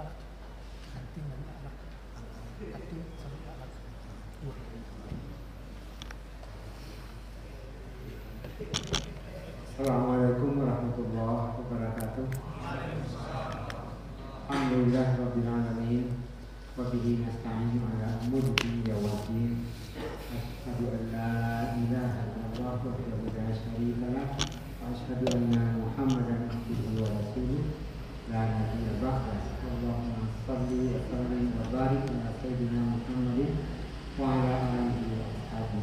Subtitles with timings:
[0.00, 0.16] surat
[0.96, 1.76] At-Tin dan Alaq.
[2.72, 3.72] At-Tin sampai Alaq.
[4.40, 4.54] Dua.
[9.68, 12.26] Assalamualaikum warahmatullahi wabarakatuh.
[14.50, 16.04] Alhamdulillah rabbil alamin
[16.76, 19.68] wa bihi nasta'in ala umuri dunya waddin.
[20.30, 21.32] Asyhadu an la
[21.76, 24.28] ilaha illallah wahdahu la syarika lah
[24.80, 27.62] wa asyhadu anna Muhammadan abduhu wa rasuluh
[28.30, 29.49] la nabiyya ba'da.
[29.60, 30.96] Ashabihi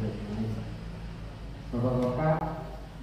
[0.02, 0.52] ajma'in.
[1.70, 2.38] Bapak-bapak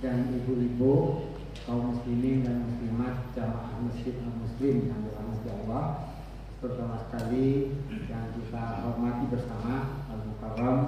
[0.04, 1.24] dan ibu-ibu
[1.64, 6.12] kaum muslimin dan muslimat jamaah masjid al muslim yang dirahmati Allah
[6.60, 7.72] terutama sekali
[8.12, 9.76] yang kita hormati bersama
[10.12, 10.80] al mukarram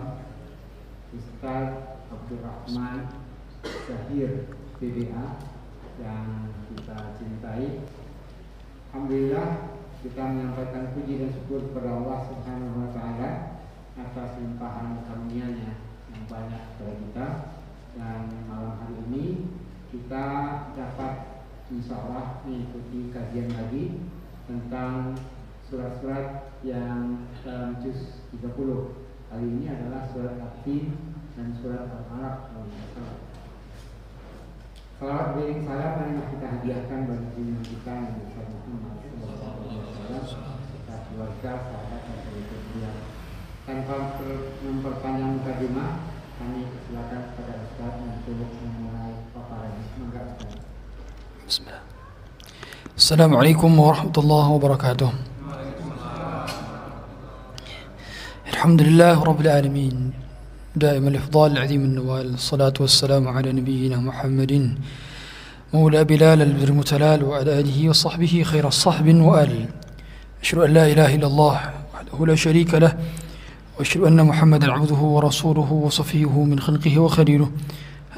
[1.15, 3.07] Ustaz Abdurrahman
[3.63, 4.51] Zahir
[4.83, 5.25] BBA
[6.03, 7.87] yang kita cintai
[8.91, 13.29] Alhamdulillah kita menyampaikan puji dan syukur kepada Allah Subhanahu wa taala
[13.97, 15.73] atas limpahan karunia-Nya
[16.13, 17.27] yang banyak kepada kita.
[17.97, 19.25] Dan malam hari ini
[19.89, 20.25] kita
[20.77, 21.13] dapat
[21.73, 24.05] insya Allah mengikuti kajian lagi
[24.45, 25.17] tentang
[25.65, 28.47] surat-surat yang dalam juz 30
[29.27, 30.93] kali ini adalah surat Al-Tin
[31.35, 32.53] dan surat Al-Alaq
[34.97, 39.06] Salawat beriring salam yang kita hadiahkan bagi junjungan kita Muhammad SAW serta
[41.17, 42.95] keluarga, sahabat dan beliau.
[43.67, 43.95] Tanpa
[44.63, 45.89] memperpanjang mukadimah,
[46.37, 49.73] kami persilakan kepada Ustaz untuk memulai paparan.
[49.91, 50.61] Semoga Ustaz.
[51.47, 51.83] Bismillah.
[52.93, 55.11] Assalamualaikum warahmatullahi wabarakatuh.
[58.47, 59.95] الحمد لله رب العالمين
[60.75, 64.53] دائما الإفضال العظيم النوال الصلاة والسلام على نبينا محمد
[65.73, 69.65] مولى بلال البدر المتلال وعلى آله وصحبه خير الصحب وآل.
[70.41, 71.59] أشهد أن لا إله إلا الله
[71.93, 72.97] وحده لا شريك له
[73.79, 77.51] وأشهد أن محمدا عبده ورسوله وصفيه من خلقه وخليله.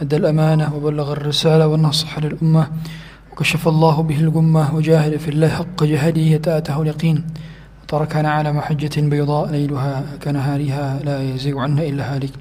[0.02, 2.68] أدى الأمانة وبلغ الرسالة ونصح للأمة
[3.32, 7.28] وكشف الله به الغمة وجاهد في الله حق جهاده يتأته اليقين.
[7.84, 12.32] وتركنا على محجة بيضاء ليلها كنهارها لا يزيغ عنها إلا هالك.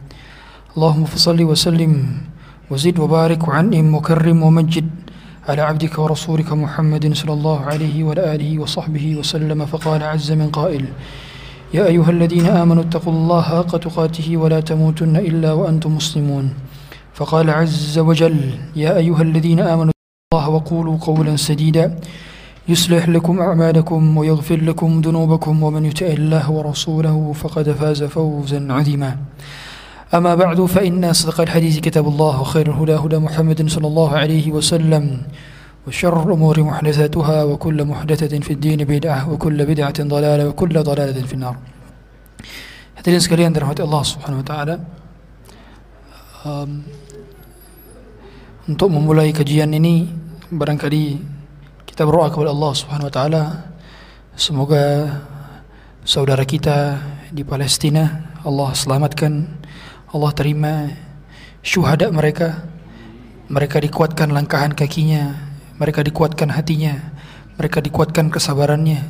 [0.76, 2.20] اللهم فصل وسلم
[2.70, 4.88] وزد وبارك وعنم وكرم ومجد
[5.48, 10.84] على عبدك ورسولك محمد صلى الله عليه وعلى آله وصحبه وسلم فقال عز من قائل
[11.74, 16.46] يا أيها الذين آمنوا اتقوا الله حق تقاته ولا تموتن إلا وأنتم مسلمون.
[17.14, 18.40] فقال عز وجل
[18.76, 21.96] يا أيها الذين آمنوا اتقوا الله وقولوا قولا سديدا
[22.68, 29.16] يصلح لكم أعمالكم ويغفر لكم ذنوبكم ومن يطع الله ورسوله فقد فاز فوزا عظيما.
[30.08, 35.04] أما بعد فإن صدق الحديث كتاب الله وخير الهدى هدى محمد صلى الله عليه وسلم
[35.86, 41.56] وشر أمور محدثاتها وكل محدثة في الدين بدعة وكل بدعة ضلالة وكل ضلالة في النار.
[42.96, 44.74] هذه سكالين رحمة الله سبحانه وتعالى
[48.68, 50.08] untuk memulai kajian ini
[50.48, 51.20] barangkali
[51.84, 53.42] kita berdoa kepada Allah Subhanahu wa taala
[54.32, 54.84] semoga
[56.04, 56.96] saudara kita
[57.32, 59.50] di Palestina Allah selamatkan
[60.08, 60.88] Allah terima
[61.60, 62.64] syuhada mereka.
[63.48, 65.36] Mereka dikuatkan langkahan kakinya,
[65.80, 67.12] mereka dikuatkan hatinya,
[67.56, 69.00] mereka dikuatkan kesabarannya.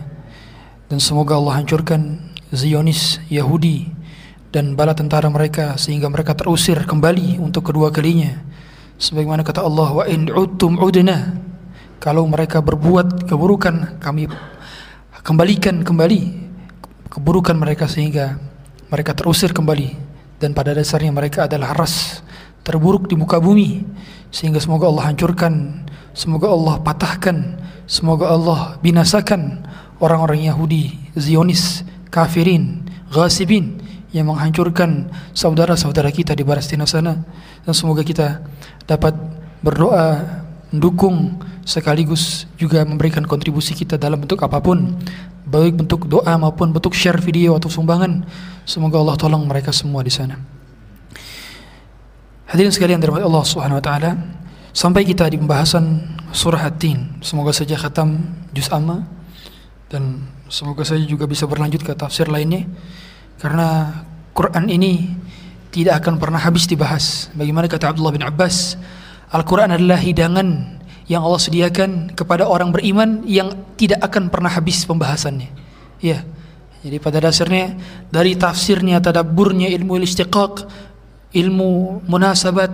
[0.91, 2.23] Dan semoga Allah hancurkan
[2.55, 3.91] Zionis Yahudi
[4.55, 8.39] dan bala tentara mereka sehingga mereka terusir kembali untuk kedua kalinya.
[8.99, 11.35] Sebagaimana kata Allah wa in udtum udna.
[11.99, 14.31] Kalau mereka berbuat keburukan, kami
[15.27, 16.47] kembalikan kembali
[17.11, 18.39] keburukan mereka sehingga
[18.87, 20.08] mereka terusir kembali
[20.39, 22.23] dan pada dasarnya mereka adalah ras
[22.63, 23.83] terburuk di muka bumi.
[24.29, 27.57] Sehingga semoga Allah hancurkan, semoga Allah patahkan,
[27.89, 29.65] semoga Allah binasakan
[29.99, 31.83] orang-orang Yahudi, Zionis,
[32.13, 33.81] kafirin, ghasibin
[34.13, 37.17] yang menghancurkan saudara-saudara kita di Palestina sana.
[37.65, 38.45] Dan semoga kita
[38.85, 39.17] dapat
[39.65, 40.39] berdoa
[40.69, 44.97] mendukung sekaligus juga memberikan kontribusi kita dalam bentuk apa pun
[45.49, 48.23] baik bentuk doa maupun bentuk share video atau sumbangan
[48.69, 50.37] semoga Allah tolong mereka semua di sana.
[52.49, 54.11] Hadirin sekalian dirahmati Allah Subhanahu wa taala.
[54.73, 57.19] Sampai kita di pembahasan surah At-Tin.
[57.25, 59.05] Semoga saja khatam juz amma
[59.91, 60.23] dan
[60.53, 62.69] semoga saja juga bisa berlanjut ke tafsir lainnya
[63.41, 64.01] karena
[64.37, 65.19] Quran ini
[65.73, 67.33] tidak akan pernah habis dibahas.
[67.35, 68.79] Bagaimana kata Abdullah bin Abbas
[69.29, 70.78] Al-Quran adalah hidangan
[71.09, 75.49] yang Allah sediakan kepada orang beriman yang tidak akan pernah habis pembahasannya.
[76.05, 76.23] Ya.
[76.79, 77.75] Jadi pada dasarnya
[78.07, 80.69] dari tafsirnya, tadabburnya, ilmu istiqaq,
[81.35, 82.71] ilmu munasabat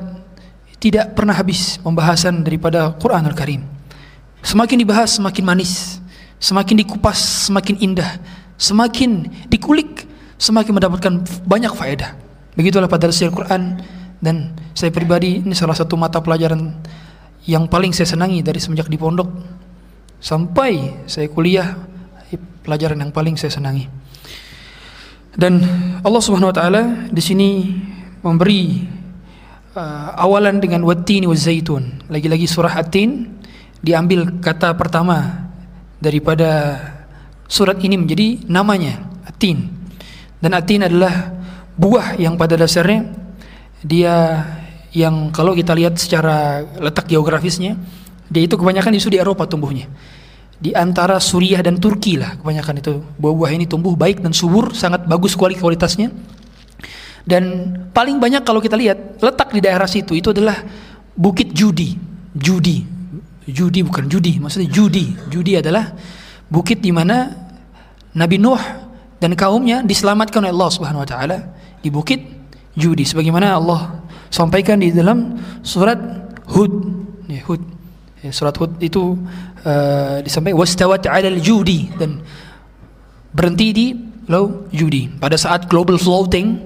[0.76, 3.64] tidak pernah habis pembahasan daripada Quranul Karim.
[4.44, 6.04] Semakin dibahas semakin manis,
[6.36, 8.20] semakin dikupas semakin indah,
[8.60, 10.04] semakin dikulik
[10.36, 12.12] semakin mendapatkan banyak faedah.
[12.54, 13.80] Begitulah pada Al-Quran
[14.20, 16.76] dan saya pribadi ini salah satu mata pelajaran
[17.44, 19.28] yang paling saya senangi dari semenjak di pondok
[20.20, 21.76] sampai saya kuliah
[22.64, 23.84] pelajaran yang paling saya senangi.
[25.34, 25.60] Dan
[26.00, 26.82] Allah Subhanahu wa taala
[27.12, 27.48] di sini
[28.24, 28.88] memberi
[29.76, 32.08] uh, awalan dengan wattini wa zaitun.
[32.08, 33.28] Lagi-lagi surah At-Tin
[33.84, 35.50] diambil kata pertama
[36.00, 36.80] daripada
[37.44, 39.68] surat ini menjadi namanya At-Tin.
[40.40, 41.34] Dan At-Tin adalah
[41.76, 43.10] buah yang pada dasarnya
[43.84, 44.40] dia
[44.94, 47.74] yang kalau kita lihat secara letak geografisnya
[48.30, 49.90] dia itu kebanyakan di Eropa tumbuhnya.
[50.54, 53.02] Di antara Suriah dan Turki lah kebanyakan itu.
[53.18, 56.14] Buah-buah ini tumbuh baik dan subur sangat bagus kualitasnya.
[57.26, 60.62] Dan paling banyak kalau kita lihat letak di daerah situ itu adalah
[61.14, 61.94] Bukit Judi.
[62.34, 62.94] Judi.
[63.44, 65.12] Judi bukan judi, maksudnya judi.
[65.28, 65.92] Judi adalah
[66.48, 67.28] bukit di mana
[68.16, 68.60] Nabi Nuh
[69.20, 71.38] dan kaumnya diselamatkan oleh Allah Subhanahu wa taala
[71.84, 72.24] di bukit
[72.72, 73.04] judi.
[73.04, 74.03] Sebagaimana Allah
[74.34, 75.98] sampaikan di dalam surat
[76.50, 76.74] Hud.
[77.30, 77.62] Ya, Hud.
[78.18, 79.14] Ya, surat Hud itu
[79.62, 82.18] uh, disampaikan wastawat 'alal judi dan
[83.30, 83.86] berhenti di
[84.26, 85.06] low judi.
[85.06, 86.58] Pada saat global floating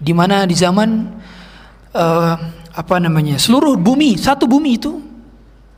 [0.00, 1.12] di mana di zaman
[1.92, 2.34] uh,
[2.72, 3.36] apa namanya?
[3.36, 4.96] seluruh bumi, satu bumi itu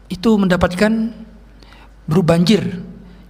[0.06, 1.10] itu mendapatkan
[2.06, 2.62] banjir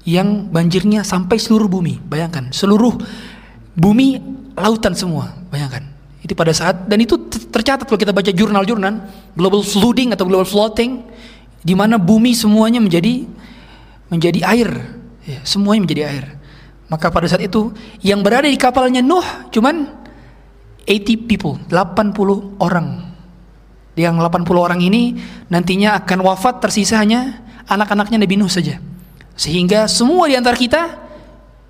[0.04, 1.96] yang banjirnya sampai seluruh bumi.
[2.04, 2.92] Bayangkan, seluruh
[3.72, 4.20] bumi
[4.52, 5.32] lautan semua.
[5.48, 5.93] Bayangkan.
[6.24, 9.04] Itu pada saat dan itu tercatat kalau kita baca jurnal-jurnal
[9.36, 11.04] global flooding atau global floating
[11.60, 13.28] di mana bumi semuanya menjadi
[14.08, 14.70] menjadi air.
[15.28, 16.24] Ya, semuanya menjadi air.
[16.88, 19.84] Maka pada saat itu yang berada di kapalnya Nuh cuman
[20.88, 23.04] 80 people, 80 orang
[23.94, 25.16] yang 80 orang ini
[25.48, 28.80] nantinya akan wafat tersisa hanya anak-anaknya Nabi Nuh saja.
[29.38, 30.98] Sehingga semua di antara kita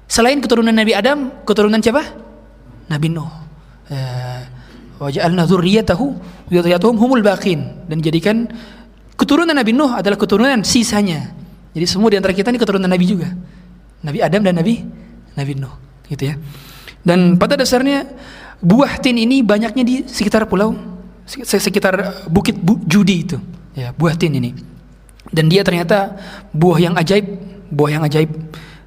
[0.09, 2.03] selain keturunan Nabi Adam, keturunan siapa?
[2.89, 3.31] Nabi Nuh.
[3.93, 4.34] Eh,
[5.05, 6.07] wa ja'alna dzurriyyatahu
[6.49, 8.49] dzurriyyatuhum humul baqin dan jadikan
[9.21, 11.37] keturunan Nabi Nuh adalah keturunan sisanya.
[11.77, 13.29] Jadi semua di antara kita ini keturunan Nabi juga.
[14.01, 14.81] Nabi Adam dan Nabi
[15.35, 15.75] Nabi Nuh,
[16.09, 16.35] gitu ya.
[17.05, 18.09] Dan pada dasarnya
[18.65, 20.73] buah tin ini banyaknya di sekitar pulau
[21.29, 23.37] sekitar bukit bu, judi itu
[23.73, 24.53] ya buah tin ini
[25.33, 26.17] dan dia ternyata
[26.53, 27.27] buah yang ajaib
[27.73, 28.31] buah yang ajaib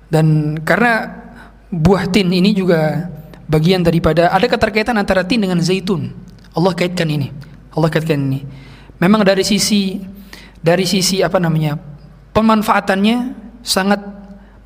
[0.08, 1.18] dan karena
[1.74, 3.10] buah tin ini juga
[3.48, 6.12] bagian daripada ada keterkaitan antara tin dengan zaitun.
[6.54, 7.32] Allah kaitkan ini.
[7.74, 8.44] Allah kaitkan ini.
[9.00, 9.98] Memang dari sisi
[10.60, 11.80] dari sisi apa namanya
[12.36, 13.18] pemanfaatannya
[13.64, 14.04] sangat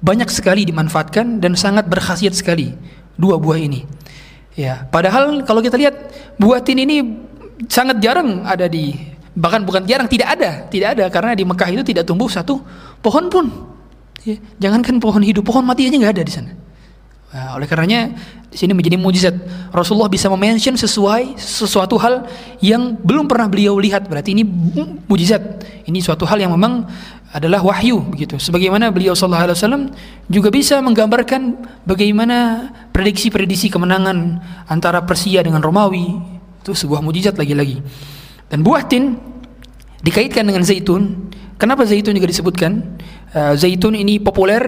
[0.01, 2.73] banyak sekali dimanfaatkan dan sangat berkhasiat sekali
[3.15, 3.85] dua buah ini.
[4.57, 5.95] Ya padahal kalau kita lihat
[6.41, 7.05] buah tin ini
[7.69, 8.97] sangat jarang ada di
[9.31, 11.05] bahkan bukan jarang tidak ada tidak ada.
[11.13, 12.59] Karena di Mekah itu tidak tumbuh satu
[12.99, 13.45] pohon pun.
[14.21, 16.51] Ya, jangankan pohon hidup pohon mati aja nggak ada di sana
[17.31, 18.11] nah, oleh karenanya
[18.51, 19.35] di sini menjadi mujizat
[19.71, 22.27] Rasulullah bisa memention sesuai sesuatu hal
[22.59, 24.43] yang belum pernah beliau lihat berarti ini
[25.07, 26.83] mujizat ini suatu hal yang memang
[27.31, 29.83] adalah wahyu begitu sebagaimana beliau sallallahu alaihi wasallam
[30.27, 31.55] juga bisa menggambarkan
[31.87, 36.19] bagaimana prediksi-prediksi kemenangan antara Persia dengan Romawi
[36.61, 37.81] itu sebuah mujizat lagi-lagi.
[38.45, 39.17] Dan buah tin
[40.05, 41.33] dikaitkan dengan zaitun.
[41.57, 43.01] Kenapa zaitun juga disebutkan?
[43.33, 44.61] Uh, zaitun ini populer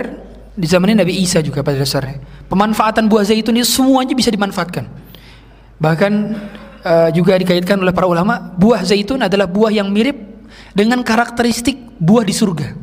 [0.53, 2.17] di zamannya Nabi Isa juga pada dasarnya.
[2.53, 4.86] Pemanfaatan buah zaitun ini semuanya bisa dimanfaatkan.
[5.81, 6.13] Bahkan
[6.86, 10.13] uh, juga dikaitkan oleh para ulama, buah zaitun adalah buah yang mirip
[10.77, 12.77] dengan karakteristik buah di surga,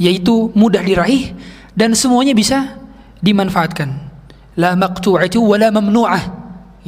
[0.00, 1.36] yaitu mudah diraih
[1.76, 2.80] dan semuanya bisa
[3.20, 3.92] dimanfaatkan.
[4.56, 6.24] La maqtu'atu wa la mamnu'ah.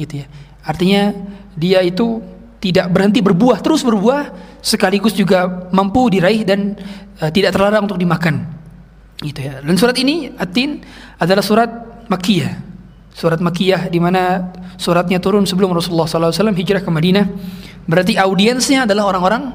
[0.01, 0.27] Gitu ya.
[0.65, 1.13] Artinya
[1.53, 2.17] dia itu
[2.57, 4.33] tidak berhenti berbuah terus berbuah
[4.65, 6.81] sekaligus juga mampu diraih dan
[7.21, 8.57] uh, tidak terlarang untuk dimakan
[9.21, 10.81] gitu ya dan surat ini Atin
[11.17, 11.69] adalah surat
[12.07, 12.53] Makkiyah.
[13.13, 17.25] Surat Makkiyah di mana suratnya turun sebelum Rasulullah SAW hijrah ke Madinah.
[17.87, 19.51] Berarti audiensnya adalah orang-orang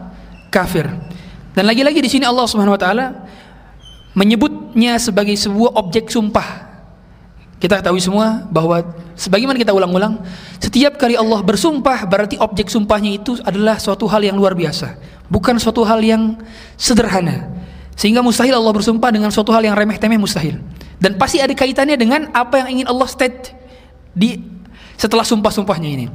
[0.48, 0.88] kafir.
[1.52, 3.06] Dan lagi-lagi di sini Allah Subhanahu Wa Taala
[4.16, 6.72] menyebutnya sebagai sebuah objek sumpah.
[7.60, 8.82] Kita ketahui semua bahwa
[9.14, 10.18] sebagaimana kita ulang-ulang,
[10.58, 14.98] setiap kali Allah bersumpah berarti objek sumpahnya itu adalah suatu hal yang luar biasa,
[15.30, 16.34] bukan suatu hal yang
[16.74, 17.46] sederhana.
[17.94, 20.58] Sehingga mustahil Allah bersumpah dengan suatu hal yang remeh-temeh mustahil.
[21.02, 23.50] Dan pasti ada kaitannya dengan apa yang ingin Allah state
[24.14, 24.38] di
[24.94, 26.06] setelah sumpah-sumpahnya ini.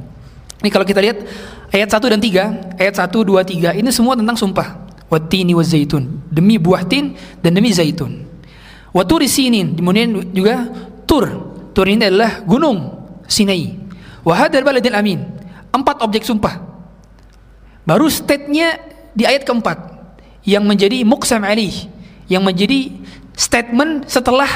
[0.64, 1.28] Ini kalau kita lihat
[1.68, 4.88] ayat 1 dan 3, ayat 1, 2, 3 ini semua tentang sumpah.
[5.12, 8.24] Watini wa zaitun, demi buah tin dan demi zaitun.
[8.92, 10.68] Waturi sinin, kemudian juga
[11.08, 11.24] Tur.
[11.72, 12.92] Tur ini adalah gunung
[13.28, 13.76] Sinai.
[14.24, 15.20] Wahadal baladil amin.
[15.72, 16.60] Empat objek sumpah.
[17.88, 18.76] Baru state-nya
[19.16, 19.96] di ayat keempat
[20.44, 21.72] yang menjadi muksam alih
[22.28, 22.92] yang menjadi
[23.32, 24.48] statement setelah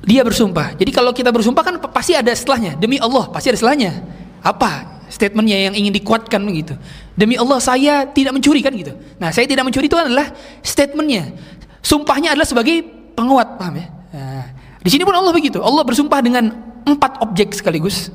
[0.00, 0.76] dia bersumpah.
[0.76, 2.76] Jadi kalau kita bersumpah kan pasti ada setelahnya.
[2.80, 4.00] Demi Allah pasti ada setelahnya.
[4.40, 6.74] Apa statementnya yang ingin dikuatkan begitu?
[7.12, 8.96] Demi Allah saya tidak mencuri kan gitu.
[9.20, 10.32] Nah saya tidak mencuri itu adalah
[10.64, 11.36] statementnya.
[11.84, 12.84] Sumpahnya adalah sebagai
[13.16, 13.86] penguat, paham ya?
[14.12, 14.44] Nah,
[14.80, 15.60] di sini pun Allah begitu.
[15.60, 16.52] Allah bersumpah dengan
[16.84, 18.12] empat objek sekaligus.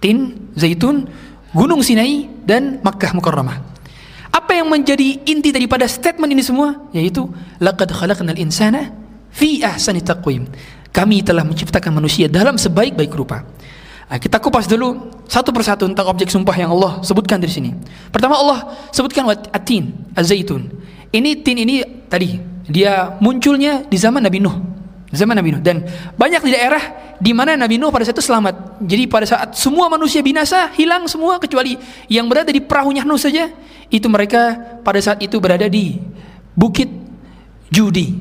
[0.00, 1.08] Tin, zaitun,
[1.52, 3.60] gunung Sinai dan Makkah Mukarramah.
[4.28, 6.88] Apa yang menjadi inti daripada statement ini semua?
[6.92, 7.28] Yaitu
[7.60, 8.92] laqad khalaqnal insana
[9.32, 10.48] fi ahsani taqwim.
[10.90, 13.44] Kami telah menciptakan manusia dalam sebaik-baik rupa.
[14.08, 17.76] Nah, kita kupas dulu satu persatu tentang objek sumpah yang Allah sebutkan di sini.
[18.08, 20.64] Pertama Allah sebutkan atin, az-zaitun.
[21.12, 24.56] Ini tin ini tadi dia munculnya di zaman Nabi Nuh.
[25.08, 25.84] Zaman Nabi Nuh dan
[26.16, 26.80] banyak di daerah
[27.20, 28.80] di mana Nabi Nuh pada saat itu selamat.
[28.84, 31.76] Jadi pada saat semua manusia binasa hilang semua kecuali
[32.08, 33.52] yang berada di perahunya Nuh saja
[33.92, 36.00] itu mereka pada saat itu berada di
[36.56, 36.88] bukit
[37.68, 38.20] Judi.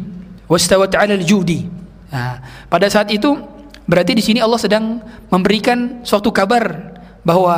[0.51, 1.67] Wastawat 'alal Judi.
[2.07, 3.35] Nah, pada saat itu
[3.87, 4.99] berarti di sini Allah sedang
[5.31, 7.55] memberikan suatu kabar bahwa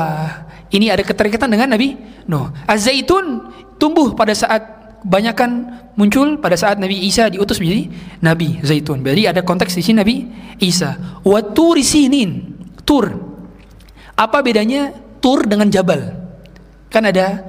[0.70, 1.98] ini ada keterikatan dengan Nabi
[2.30, 2.54] Nuh.
[2.70, 3.50] Az-zaitun
[3.82, 7.88] tumbuh pada saat kebanyakan muncul pada saat Nabi Isa diutus menjadi
[8.20, 9.00] Nabi Zaitun.
[9.04, 10.16] Jadi ada konteks di sini Nabi
[10.60, 11.22] Isa.
[11.24, 12.60] Wa turi sinin.
[12.84, 13.10] Tur.
[14.20, 14.92] Apa bedanya
[15.24, 16.12] tur dengan jabal?
[16.92, 17.46] Kan ada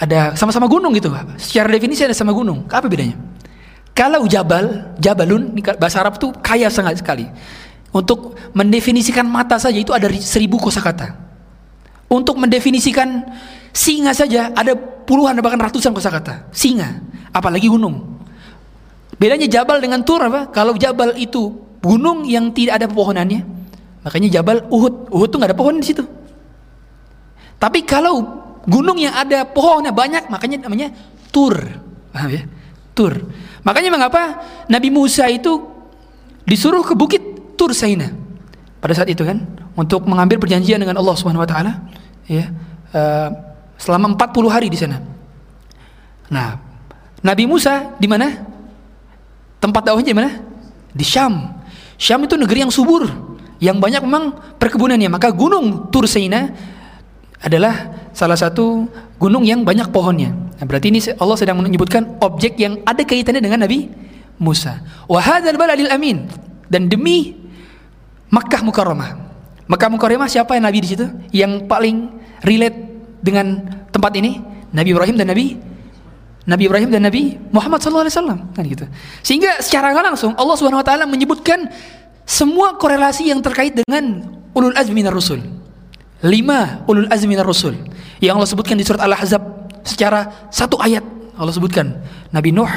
[0.00, 1.12] ada sama-sama gunung gitu.
[1.38, 2.66] Secara definisi ada sama gunung.
[2.66, 3.14] Apa bedanya?
[3.92, 7.28] Kalau jabal, jabalun bahasa Arab tuh kaya sangat sekali.
[7.92, 11.12] Untuk mendefinisikan mata saja itu ada seribu kosakata.
[12.08, 13.24] Untuk mendefinisikan
[13.72, 16.48] singa saja ada puluhan bahkan ratusan kosakata.
[16.56, 17.04] Singa,
[17.36, 18.16] apalagi gunung.
[19.20, 20.48] Bedanya jabal dengan tur apa?
[20.48, 21.52] Kalau jabal itu
[21.84, 23.44] gunung yang tidak ada pepohonannya,
[24.08, 25.12] makanya jabal Uhud.
[25.12, 26.04] Uhud tuh nggak ada pohon di situ.
[27.60, 28.24] Tapi kalau
[28.64, 30.90] gunung yang ada pohonnya banyak, makanya namanya
[31.28, 31.54] tur.
[32.10, 32.42] Paham ya?
[32.96, 33.14] Tur.
[33.62, 35.62] Makanya mengapa Nabi Musa itu
[36.42, 37.22] disuruh ke bukit
[37.54, 38.10] Tur Saina
[38.82, 39.38] pada saat itu kan
[39.78, 41.72] untuk mengambil perjanjian dengan Allah Subhanahu wa taala
[42.26, 42.50] ya
[42.90, 43.28] uh,
[43.78, 44.98] selama 40 hari di sana.
[46.30, 46.58] Nah,
[47.22, 48.30] Nabi Musa di mana?
[49.62, 50.30] Tempat dakwahnya di mana?
[50.90, 51.62] Di Syam.
[51.94, 53.06] Syam itu negeri yang subur,
[53.62, 55.06] yang banyak memang perkebunannya.
[55.06, 56.50] Maka gunung Tur Saina
[57.38, 60.34] adalah salah satu gunung yang banyak pohonnya.
[60.62, 63.90] Nah, berarti ini Allah sedang menyebutkan objek yang ada kaitannya dengan Nabi
[64.38, 64.78] Musa.
[65.10, 66.30] Wa hadzal baladil amin.
[66.70, 67.34] Dan demi
[68.30, 69.18] Makkah Mukarramah.
[69.66, 71.10] Makkah Mukarramah siapa yang nabi di situ?
[71.34, 72.14] Yang paling
[72.46, 72.78] relate
[73.18, 73.58] dengan
[73.90, 74.38] tempat ini?
[74.70, 75.58] Nabi Ibrahim dan Nabi
[76.46, 78.86] Nabi Ibrahim dan Nabi Muhammad sallallahu alaihi wasallam kan gitu.
[79.26, 81.70] Sehingga secara langsung Allah Subhanahu wa taala menyebutkan
[82.22, 85.42] semua korelasi yang terkait dengan ulul azmi minar rusul.
[86.22, 87.74] Lima ulul azmi minar rusul
[88.22, 91.02] yang Allah sebutkan di surat Al-Ahzab secara satu ayat
[91.36, 91.98] Allah sebutkan
[92.30, 92.70] Nabi Nuh,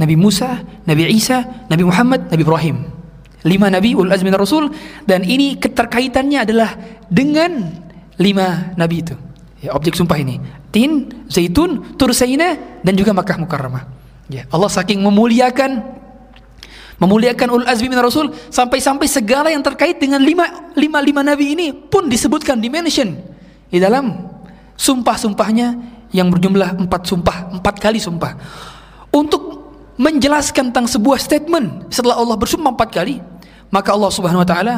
[0.00, 2.76] Nabi Musa, Nabi Isa, Nabi Muhammad, Nabi Ibrahim.
[3.40, 4.68] Lima nabi ulul azmi minar rusul
[5.08, 6.76] dan ini keterkaitannya adalah
[7.08, 7.72] dengan
[8.20, 9.16] lima nabi itu.
[9.64, 10.36] Ya, objek sumpah ini.
[10.68, 13.88] Tin, zaitun, tursaina dan juga Makkah Mukarramah.
[14.28, 16.00] Ya, Allah saking memuliakan
[17.00, 21.72] memuliakan ulul azmi minar rasul sampai-sampai segala yang terkait dengan lima, lima, lima nabi ini
[21.72, 23.16] pun disebutkan dimension
[23.72, 24.28] di dalam
[24.76, 28.34] sumpah-sumpahnya yang berjumlah empat sumpah empat kali sumpah.
[29.10, 29.58] Untuk
[30.00, 33.20] menjelaskan tentang sebuah statement setelah Allah bersumpah empat kali
[33.70, 34.76] maka Allah subhanahu wa ta'ala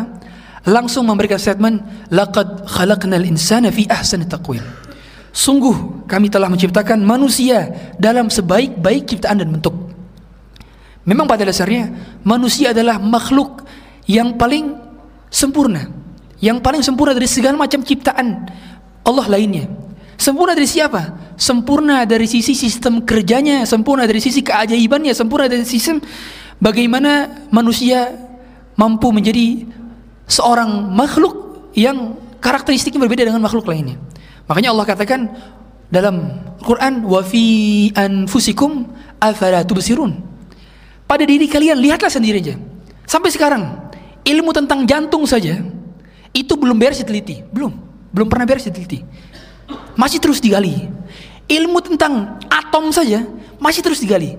[0.69, 4.62] langsung memberikan statement laqad khalaqnal insana fi ahsani taqwim.
[5.33, 9.73] Sungguh kami telah menciptakan manusia dalam sebaik-baik ciptaan dan bentuk.
[11.09, 11.89] Memang pada dasarnya
[12.23, 13.65] manusia adalah makhluk
[14.07, 14.77] yang paling
[15.33, 15.89] sempurna
[16.43, 18.51] yang paling sempurna dari segala macam ciptaan
[19.07, 19.71] Allah lainnya
[20.23, 21.02] sempurna dari siapa?
[21.43, 25.99] sempurna dari sisi sistem kerjanya sempurna dari sisi keajaibannya sempurna dari sistem
[26.62, 28.14] bagaimana manusia
[28.79, 29.67] mampu menjadi
[30.31, 33.99] seorang makhluk yang karakteristiknya berbeda dengan makhluk lainnya.
[34.47, 35.21] Makanya Allah katakan
[35.93, 38.87] dalam Quran wa fi anfusikum
[39.21, 40.14] afala tubsirun.
[41.05, 42.57] Pada diri kalian lihatlah sendiri aja.
[43.05, 43.93] Sampai sekarang
[44.25, 45.61] ilmu tentang jantung saja
[46.33, 47.73] itu belum beres diteliti, belum,
[48.09, 49.05] belum pernah beres diteliti.
[49.95, 50.88] Masih terus digali.
[51.47, 53.26] Ilmu tentang atom saja
[53.61, 54.35] masih terus digali.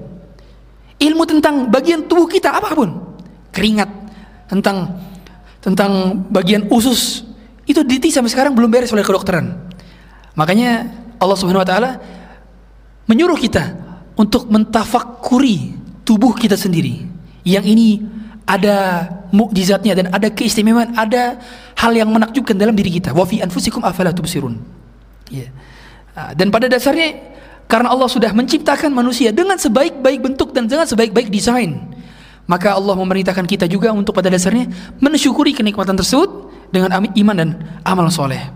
[0.98, 2.96] Ilmu tentang bagian tubuh kita apa pun,
[3.52, 3.90] keringat,
[4.48, 4.98] tentang
[5.63, 7.24] tentang bagian usus
[7.63, 9.56] itu diti sampai sekarang belum beres oleh kedokteran.
[10.36, 11.92] Makanya Allah Subhanahu wa taala
[13.08, 13.75] menyuruh kita
[14.20, 17.08] untuk mentafakuri tubuh kita sendiri.
[17.44, 17.90] Yang ini
[18.44, 21.40] ada mukjizatnya dan ada keistimewaan, ada
[21.80, 23.16] hal yang menakjubkan dalam diri kita.
[23.16, 24.12] Wa fi anfusikum afala.
[25.32, 25.48] Ya.
[26.34, 27.20] Dan pada dasarnya
[27.65, 31.80] karena Allah sudah menciptakan manusia dengan sebaik-baik bentuk dan dengan sebaik-baik desain.
[32.44, 34.68] Maka Allah memerintahkan kita juga untuk pada dasarnya
[35.00, 37.50] mensyukuri kenikmatan tersebut dengan iman dan
[37.88, 38.51] amal soleh.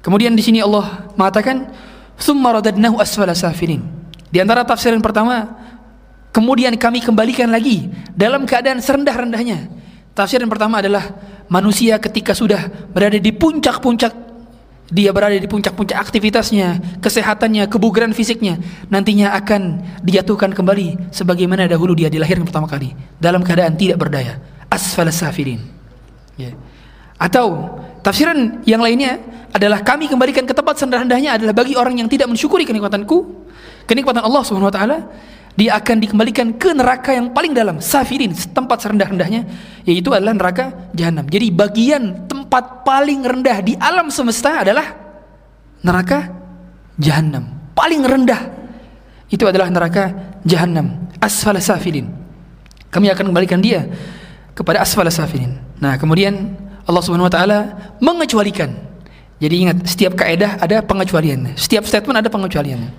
[0.00, 1.68] Kemudian di sini Allah mengatakan,
[2.14, 2.54] "Tsumma
[3.02, 3.82] asfala safilin."
[4.30, 5.58] Di antara tafsiran pertama,
[6.30, 9.68] kemudian kami kembalikan lagi dalam keadaan serendah-rendahnya.
[10.14, 11.12] Tafsiran pertama adalah
[11.50, 14.25] manusia ketika sudah berada di puncak-puncak
[14.86, 22.06] dia berada di puncak-puncak aktivitasnya, kesehatannya, kebugaran fisiknya, nantinya akan dijatuhkan kembali sebagaimana dahulu dia
[22.06, 24.38] dilahirkan pertama kali dalam keadaan tidak berdaya,
[24.70, 25.58] asfal safirin.
[26.38, 26.54] Ya.
[27.18, 29.18] Atau tafsiran yang lainnya
[29.50, 33.46] adalah kami kembalikan ke tempat serendah-rendahnya adalah bagi orang yang tidak mensyukuri kenikmatanku,
[33.88, 34.98] kenikmatan Allah Subhanahu wa taala,
[35.56, 39.48] dia akan dikembalikan ke neraka yang paling dalam, safirin, tempat serendah-rendahnya,
[39.88, 41.24] yaitu adalah neraka jahanam.
[41.24, 44.92] Jadi bagian tempat paling rendah di alam semesta adalah
[45.80, 46.28] neraka
[47.00, 47.72] jahanam.
[47.72, 48.52] Paling rendah
[49.32, 50.12] itu adalah neraka
[50.44, 51.08] jahanam.
[51.24, 52.12] Asfala safilin.
[52.92, 53.88] Kami akan kembalikan dia
[54.52, 55.56] kepada asfala safilin.
[55.80, 56.52] Nah, kemudian
[56.84, 57.58] Allah Subhanahu wa taala
[57.96, 58.76] mengecualikan.
[59.40, 61.56] Jadi ingat, setiap kaidah ada pengecualiannya.
[61.56, 62.92] Setiap statement ada pengecualiannya.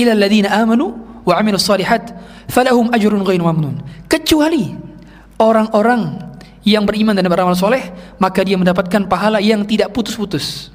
[0.00, 0.12] Ila
[0.60, 2.14] amanu wa 'amilus shalihat
[2.50, 3.80] falahum ajrun ghairu mamnun.
[4.06, 4.74] Kecuali
[5.40, 6.30] orang-orang
[6.64, 7.88] yang beriman dan beramal soleh
[8.20, 10.68] maka dia mendapatkan pahala yang tidak putus-putus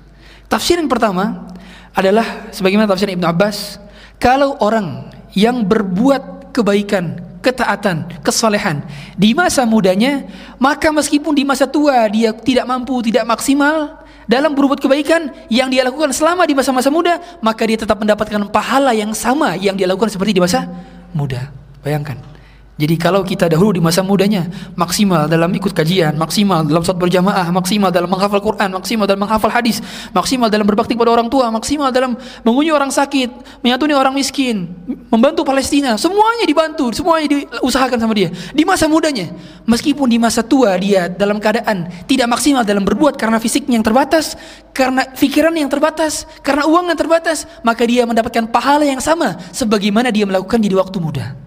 [0.50, 1.46] tafsir yang pertama
[1.94, 3.78] adalah sebagaimana tafsir Ibnu Abbas
[4.18, 8.82] kalau orang yang berbuat kebaikan ketaatan, kesolehan
[9.14, 10.26] di masa mudanya,
[10.58, 15.86] maka meskipun di masa tua dia tidak mampu, tidak maksimal dalam berbuat kebaikan yang dia
[15.86, 20.10] lakukan selama di masa-masa muda, maka dia tetap mendapatkan pahala yang sama yang dia lakukan
[20.10, 20.66] seperti di masa
[21.14, 21.50] muda.
[21.86, 22.35] Bayangkan.
[22.76, 27.48] Jadi kalau kita dahulu di masa mudanya maksimal dalam ikut kajian, maksimal dalam saat berjamaah,
[27.48, 29.80] maksimal dalam menghafal Quran, maksimal dalam menghafal hadis,
[30.12, 34.68] maksimal dalam berbakti pada orang tua, maksimal dalam mengunjungi orang sakit, menyantuni orang miskin,
[35.08, 38.36] membantu Palestina, semuanya dibantu, semuanya diusahakan sama dia.
[38.52, 39.32] Di masa mudanya,
[39.64, 44.36] meskipun di masa tua dia dalam keadaan tidak maksimal dalam berbuat karena fisiknya yang terbatas,
[44.76, 50.12] karena pikiran yang terbatas, karena uang yang terbatas, maka dia mendapatkan pahala yang sama sebagaimana
[50.12, 51.45] dia melakukan di waktu muda.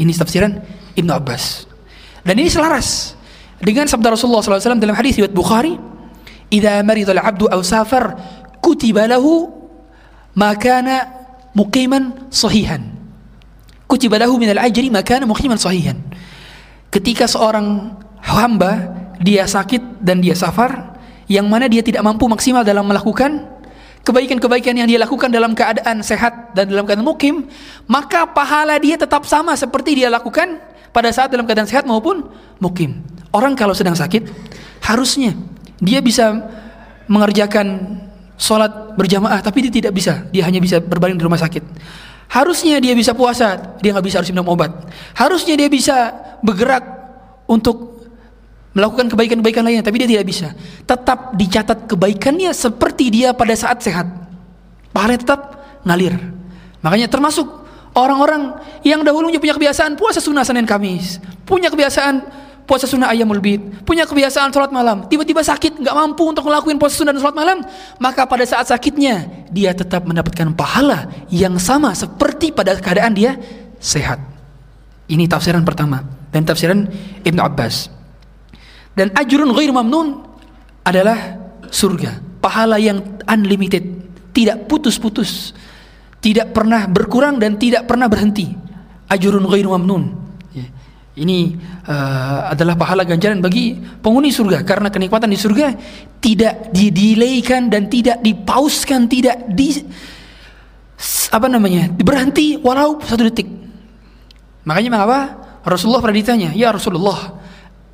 [0.00, 0.56] Ini tafsiran
[0.96, 1.68] Ibnu Abbas.
[2.24, 3.12] Dan ini selaras
[3.60, 5.76] dengan sabda Rasulullah SAW dalam hadis riwayat Bukhari,
[6.48, 8.16] "Idza marida al-'abdu aw safar,
[8.64, 9.52] kutiba lahu
[10.32, 11.04] ma kana
[11.52, 12.80] muqiman sahihan."
[13.84, 16.00] Kutiba lahu min al-ajri ma kana muqiman sahihan.
[16.88, 17.92] Ketika seorang
[18.24, 20.96] hamba dia sakit dan dia safar,
[21.28, 23.59] yang mana dia tidak mampu maksimal dalam melakukan
[24.04, 27.46] kebaikan-kebaikan yang dia lakukan dalam keadaan sehat dan dalam keadaan mukim,
[27.86, 30.56] maka pahala dia tetap sama seperti dia lakukan
[30.90, 32.26] pada saat dalam keadaan sehat maupun
[32.58, 33.04] mukim.
[33.30, 34.26] Orang kalau sedang sakit,
[34.82, 35.36] harusnya
[35.78, 36.34] dia bisa
[37.06, 37.98] mengerjakan
[38.40, 40.24] sholat berjamaah, tapi dia tidak bisa.
[40.32, 41.62] Dia hanya bisa berbaring di rumah sakit.
[42.30, 44.70] Harusnya dia bisa puasa, dia nggak bisa harus minum obat.
[45.18, 46.82] Harusnya dia bisa bergerak
[47.50, 47.99] untuk
[48.70, 50.48] melakukan kebaikan-kebaikan lainnya tapi dia tidak bisa.
[50.86, 54.06] Tetap dicatat kebaikannya seperti dia pada saat sehat.
[54.90, 55.40] Pahalanya tetap
[55.86, 56.14] ngalir.
[56.80, 57.60] Makanya termasuk
[57.94, 62.22] orang-orang yang dahulunya punya kebiasaan puasa sunnah Senin Kamis punya kebiasaan
[62.66, 67.02] puasa sunnah ayamul bid punya kebiasaan sholat malam tiba-tiba sakit nggak mampu untuk melakukan puasa
[67.02, 67.58] sunnah dan sholat malam
[67.98, 73.34] maka pada saat sakitnya dia tetap mendapatkan pahala yang sama seperti pada keadaan dia
[73.82, 74.22] sehat.
[75.10, 76.86] Ini tafsiran pertama dan tafsiran
[77.26, 77.90] Ibn Abbas
[79.00, 80.20] dan ajrun ghair mamnun
[80.84, 81.40] adalah
[81.72, 83.80] surga, pahala yang unlimited,
[84.36, 85.56] tidak putus-putus,
[86.20, 88.52] tidak pernah berkurang dan tidak pernah berhenti.
[89.08, 90.04] Ajrun ghair mamnun.
[90.52, 90.68] Ya.
[91.16, 91.56] Ini
[91.88, 93.72] uh, adalah pahala ganjaran bagi
[94.04, 95.72] penghuni surga karena kenikmatan di surga
[96.20, 99.80] tidak didelaykan dan tidak dipauskan, tidak di
[101.32, 101.88] apa namanya?
[101.88, 103.48] berhenti walau satu detik.
[104.68, 105.20] Makanya mengapa
[105.64, 107.39] Rasulullah pernah ditanya, "Ya Rasulullah,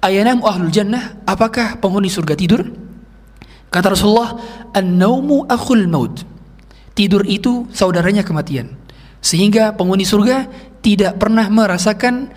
[0.04, 2.62] Ayanam ahlul jannah, apakah penghuni surga tidur?
[3.72, 4.38] Kata Rasulullah,
[4.76, 6.22] An-naumu akhul maut.
[6.96, 8.72] Tidur itu saudaranya kematian.
[9.20, 10.48] Sehingga penghuni surga
[10.80, 12.30] tidak pernah merasakan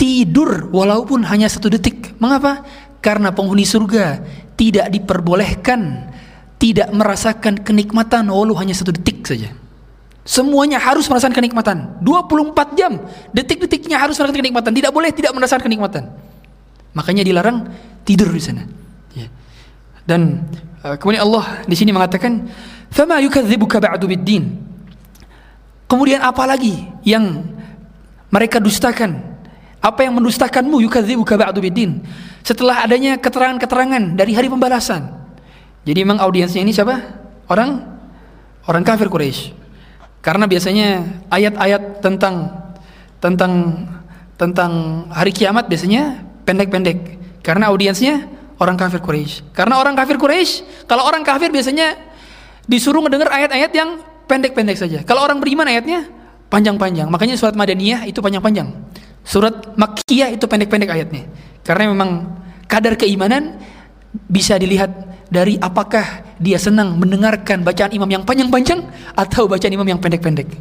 [0.00, 2.16] tidur walaupun hanya satu detik.
[2.22, 2.64] Mengapa?
[3.02, 4.22] Karena penghuni surga
[4.56, 6.12] tidak diperbolehkan
[6.62, 9.50] tidak merasakan kenikmatan walau hanya satu detik saja.
[10.22, 11.98] Semuanya harus merasakan kenikmatan.
[11.98, 13.02] 24 jam,
[13.34, 14.70] detik-detiknya harus merasakan kenikmatan.
[14.70, 16.14] Tidak boleh tidak merasakan kenikmatan.
[16.92, 17.68] Makanya dilarang
[18.04, 18.62] tidur di sana.
[19.16, 19.28] Ya.
[20.04, 20.44] Dan
[20.84, 22.48] uh, kemudian Allah di sini mengatakan,
[22.92, 24.60] "Fama yukadzibuka ba'du bid-din."
[25.88, 27.44] Kemudian apa lagi yang
[28.32, 29.20] mereka dustakan?
[29.82, 32.00] Apa yang mendustakanmu yukadzibuka ba'du bid-din?
[32.40, 35.10] Setelah adanya keterangan-keterangan dari hari pembalasan.
[35.82, 36.96] Jadi memang audiensnya ini siapa?
[37.50, 37.82] Orang
[38.70, 39.52] orang kafir Quraisy.
[40.22, 42.46] Karena biasanya ayat-ayat tentang
[43.18, 43.52] tentang
[44.38, 44.72] tentang
[45.10, 46.98] hari kiamat biasanya pendek-pendek.
[47.42, 48.26] Karena audiensnya
[48.62, 49.54] orang kafir Quraisy.
[49.54, 51.98] Karena orang kafir Quraisy, kalau orang kafir biasanya
[52.66, 53.98] disuruh mendengar ayat-ayat yang
[54.30, 55.02] pendek-pendek saja.
[55.02, 56.06] Kalau orang beriman ayatnya
[56.52, 57.08] panjang-panjang.
[57.10, 58.68] Makanya surat Madaniyah itu panjang-panjang.
[59.24, 61.26] Surat Makkiyah itu pendek-pendek ayatnya.
[61.64, 62.28] Karena memang
[62.70, 63.58] kadar keimanan
[64.28, 64.92] bisa dilihat
[65.32, 68.84] dari apakah dia senang mendengarkan bacaan imam yang panjang-panjang
[69.16, 70.52] atau bacaan imam yang pendek-pendek.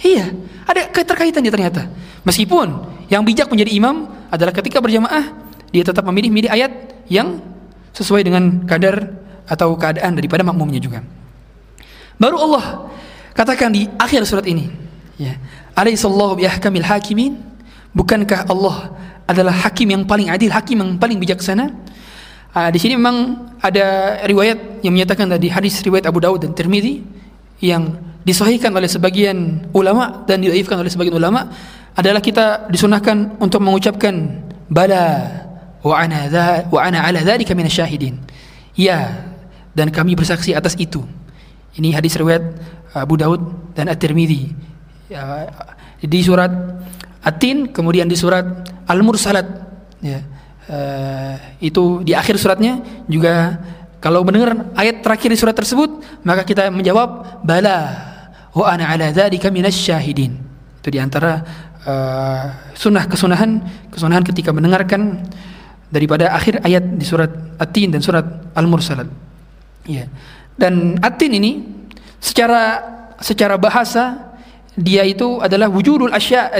[0.00, 0.32] Iya,
[0.68, 1.88] ada keterkaitan dia ternyata.
[2.26, 2.66] Meskipun
[3.08, 6.72] yang bijak menjadi imam adalah ketika berjamaah dia tetap memilih-milih ayat
[7.08, 7.40] yang
[7.96, 9.14] sesuai dengan kadar
[9.46, 11.00] atau keadaan daripada makmumnya juga.
[12.16, 12.90] Baru Allah
[13.32, 14.68] katakan di akhir surat ini,
[15.16, 15.36] ya,
[15.76, 17.40] Alaihissallahu bihkamil hakimin?
[17.96, 18.92] Bukankah Allah
[19.24, 21.72] adalah hakim yang paling adil, hakim yang paling bijaksana?
[22.56, 27.04] Uh, di sini memang ada riwayat yang menyatakan tadi hadis riwayat Abu Dawud dan Tirmidzi
[27.60, 31.46] yang disahihkan oleh sebagian ulama dan didaifkan oleh sebagian ulama
[31.94, 35.30] adalah kita disunahkan untuk mengucapkan bala
[35.86, 38.18] wa ana dha, wa ana ala dzalika minasyahidin.
[38.74, 39.30] Ya,
[39.72, 41.06] dan kami bersaksi atas itu.
[41.78, 42.44] Ini hadis riwayat
[42.92, 44.52] Abu Daud dan At-Tirmidzi.
[45.06, 45.48] Ya,
[46.02, 46.50] di surat
[47.22, 48.44] At-Tin kemudian di surat
[48.86, 49.46] Al-Mursalat
[50.04, 50.20] ya
[50.70, 52.78] uh, itu di akhir suratnya
[53.10, 53.58] juga
[53.98, 57.76] kalau mendengar ayat terakhir di surat tersebut maka kita menjawab bala
[58.56, 60.32] wa ana ala dzalika minasyahidin.
[60.80, 61.44] Itu di antara
[61.84, 63.60] uh, sunnah kesunahan
[63.92, 65.28] kesunahan ketika mendengarkan
[65.92, 68.24] daripada akhir ayat di surat At-Tin dan surat
[68.56, 69.06] Al-Mursalat.
[69.84, 70.08] Ya.
[70.56, 71.62] Dan At-Tin ini
[72.16, 72.80] secara
[73.20, 74.32] secara bahasa
[74.76, 76.52] dia itu adalah wujudul asya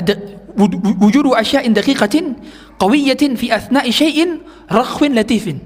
[1.00, 2.32] wujudu asyain daqiqatin
[2.80, 4.40] qawiyatin fi athna'i syai'in
[4.72, 5.60] rakhwin latifin.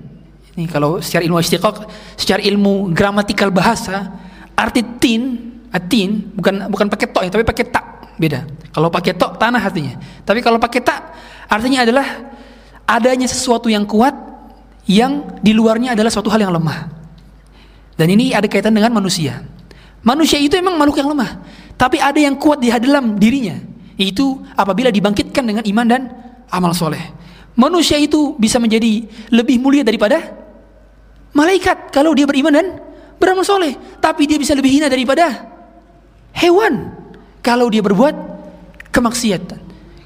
[0.58, 1.86] Ini kalau secara ilmu istiqaq,
[2.18, 4.10] secara ilmu gramatikal bahasa,
[4.58, 7.84] arti tin, atin bukan bukan pakai tok ya, tapi pakai tak
[8.18, 8.46] beda.
[8.70, 9.94] Kalau pakai tok tanah artinya.
[10.26, 11.00] Tapi kalau pakai tak
[11.50, 12.06] artinya adalah
[12.86, 14.12] adanya sesuatu yang kuat
[14.90, 16.90] yang di luarnya adalah suatu hal yang lemah.
[17.94, 19.44] Dan ini ada kaitan dengan manusia.
[20.00, 21.44] Manusia itu memang makhluk yang lemah,
[21.76, 23.60] tapi ada yang kuat di dalam dirinya.
[24.00, 26.02] Itu apabila dibangkitkan dengan iman dan
[26.48, 27.12] amal soleh.
[27.52, 30.16] Manusia itu bisa menjadi lebih mulia daripada
[31.36, 32.66] malaikat kalau dia beriman dan
[33.20, 33.76] beramal soleh.
[34.00, 35.28] Tapi dia bisa lebih hina daripada
[36.36, 36.94] hewan
[37.40, 38.14] kalau dia berbuat
[38.92, 39.60] kemaksiatan.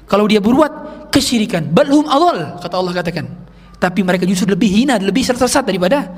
[0.05, 1.73] Kalau dia berbuat kesyirikan.
[1.73, 3.25] Balhum awal kata Allah katakan.
[3.75, 6.15] Tapi mereka justru lebih hina, lebih tersesat daripada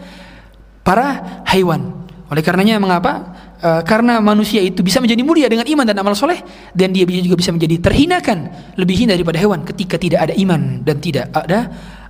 [0.85, 2.05] para hewan.
[2.27, 3.33] Oleh karenanya mengapa?
[3.57, 6.37] Uh, karena manusia itu bisa menjadi mulia dengan iman dan amal soleh
[6.77, 11.01] dan dia juga bisa menjadi terhinakan lebih hina daripada hewan ketika tidak ada iman dan
[11.01, 11.65] tidak ada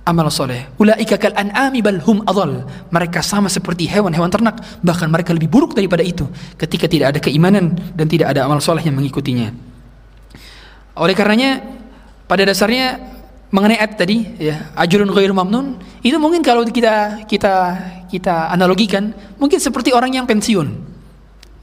[0.08, 0.72] amal soleh.
[0.80, 2.64] Ulaika kal an'ami bal hum adhal.
[2.88, 6.24] Mereka sama seperti hewan-hewan ternak, bahkan mereka lebih buruk daripada itu
[6.56, 9.52] ketika tidak ada keimanan dan tidak ada amal soleh yang mengikutinya.
[10.96, 11.60] Oleh karenanya
[12.24, 12.98] pada dasarnya
[13.52, 17.54] mengenai ayat tadi ya ajrun ghairu mamnun itu mungkin kalau kita kita
[18.12, 20.88] kita analogikan mungkin seperti orang yang pensiun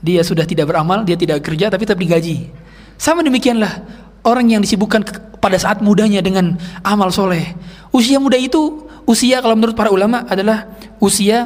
[0.06, 2.54] dia sudah tidak beramal, dia tidak kerja tapi tetap digaji.
[2.94, 5.06] Sama demikianlah orang yang disibukkan
[5.40, 7.54] pada saat mudanya dengan amal soleh.
[7.94, 10.66] Usia muda itu, usia kalau menurut para ulama adalah
[11.00, 11.46] usia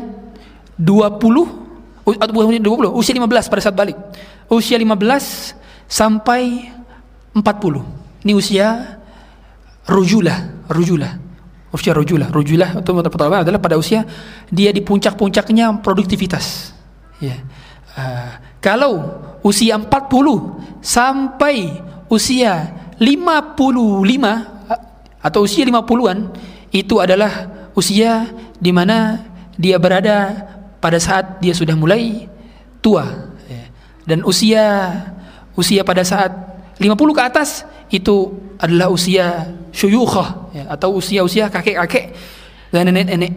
[0.79, 1.59] 20
[2.17, 3.97] 20, usia 15 pada saat balik.
[4.49, 5.53] Usia 15
[5.85, 6.73] sampai
[7.37, 8.25] 40.
[8.25, 8.97] Ini usia
[9.85, 11.13] rujulah, rujulah.
[11.69, 14.01] Usia rujulah, rujulah itu pertama adalah pada usia
[14.49, 16.73] dia di puncak-puncaknya produktivitas.
[17.21, 17.45] Ya.
[17.93, 19.85] Uh, kalau usia 40
[20.81, 21.77] sampai
[22.09, 26.33] usia 55 atau usia 50-an
[26.73, 28.27] itu adalah usia
[28.59, 29.23] di mana
[29.55, 30.35] dia berada
[30.83, 32.27] pada saat dia sudah mulai
[32.83, 33.29] tua.
[34.09, 34.89] Dan usia
[35.53, 36.33] usia pada saat
[36.81, 37.61] 50 ke atas
[37.93, 42.15] itu adalah usia syuyukhah ya, atau usia-usia kakek-kakek
[42.73, 43.33] dan nenek-nenek.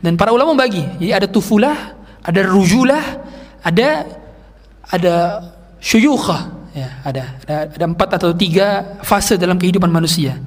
[0.00, 1.76] Dan para ulama bagi jadi ada tufulah
[2.24, 3.04] ada rujulah
[3.60, 3.88] ada
[4.88, 5.14] ada
[5.82, 10.42] syuyukhah ya ada, ada ada empat atau tiga fase dalam kehidupan manusia.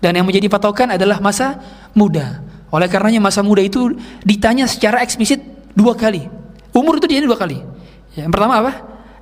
[0.00, 1.60] Dan yang menjadi patokan adalah masa
[1.92, 2.40] muda.
[2.72, 5.40] Oleh karenanya masa muda itu ditanya secara eksplisit
[5.76, 6.26] dua kali.
[6.72, 7.60] Umur itu dia dua kali.
[8.16, 8.72] Ya, yang pertama apa?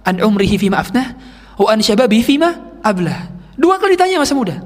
[0.07, 1.15] An umrihi fima afnah
[1.59, 3.31] wa an syababihi fima ablah.
[3.55, 4.59] Dua kali ditanya masa muda.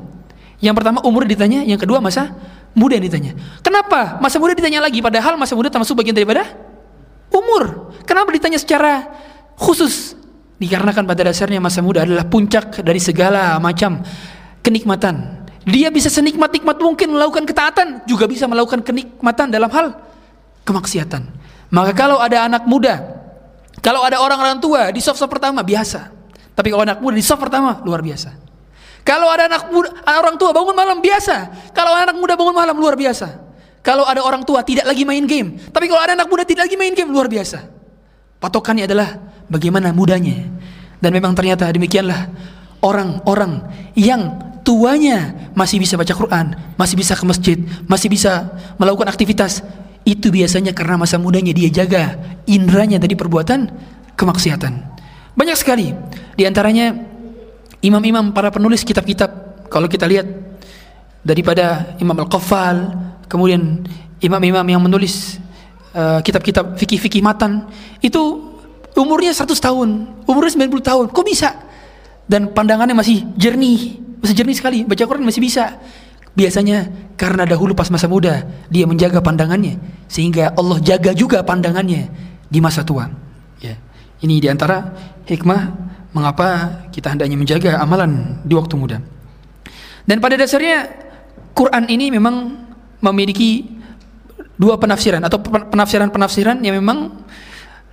[0.61, 2.33] Yang pertama umur ditanya yang kedua masa
[2.73, 3.33] muda yang ditanya.
[3.61, 5.01] Kenapa masa muda ditanya lagi?
[5.05, 6.49] Padahal masa muda termasuk bagian daripada
[7.29, 7.93] umur.
[8.09, 9.07] Kenapa ditanya secara
[9.55, 10.17] khusus
[10.59, 14.03] dikarenakan pada dasarnya masa muda adalah puncak dari segala macam
[14.63, 15.47] kenikmatan.
[15.69, 19.95] Dia bisa senikmat-nikmat mungkin melakukan ketaatan, juga bisa melakukan kenikmatan dalam hal
[20.67, 21.23] kemaksiatan.
[21.71, 22.99] Maka kalau ada anak muda,
[23.85, 26.11] kalau ada orang-orang tua di soft pertama biasa.
[26.57, 28.35] Tapi kalau anak muda di soft pertama luar biasa.
[29.07, 31.37] Kalau ada anak muda, orang tua bangun malam biasa.
[31.73, 33.47] Kalau anak muda bangun malam luar biasa.
[33.85, 36.77] Kalau ada orang tua tidak lagi main game, tapi kalau ada anak muda tidak lagi
[36.77, 37.78] main game luar biasa.
[38.39, 39.19] Patokannya adalah
[39.51, 40.47] bagaimana mudanya.
[40.99, 42.31] Dan memang ternyata demikianlah
[42.83, 43.63] orang-orang
[43.95, 44.35] yang
[44.67, 49.63] tuanya masih bisa baca Quran, masih bisa ke masjid, masih bisa melakukan aktivitas,
[50.07, 52.17] itu biasanya karena masa mudanya dia jaga
[52.49, 53.71] indranya dari perbuatan
[54.15, 54.73] kemaksiatan.
[55.39, 55.95] Banyak sekali
[56.35, 56.97] di antaranya
[57.85, 59.31] imam-imam para penulis kitab-kitab
[59.71, 60.27] kalau kita lihat
[61.23, 62.89] daripada Imam Al-Qaffal,
[63.29, 63.85] kemudian
[64.19, 65.39] imam-imam yang menulis
[65.95, 67.69] uh, kitab-kitab fikih-fikih matan
[68.03, 68.21] itu
[68.99, 69.89] umurnya 100 tahun,
[70.27, 71.05] umurnya 90 tahun.
[71.15, 71.55] Kok bisa?
[72.29, 75.79] Dan pandangannya masih jernih, masih jernih sekali, baca Quran masih bisa.
[76.35, 76.87] Biasanya
[77.19, 79.75] karena dahulu pas masa muda dia menjaga pandangannya
[80.07, 82.07] sehingga Allah jaga juga pandangannya
[82.47, 83.11] di masa tua.
[83.59, 83.75] Ya.
[84.23, 84.95] Ini di antara
[85.27, 85.61] hikmah
[86.15, 88.99] mengapa kita hendaknya menjaga amalan di waktu muda.
[90.07, 90.89] Dan pada dasarnya
[91.53, 92.55] Quran ini memang
[93.03, 93.78] memiliki
[94.59, 97.15] dua penafsiran atau penafsiran-penafsiran yang memang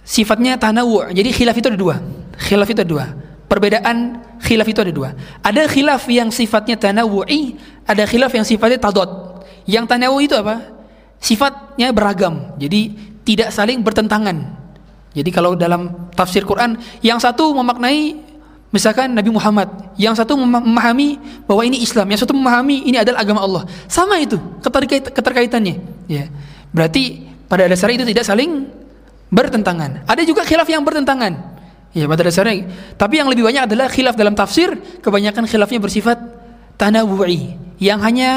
[0.02, 1.14] sifatnya tanawu.
[1.14, 1.96] Jadi khilaf itu ada dua.
[2.36, 3.06] Khilaf itu ada dua.
[3.46, 5.14] Perbedaan khilaf itu ada dua.
[5.46, 9.42] Ada khilaf yang sifatnya tanawu'i, ada khilaf yang sifatnya tadot.
[9.70, 10.74] Yang tanawu itu apa?
[11.22, 12.58] Sifatnya beragam.
[12.58, 14.58] Jadi tidak saling bertentangan.
[15.16, 18.20] Jadi kalau dalam tafsir Quran, yang satu memaknai
[18.76, 21.16] misalkan Nabi Muhammad, yang satu memahami
[21.48, 23.64] bahwa ini Islam, yang satu memahami ini adalah agama Allah.
[23.88, 25.76] Sama itu keterkait, keterkaitannya.
[26.12, 26.28] Ya.
[26.76, 28.68] Berarti pada dasarnya itu tidak saling
[29.32, 30.04] bertentangan.
[30.04, 31.56] Ada juga khilaf yang bertentangan.
[31.96, 32.68] Ya pada dasarnya.
[33.00, 34.76] Tapi yang lebih banyak adalah khilaf dalam tafsir.
[35.00, 36.20] Kebanyakan khilafnya bersifat
[36.76, 37.56] tanawu'i.
[37.80, 38.32] Yang hanya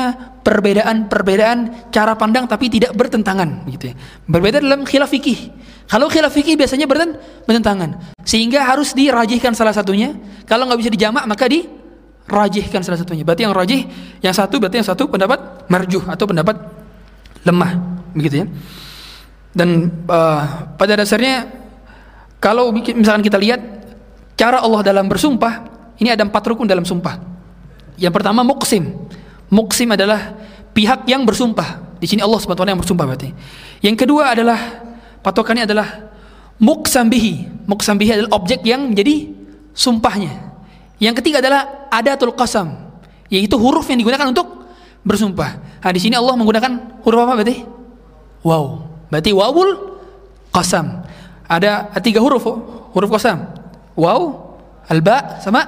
[0.46, 3.66] perbedaan-perbedaan cara pandang tapi tidak bertentangan.
[3.66, 3.94] Gitu ya.
[4.30, 5.50] Berbeda dalam khilaf fikih.
[5.90, 8.14] Kalau khilaf fikih biasanya bertentangan.
[8.22, 10.14] Sehingga harus dirajihkan salah satunya.
[10.46, 13.26] Kalau nggak bisa dijamak maka dirajihkan salah satunya.
[13.26, 13.82] Berarti yang rajih,
[14.22, 16.56] yang satu berarti yang satu pendapat marjuh atau pendapat
[17.42, 17.98] lemah.
[18.14, 18.46] Begitu ya.
[19.52, 20.42] Dan uh,
[20.78, 21.48] pada dasarnya
[22.38, 23.60] kalau misalkan kita lihat
[24.38, 25.66] cara Allah dalam bersumpah,
[25.98, 27.18] ini ada empat rukun dalam sumpah.
[27.98, 28.94] Yang pertama muksim.
[29.50, 30.38] Muksim adalah
[30.70, 31.98] pihak yang bersumpah.
[31.98, 33.34] Di sini Allah SWT yang bersumpah berarti.
[33.82, 34.86] Yang kedua adalah
[35.26, 36.06] patokannya adalah
[36.62, 37.66] muksambihi.
[37.66, 39.34] Muksambihi adalah objek yang menjadi
[39.74, 40.30] sumpahnya.
[41.02, 42.74] Yang ketiga adalah adatul qasam,
[43.30, 44.66] yaitu huruf yang digunakan untuk
[45.02, 45.82] bersumpah.
[45.82, 47.77] Nah, di sini Allah menggunakan huruf apa berarti?
[48.48, 48.88] Wow.
[49.12, 50.00] Berarti wawul
[50.48, 51.04] qasam.
[51.44, 52.48] Ada tiga huruf
[52.96, 53.44] huruf qasam.
[53.92, 54.20] Waw,
[54.88, 55.64] alba sama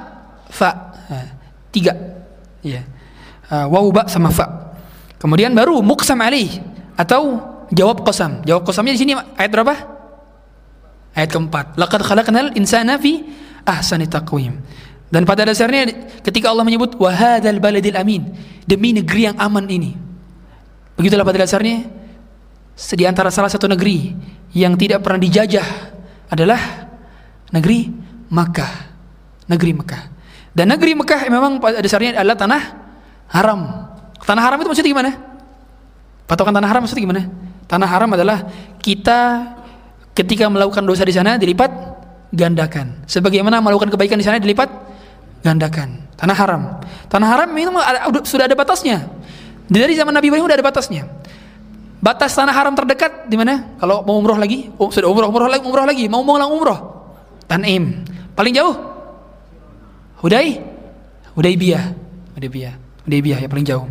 [0.48, 0.96] fa.
[1.68, 1.92] Tiga.
[2.64, 2.88] Ya.
[3.48, 4.72] Waw ba sama fa.
[5.20, 6.64] Kemudian baru muqsam alaih
[6.96, 7.36] atau
[7.68, 8.40] jawab qasam.
[8.48, 9.74] Jawab qasamnya di sini ayat berapa?
[11.12, 11.76] Ayat keempat.
[11.76, 13.20] Laqad khalaqnal insana fi
[13.68, 14.56] ahsani taqwim.
[15.10, 15.90] Dan pada dasarnya
[16.22, 18.30] ketika Allah menyebut wahadal baladil amin
[18.62, 19.98] demi negeri yang aman ini.
[20.94, 21.82] Begitulah pada dasarnya
[22.80, 24.16] di antara salah satu negeri
[24.56, 25.66] yang tidak pernah dijajah
[26.32, 26.88] adalah
[27.52, 27.92] negeri
[28.30, 28.72] Makkah.
[29.50, 30.02] Negeri Mekah.
[30.54, 32.62] Dan negeri Mekah memang pada dasarnya adalah tanah
[33.34, 33.60] haram.
[34.22, 35.10] Tanah haram itu maksudnya gimana?
[36.30, 37.22] Patokan tanah haram maksudnya gimana?
[37.66, 38.46] Tanah haram adalah
[38.78, 39.50] kita
[40.14, 41.70] ketika melakukan dosa di sana dilipat
[42.30, 43.02] gandakan.
[43.10, 44.70] Sebagaimana melakukan kebaikan di sana dilipat
[45.42, 46.06] gandakan.
[46.14, 46.62] Tanah haram.
[47.10, 47.70] Tanah haram itu
[48.30, 49.10] sudah ada batasnya.
[49.66, 51.02] Dari zaman Nabi Ibrahim sudah ada batasnya.
[52.00, 53.76] Batas tanah haram terdekat di mana?
[53.76, 56.78] Kalau mau umroh lagi, oh, sudah umroh, umroh lagi, umroh lagi, mau mengulang umroh.
[57.44, 58.08] Tanim.
[58.32, 58.72] Paling jauh?
[60.24, 60.64] Hudai?
[61.36, 61.92] Hudaibiyah.
[62.36, 62.74] Hudaibiyah.
[63.04, 63.86] Hudaibiyah ya paling jauh.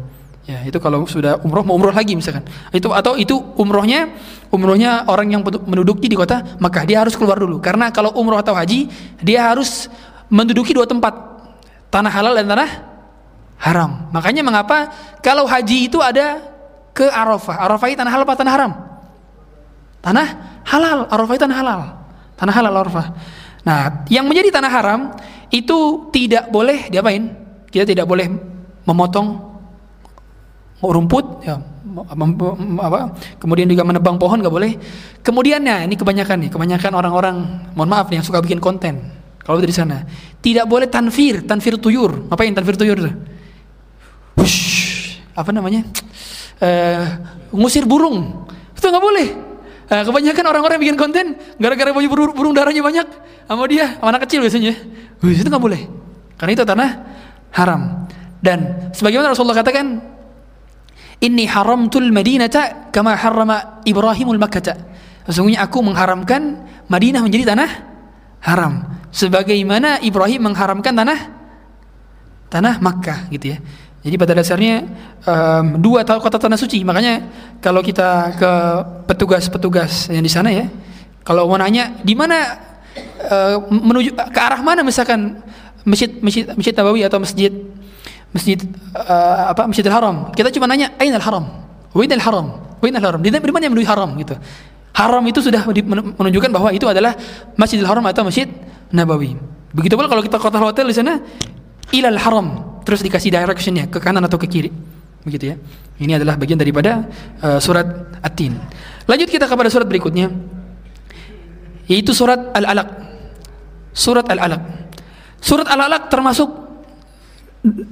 [0.49, 2.41] Ya, itu kalau sudah umroh mau umroh lagi misalkan.
[2.73, 4.09] Itu atau itu umrohnya
[4.49, 7.61] umrohnya orang yang menduduki di kota Mekah, dia harus keluar dulu.
[7.61, 8.89] Karena kalau umroh atau haji,
[9.21, 9.85] dia harus
[10.33, 11.13] menduduki dua tempat.
[11.93, 12.69] Tanah halal dan tanah
[13.61, 14.09] haram.
[14.09, 14.89] Makanya mengapa
[15.21, 16.41] kalau haji itu ada
[16.99, 17.55] ke Arafah.
[17.63, 18.71] Arafah itu tanah halal apa tanah haram?
[20.03, 20.27] Tanah
[20.67, 20.99] halal.
[21.07, 21.79] Arafah itu tanah halal.
[22.35, 23.07] Tanah halal Arafah.
[23.63, 24.99] Nah, yang menjadi tanah haram
[25.47, 27.31] itu tidak boleh diapain?
[27.71, 28.27] Kita tidak boleh
[28.83, 29.47] memotong
[30.79, 31.59] rumput ya
[32.79, 34.79] apa kemudian juga menebang pohon nggak boleh
[35.19, 37.35] kemudian ya ini kebanyakan nih kebanyakan orang-orang
[37.75, 39.11] mohon maaf nih yang suka bikin konten
[39.43, 40.07] kalau dari sana
[40.39, 43.13] tidak boleh tanfir tanfir tuyur apa yang tanfir tuyur tuh
[44.39, 45.83] Wush, apa namanya
[46.61, 47.03] uh,
[47.55, 48.47] ngusir burung.
[48.75, 49.27] Itu nggak boleh.
[49.89, 51.25] Uh, kebanyakan orang-orang yang bikin konten
[51.57, 53.07] gara-gara punya burung, burung darahnya banyak
[53.49, 54.73] sama dia sama anak kecil biasanya.
[55.25, 55.81] Wih, itu nggak boleh.
[56.39, 56.89] Karena itu tanah
[57.57, 58.07] haram.
[58.39, 59.99] Dan sebagaimana Rasulullah katakan
[61.19, 64.79] ini haramtul madinata kama harrama Ibrahimul Makkah
[65.27, 67.69] sesungguhnya aku mengharamkan Madinah menjadi tanah
[68.41, 68.73] haram.
[69.11, 71.19] Sebagaimana Ibrahim mengharamkan tanah
[72.49, 73.57] tanah Makkah gitu ya.
[73.99, 74.87] Jadi pada dasarnya
[75.27, 76.79] um, dua tahu kota tanah suci.
[76.87, 77.27] Makanya
[77.59, 78.51] kalau kita ke
[79.11, 80.71] petugas-petugas yang di sana ya,
[81.27, 82.55] kalau mau nanya di mana
[83.27, 85.43] uh, menuju ke arah mana misalkan
[85.83, 87.51] masjid masjid masjid Nabawi atau masjid
[88.31, 88.59] masjid
[88.95, 90.31] uh, apa Masjidil Haram.
[90.31, 91.45] Kita cuma nanya ainal haram?
[91.91, 92.47] Wainal haram?
[92.79, 93.19] Wainal haram?
[93.19, 94.39] Di mana yang menuju haram gitu.
[94.95, 95.63] Haram itu sudah
[96.17, 97.15] menunjukkan bahwa itu adalah
[97.55, 98.49] Masjidil Haram atau Masjid
[98.91, 99.37] Nabawi.
[99.71, 101.21] Begitu pula kalau kita kota hotel di sana
[101.93, 104.73] ilal haram terus dikasih directionnya ke kanan atau ke kiri.
[105.21, 105.55] Begitu ya.
[106.01, 107.05] Ini adalah bagian daripada
[107.37, 107.85] uh, surat
[108.25, 108.57] at-tin.
[109.05, 110.33] Lanjut kita kepada surat berikutnya.
[111.85, 112.89] Yaitu surat al-alaq.
[113.93, 114.89] Surat al-alaq.
[115.37, 116.49] Surat al-alaq termasuk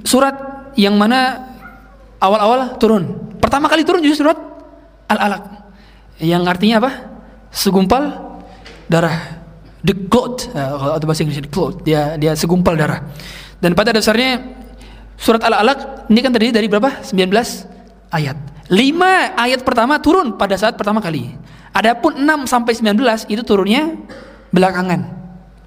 [0.01, 0.33] surat
[0.73, 1.45] yang mana
[2.17, 3.37] awal-awal turun.
[3.37, 4.41] Pertama kali turun justru surat
[5.13, 5.45] al-alaq.
[6.17, 6.91] Yang artinya apa?
[7.53, 8.17] Segumpal
[8.89, 9.45] darah.
[9.85, 11.85] The cloth uh, atau bahasa Inggris the cloth.
[11.85, 13.05] Dia dia segumpal darah.
[13.61, 14.56] Dan pada dasarnya
[15.17, 17.03] surat Al-Alaq ini kan terdiri dari berapa?
[17.03, 17.27] 19
[18.13, 18.37] ayat.
[18.67, 21.33] 5 ayat pertama turun pada saat pertama kali.
[21.73, 23.95] Adapun 6 sampai 19 itu turunnya
[24.51, 25.07] belakangan.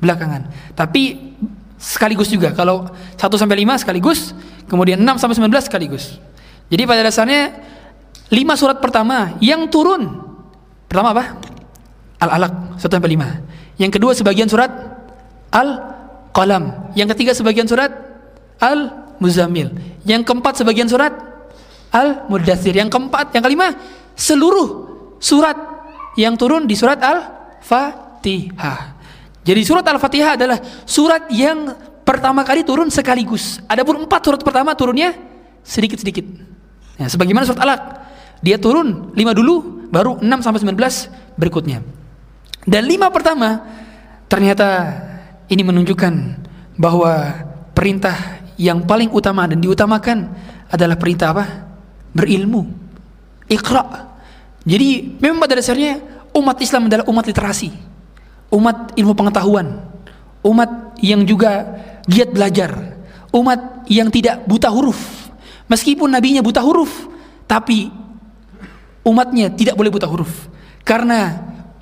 [0.00, 0.72] Belakangan.
[0.72, 1.34] Tapi
[1.80, 2.52] sekaligus juga.
[2.52, 4.36] Kalau 1 sampai 5 sekaligus,
[4.68, 6.20] kemudian 6 sampai 19 sekaligus.
[6.70, 7.56] Jadi pada dasarnya
[8.30, 10.22] 5 surat pertama yang turun
[10.86, 11.24] pertama apa?
[12.20, 13.80] Al-Alaq 1 sampai 5.
[13.80, 14.70] Yang kedua sebagian surat
[15.50, 15.68] Al
[16.36, 16.94] Qalam.
[16.94, 17.90] Yang ketiga sebagian surat
[19.20, 19.68] Al-Muzammil.
[20.08, 21.12] Yang keempat sebagian surat
[21.92, 22.72] Al-Mudathir.
[22.72, 23.76] Yang keempat, yang kelima
[24.16, 24.88] seluruh
[25.20, 25.54] surat
[26.16, 28.96] yang turun di surat Al-Fatihah.
[29.44, 33.60] Jadi surat Al-Fatihah adalah surat yang pertama kali turun sekaligus.
[33.68, 35.12] Adapun empat surat pertama turunnya
[35.60, 36.24] sedikit-sedikit.
[36.96, 37.80] Ya, sebagaimana surat Alaq,
[38.40, 41.84] dia turun lima dulu, baru 6 sampai 19 berikutnya.
[42.64, 43.64] Dan lima pertama
[44.28, 44.96] ternyata
[45.48, 46.12] ini menunjukkan
[46.76, 47.12] bahwa
[47.72, 50.36] perintah yang paling utama dan diutamakan
[50.68, 51.44] adalah perintah apa?
[52.12, 52.68] Berilmu.
[53.48, 54.12] Iqra.
[54.68, 56.04] Jadi memang pada dasarnya
[56.36, 57.72] umat Islam adalah umat literasi.
[58.52, 59.80] Umat ilmu pengetahuan.
[60.44, 63.00] Umat yang juga giat belajar.
[63.32, 65.32] Umat yang tidak buta huruf.
[65.70, 67.08] Meskipun nabinya buta huruf,
[67.46, 67.88] tapi
[69.06, 70.50] umatnya tidak boleh buta huruf.
[70.82, 71.38] Karena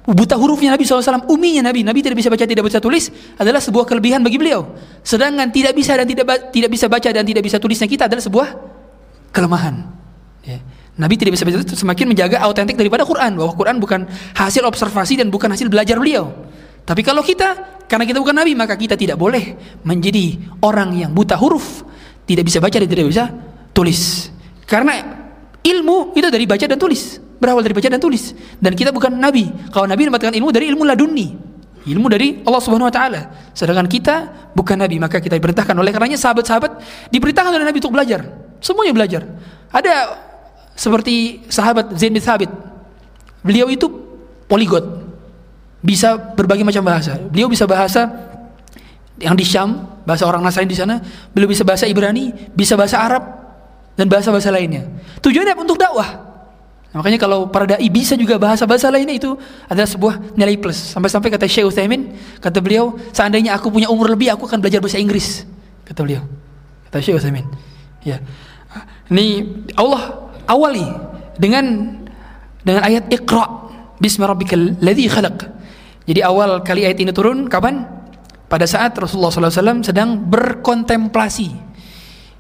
[0.08, 3.84] buta hurufnya Nabi SAW, uminya Nabi, Nabi tidak bisa baca, tidak bisa tulis adalah sebuah
[3.84, 4.64] kelebihan bagi beliau.
[5.04, 8.46] Sedangkan tidak bisa dan tidak tidak bisa baca dan tidak bisa tulisnya kita adalah sebuah
[9.36, 9.84] kelemahan.
[10.48, 10.64] Ya.
[10.98, 14.00] Nabi tidak bisa baca semakin menjaga autentik daripada Quran bahwa Quran bukan
[14.34, 16.32] hasil observasi dan bukan hasil belajar beliau.
[16.88, 21.36] Tapi kalau kita karena kita bukan Nabi maka kita tidak boleh menjadi orang yang buta
[21.36, 21.84] huruf,
[22.24, 23.24] tidak bisa baca dan tidak bisa
[23.76, 24.32] tulis.
[24.64, 24.96] Karena
[25.60, 28.34] ilmu itu dari baca dan tulis berawal dari baca dan tulis.
[28.58, 29.48] Dan kita bukan nabi.
[29.70, 31.48] Kalau nabi mendapatkan ilmu dari ilmu laduni
[31.88, 33.20] ilmu dari Allah Subhanahu wa taala.
[33.56, 34.14] Sedangkan kita
[34.52, 35.00] bukan nabi.
[35.00, 35.72] Maka kita diperintahkan.
[35.72, 38.20] Oleh karenanya sahabat-sahabat diperintahkan oleh nabi untuk belajar.
[38.60, 39.22] Semuanya belajar.
[39.72, 40.20] Ada
[40.76, 42.50] seperti sahabat Zain bin Thabit.
[43.40, 43.88] Beliau itu
[44.50, 44.84] poligot.
[45.80, 47.16] Bisa berbagai macam bahasa.
[47.16, 48.10] Beliau bisa bahasa
[49.18, 51.00] yang di Syam bahasa orang Nasrani di sana.
[51.32, 53.24] Beliau bisa bahasa Ibrani bisa bahasa Arab
[53.96, 54.86] dan bahasa-bahasa lainnya.
[55.22, 56.27] Tujuannya untuk dakwah
[56.88, 59.36] Nah, makanya kalau para dai bisa juga bahasa-bahasa lainnya itu
[59.68, 60.96] adalah sebuah nilai plus.
[60.96, 64.96] Sampai-sampai kata Syekh Utsaimin, kata beliau, seandainya aku punya umur lebih, aku akan belajar bahasa
[64.96, 65.44] Inggris.
[65.84, 66.24] Kata beliau.
[66.88, 67.44] Kata Syekh Utsaimin.
[68.00, 68.24] Ya.
[69.12, 69.44] Ini
[69.76, 70.84] Allah awali
[71.36, 71.92] dengan
[72.64, 73.68] dengan ayat Iqra
[74.00, 75.38] bismi rabbikal ladzi khalaq.
[76.08, 77.84] Jadi awal kali ayat ini turun kapan?
[78.48, 81.52] Pada saat Rasulullah SAW sedang berkontemplasi.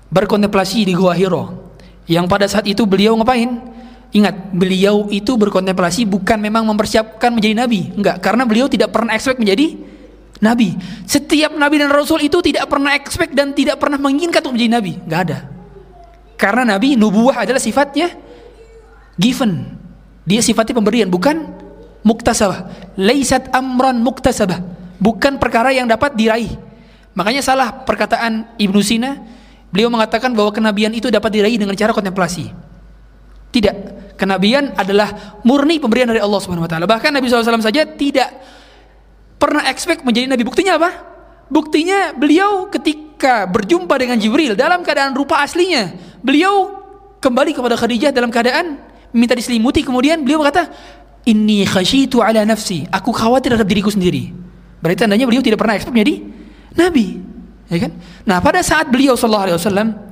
[0.08, 1.68] Berkontemplasi di Gua Hiro.
[2.08, 3.76] Yang pada saat itu beliau ngapain?
[4.08, 9.36] Ingat, beliau itu berkontemplasi bukan memang mempersiapkan menjadi nabi, enggak, karena beliau tidak pernah expect
[9.36, 9.76] menjadi
[10.40, 10.80] nabi.
[11.04, 14.92] Setiap nabi dan rasul itu tidak pernah expect dan tidak pernah menginginkan untuk menjadi nabi,
[15.04, 15.38] enggak ada.
[16.40, 18.16] Karena nabi nubuah adalah sifatnya
[19.20, 19.76] given.
[20.24, 21.44] Dia sifatnya pemberian, bukan
[22.00, 22.94] muktasabah.
[22.96, 24.60] Laisat amran muktasabah,
[24.96, 26.56] bukan perkara yang dapat diraih.
[27.12, 29.20] Makanya salah perkataan Ibnu Sina,
[29.68, 32.67] beliau mengatakan bahwa kenabian itu dapat diraih dengan cara kontemplasi.
[33.48, 33.76] Tidak.
[34.18, 36.84] Kenabian adalah murni pemberian dari Allah Subhanahu wa taala.
[36.90, 38.28] Bahkan Nabi SAW saja tidak
[39.38, 40.42] pernah expect menjadi nabi.
[40.42, 40.90] Buktinya apa?
[41.48, 46.82] Buktinya beliau ketika berjumpa dengan Jibril dalam keadaan rupa aslinya, beliau
[47.22, 48.76] kembali kepada Khadijah dalam keadaan
[49.14, 50.68] minta diselimuti kemudian beliau berkata,
[51.24, 54.34] "Inni khasyitu ala nafsi." Aku khawatir terhadap diriku sendiri.
[54.82, 56.26] Berarti tandanya beliau tidak pernah expect menjadi
[56.74, 57.06] nabi.
[57.68, 57.92] Ya kan?
[58.24, 60.07] Nah, pada saat beliau sallallahu alaihi wasallam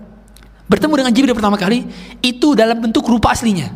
[0.67, 1.87] bertemu dengan Jibril pertama kali
[2.23, 3.71] itu dalam bentuk rupa aslinya.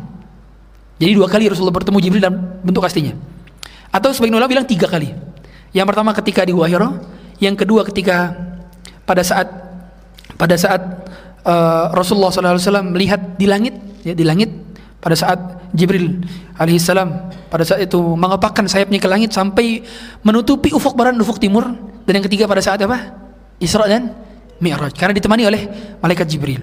[1.01, 3.17] Jadi dua kali Rasulullah bertemu Jibril dalam bentuk aslinya.
[3.89, 5.11] Atau sebagian ulama bilang tiga kali.
[5.71, 6.89] Yang pertama ketika di Gua Hira,
[7.41, 8.37] Yang kedua ketika
[9.01, 9.49] pada saat
[10.37, 10.77] pada saat
[11.45, 13.73] uh, Rasulullah SAW melihat di langit
[14.05, 14.53] ya di langit
[15.01, 15.37] pada saat
[15.73, 16.21] Jibril
[16.57, 19.81] alaihissalam pada saat itu mengepakkan sayapnya ke langit sampai
[20.21, 21.65] menutupi ufuk barat ufuk timur
[22.05, 23.17] dan yang ketiga pada saat apa
[23.57, 24.13] Isra dan
[24.61, 25.61] Mi'raj karena ditemani oleh
[25.97, 26.61] malaikat Jibril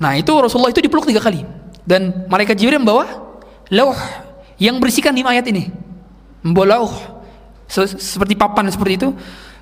[0.00, 1.44] nah itu Rasulullah itu dipeluk tiga kali
[1.84, 3.36] dan malaikat Jibril membawa
[3.68, 3.96] lauh
[4.56, 5.68] yang berisikan lima ayat ini
[6.40, 6.92] membawa lauh
[7.68, 9.08] seperti papan seperti itu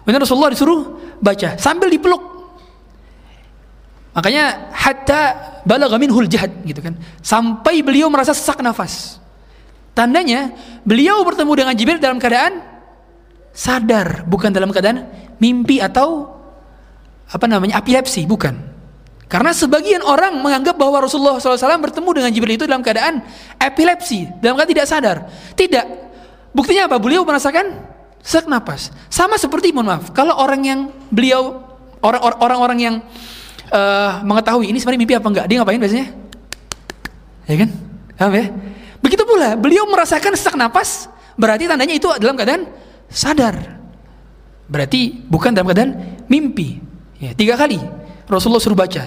[0.07, 2.39] kemudian Rasulullah disuruh baca sambil dipeluk
[4.19, 5.23] Makanya hatta
[5.63, 6.99] balagha minhul jahad gitu kan.
[7.23, 9.23] Sampai beliau merasa sesak nafas.
[9.95, 10.51] Tandanya
[10.83, 12.59] beliau bertemu dengan Jibril dalam keadaan
[13.55, 15.07] sadar, bukan dalam keadaan
[15.39, 16.35] mimpi atau
[17.31, 18.59] apa namanya epilepsi, bukan.
[19.29, 23.21] Karena sebagian orang menganggap bahwa Rasulullah SAW bertemu dengan Jibril itu dalam keadaan
[23.61, 25.17] epilepsi, dalam keadaan tidak sadar.
[25.53, 25.87] Tidak.
[26.57, 26.97] Buktinya apa?
[26.97, 27.77] Beliau merasakan
[28.25, 28.89] sesak nafas.
[29.13, 30.81] Sama seperti mohon maaf, kalau orang yang
[31.13, 31.61] beliau
[32.41, 32.95] orang-orang yang
[33.69, 35.45] uh, mengetahui ini sebenarnya mimpi apa enggak.
[35.45, 36.09] Dia ngapain biasanya?
[37.45, 37.71] Ya kan?
[38.17, 38.47] Paham ya?
[39.05, 42.65] Begitu pula, beliau merasakan sesak napas, berarti tandanya itu dalam keadaan
[43.13, 43.77] sadar.
[44.73, 45.93] Berarti bukan dalam keadaan
[46.33, 46.81] mimpi.
[47.21, 47.77] Ya, tiga kali
[48.29, 49.03] Rasulullah suruh baca.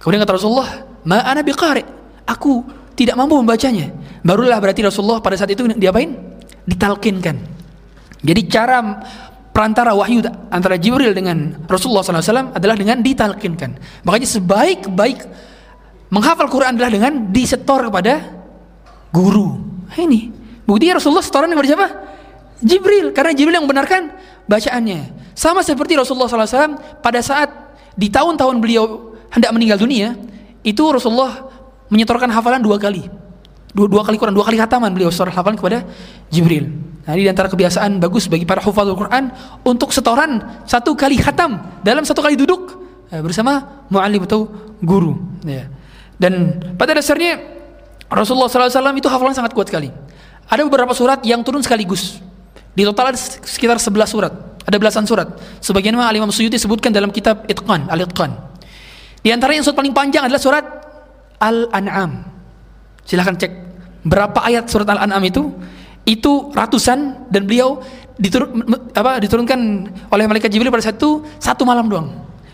[0.00, 1.84] Kemudian kata Rasulullah, "Ma ana biqari."
[2.24, 2.62] Aku
[2.94, 3.90] tidak mampu membacanya.
[4.22, 6.14] Barulah berarti Rasulullah pada saat itu diapain?
[6.64, 7.36] Ditalkinkan.
[8.20, 9.00] Jadi cara
[9.50, 10.22] perantara wahyu
[10.52, 14.04] antara Jibril dengan Rasulullah SAW adalah dengan ditalkinkan.
[14.06, 15.18] Makanya sebaik-baik
[16.12, 18.28] menghafal Quran adalah dengan disetor kepada
[19.10, 19.58] guru.
[19.90, 20.30] Nah, ini
[20.68, 21.86] bukti Rasulullah setoran kepada siapa?
[22.60, 24.12] Jibril, karena Jibril yang membenarkan
[24.44, 25.32] bacaannya.
[25.32, 27.48] Sama seperti Rasulullah SAW pada saat
[28.00, 30.16] di tahun-tahun beliau hendak meninggal dunia,
[30.64, 31.52] itu Rasulullah
[31.92, 33.04] menyetorkan hafalan dua kali.
[33.76, 35.84] Dua, dua kali Quran, dua kali khataman beliau setor hafalan kepada
[36.32, 36.72] Jibril.
[37.04, 39.28] Nah, ini antara kebiasaan bagus bagi para hufadzul Quran
[39.62, 42.80] untuk setoran satu kali khatam dalam satu kali duduk
[43.12, 44.48] ya, bersama muallim atau
[44.80, 45.20] guru.
[45.44, 45.68] Ya.
[46.16, 47.40] Dan pada dasarnya
[48.10, 49.92] Rasulullah SAW itu hafalan sangat kuat sekali.
[50.50, 52.18] Ada beberapa surat yang turun sekaligus.
[52.74, 54.49] Di total ada sekitar 11 surat.
[54.66, 55.28] Ada belasan surat.
[55.64, 58.32] Sebagian Al Imam Suyuti sebutkan dalam kitab Itqan, Al-Itqan.
[59.20, 60.64] Di antara yang surat paling panjang adalah surat
[61.40, 62.24] Al-An'am.
[63.04, 63.52] Silahkan cek
[64.04, 65.52] berapa ayat surat Al-An'am itu
[66.08, 67.84] itu ratusan dan beliau
[69.20, 69.60] diturunkan
[70.08, 72.08] oleh malaikat Jibril pada satu satu malam doang.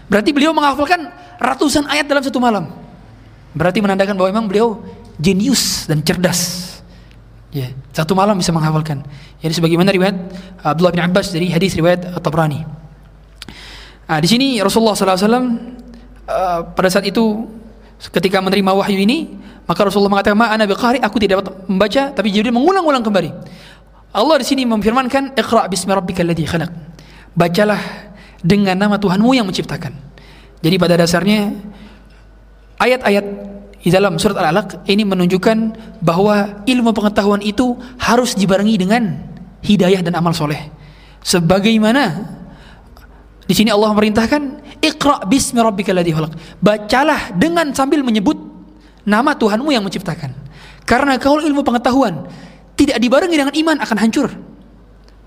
[0.07, 2.71] Berarti beliau menghafalkan ratusan ayat dalam satu malam.
[3.55, 4.79] Berarti menandakan bahwa memang beliau
[5.19, 6.66] jenius dan cerdas.
[7.57, 9.01] Ya, satu malam bisa menghafalkan.
[9.41, 10.13] Jadi sebagaimana riwayat
[10.61, 12.61] Abdullah bin Abbas dari hadis riwayat At-Tabrani.
[14.13, 17.49] Nah, di sini Rasulullah SAW uh, pada saat itu
[18.13, 22.29] ketika menerima wahyu ini maka Rasulullah mengatakan, "Ma ana biqari, aku tidak dapat membaca." Tapi
[22.29, 23.31] Jibril mengulang-ulang kembali.
[24.13, 26.69] Allah di sini memfirmankan, "Iqra bismi rabbikal ladzi khalaq."
[27.33, 27.81] Bacalah
[28.45, 29.97] dengan nama Tuhanmu yang menciptakan.
[30.61, 31.57] Jadi pada dasarnya
[32.85, 33.56] ayat-ayat
[33.87, 35.59] di dalam surat Al-Alaq ini menunjukkan
[36.03, 39.15] bahwa ilmu pengetahuan itu harus dibarengi dengan
[39.63, 40.59] hidayah dan amal soleh.
[41.23, 42.35] Sebagaimana
[43.47, 44.43] di sini Allah memerintahkan,
[44.83, 48.35] "Iqra bismi rabbikal ladzi khalaq." Bacalah dengan sambil menyebut
[49.07, 50.35] nama Tuhanmu yang menciptakan.
[50.83, 52.27] Karena kalau ilmu pengetahuan
[52.75, 54.35] tidak dibarengi dengan iman akan hancur.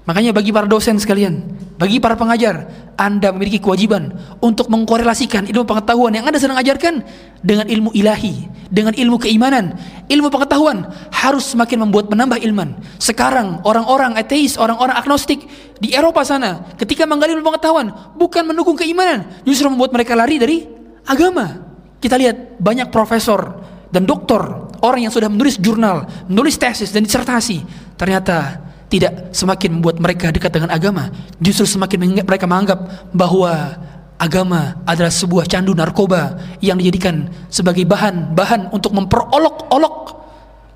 [0.10, 1.46] Makanya bagi para dosen sekalian,
[1.78, 2.66] bagi para pengajar,
[2.98, 4.10] Anda memiliki kewajiban
[4.42, 7.06] untuk mengkorelasikan ilmu pengetahuan yang Anda sedang ajarkan
[7.46, 9.78] dengan ilmu ilahi, dengan ilmu keimanan.
[10.10, 12.82] Ilmu pengetahuan harus semakin membuat menambah ilman.
[12.98, 15.46] Sekarang orang-orang ateis, orang-orang agnostik
[15.78, 20.66] di Eropa sana, ketika menggali ilmu pengetahuan, bukan mendukung keimanan, justru membuat mereka lari dari
[21.06, 21.70] agama.
[22.02, 23.62] Kita lihat banyak profesor
[23.94, 27.62] dan doktor, orang yang sudah menulis jurnal, menulis tesis dan disertasi,
[27.94, 33.78] ternyata tidak semakin membuat mereka dekat dengan agama, justru semakin mereka menganggap bahwa
[34.18, 39.96] agama adalah sebuah candu narkoba yang dijadikan sebagai bahan-bahan untuk memperolok-olok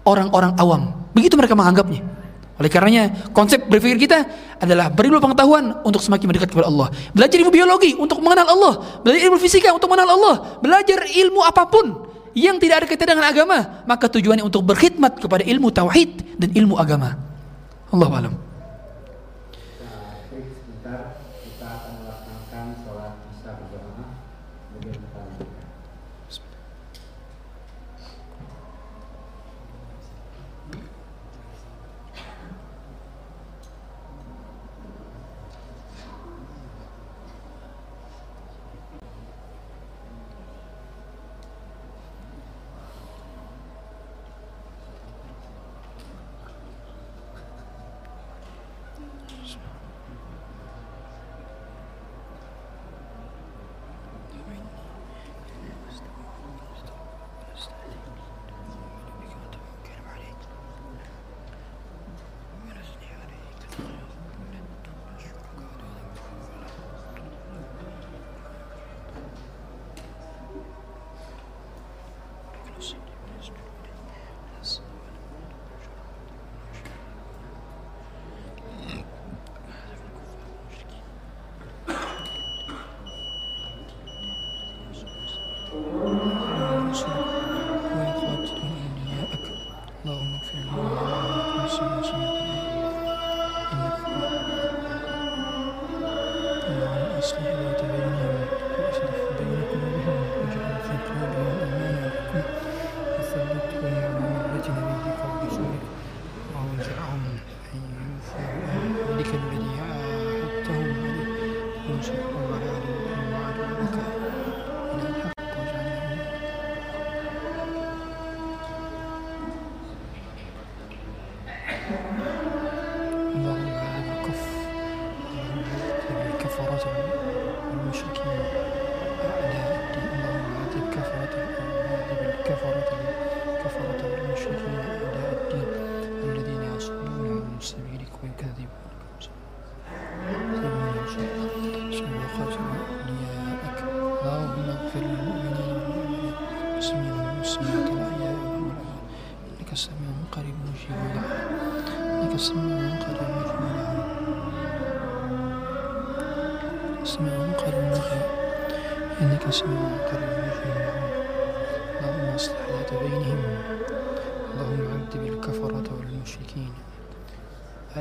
[0.05, 0.81] orang-orang awam.
[1.11, 2.05] Begitu mereka menganggapnya.
[2.53, 4.29] Oleh karenanya, konsep berpikir kita
[4.61, 6.93] adalah berilmu pengetahuan untuk semakin mendekat kepada Allah.
[7.11, 8.73] Belajar ilmu biologi untuk mengenal Allah.
[9.01, 10.35] Belajar ilmu fisika untuk mengenal Allah.
[10.61, 13.57] Belajar ilmu apa pun yang tidak ada kaitan dengan agama,
[13.89, 17.32] maka tujuannya untuk berkhidmat kepada ilmu tauhid dan ilmu agama.
[17.93, 18.33] Allah alam.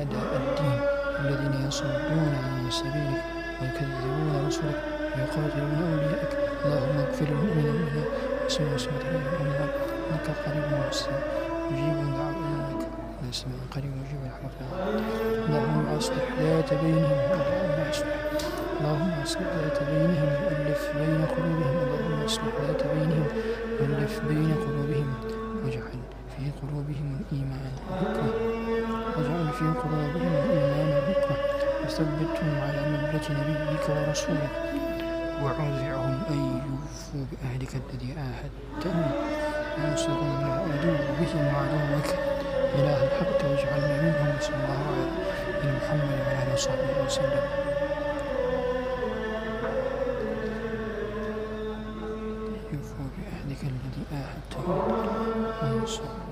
[0.03, 0.81] أعداء الدين
[1.21, 3.23] الذين يصدون عن سبيلك
[3.63, 4.79] ويكذبون رسلك
[5.17, 6.33] ويقاتلون أولياءك
[6.65, 8.11] اللهم اغفر للمؤمنين والمؤمنات
[8.45, 9.71] واسمع واسمة الأموال
[10.11, 11.21] إنك قريب مسلم
[11.71, 12.89] مجيب دعوتك
[13.27, 14.71] واسمع قريب مجيب رحمتك
[15.49, 18.17] اللهم أصلح ذات بينهم اللهم أصلح.
[18.81, 21.77] اللهم أصلح ذات بينهم وألف بين قلوبهم.
[21.83, 23.27] اللهم أصلح ذات بينهم
[23.81, 25.15] وألف بين قلوبهم.
[25.65, 25.99] واجعل
[26.37, 28.32] في قلوبهم الإيمان والحكمة.
[29.53, 31.37] في قلوبهم الإيمان والحكمة
[31.85, 34.55] وثبتهم على ملة نبيك ورسولك.
[35.43, 39.11] وأوزعهم أن يوفوا بعهدك الذي عاهدتهم
[39.79, 42.09] وأنصرهم على عدوهم وعدوك.
[42.75, 44.83] إله الحق واجعلنا منهم صلى الله
[45.63, 47.45] على محمد وعلى آله وصحبه وسلم.
[52.73, 54.77] يوفوا بعهدك الذي عاهدتهم
[55.63, 56.32] وأنصرهم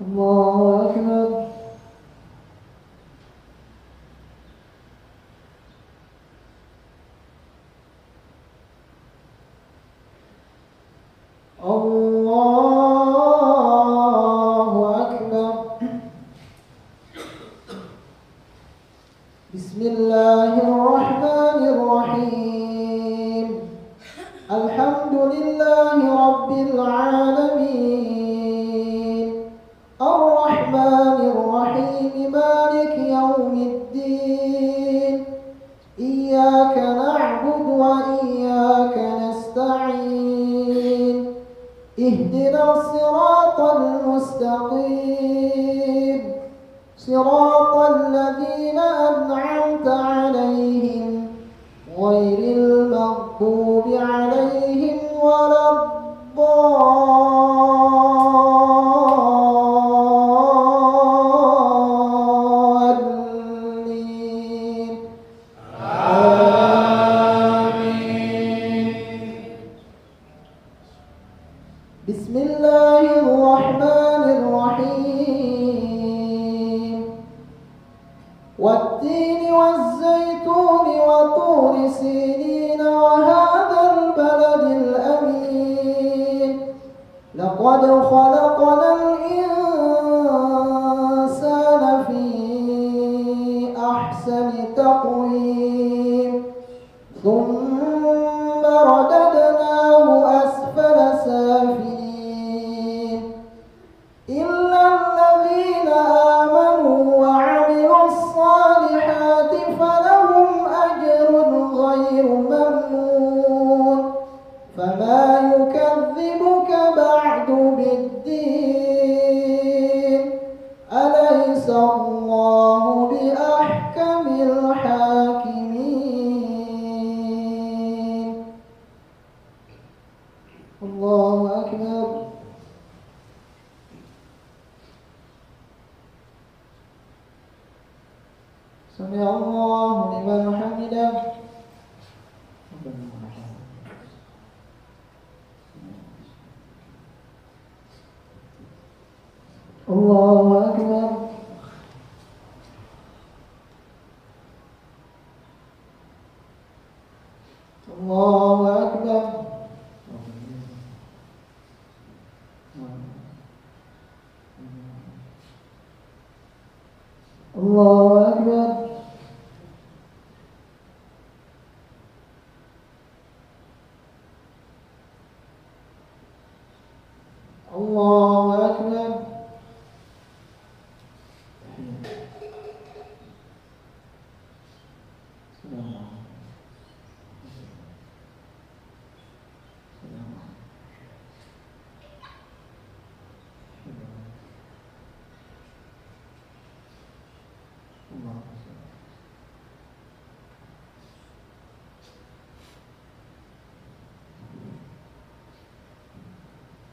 [0.00, 0.39] Nam mô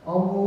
[0.08, 0.47] 어묵.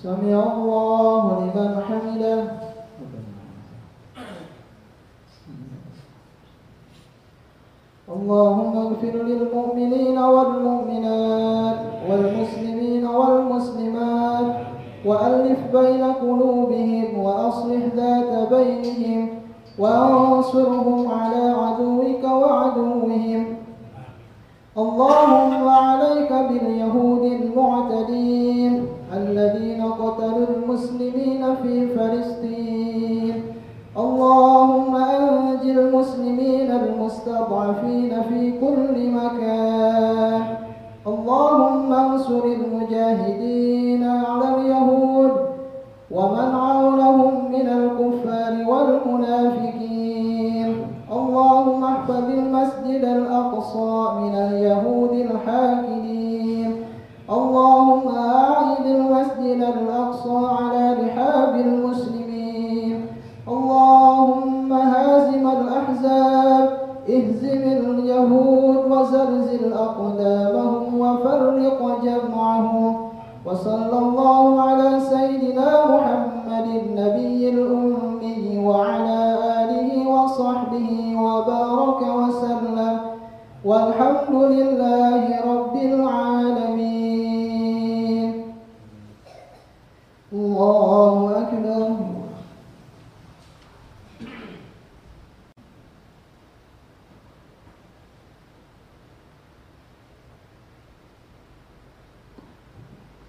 [0.00, 0.97] 小鸟窝。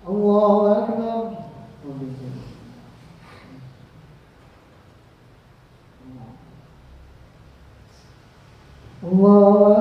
[0.10, 1.30] الله أكبر
[9.04, 9.79] الله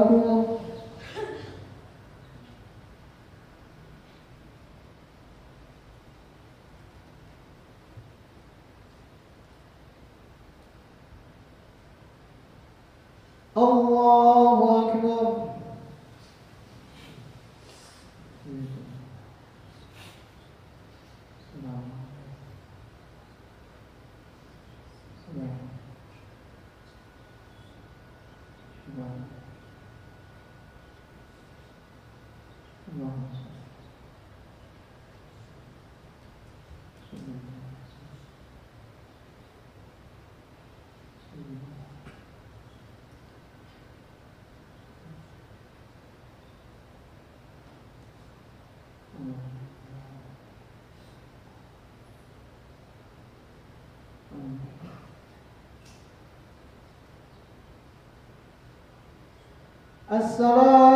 [60.12, 60.87] الصلاة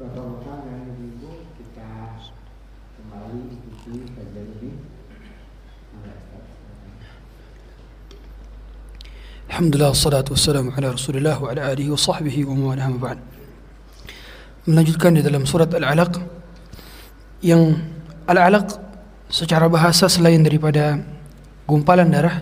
[0.00, 2.16] Bapak-bapak dan ibu-ibu kita
[2.96, 4.70] kembali ikuti kajian ini.
[9.52, 13.18] Alhamdulillah wassalatu wassalamu ala Rasulillah wa ala alihi wa sahbihi wa man walaha ma ba'd.
[14.64, 16.16] Melanjutkan di dalam surat Al-Alaq
[17.44, 17.76] yang
[18.24, 18.72] Al-Alaq
[19.28, 20.96] secara bahasa selain daripada
[21.68, 22.40] gumpalan darah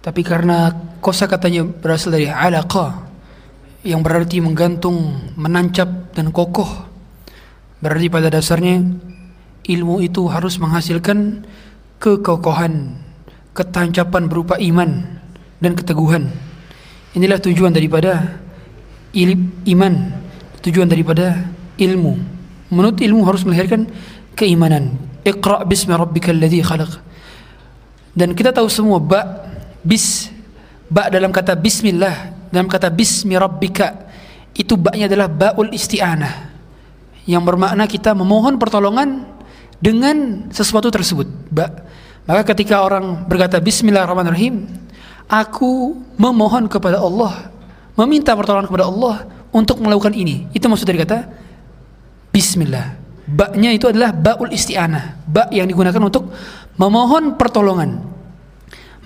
[0.00, 0.72] tapi karena
[1.04, 3.04] kosa katanya berasal dari alaqa
[3.86, 6.85] yang berarti menggantung, menancap dan kokoh.
[7.80, 8.80] Berarti pada dasarnya
[9.68, 11.44] ilmu itu harus menghasilkan
[12.00, 12.96] kekokohan,
[13.52, 15.20] ketancapan berupa iman
[15.60, 16.32] dan keteguhan.
[17.12, 18.40] Inilah tujuan daripada
[19.68, 19.94] iman,
[20.64, 22.16] tujuan daripada ilmu.
[22.72, 23.88] Menurut ilmu harus melahirkan
[24.32, 24.96] keimanan.
[25.26, 26.92] Iqra bismi rabbikal ladzi khalaq.
[28.16, 29.44] Dan kita tahu semua ba
[29.84, 30.32] bis
[30.88, 34.08] ba dalam kata bismillah dalam kata bismi rabbika
[34.56, 36.55] itu baknya adalah baul isti'anah
[37.26, 39.26] yang bermakna kita memohon pertolongan
[39.82, 41.26] dengan sesuatu tersebut.
[42.26, 44.66] Maka ketika orang berkata bismillahirrahmanirrahim,
[45.26, 47.50] aku memohon kepada Allah,
[47.98, 49.14] meminta pertolongan kepada Allah
[49.50, 50.46] untuk melakukan ini.
[50.54, 51.26] Itu maksud dari kata
[52.30, 52.98] bismillah.
[53.26, 56.30] Baknya itu adalah baul isti'anah, bak yang digunakan untuk
[56.78, 58.15] memohon pertolongan.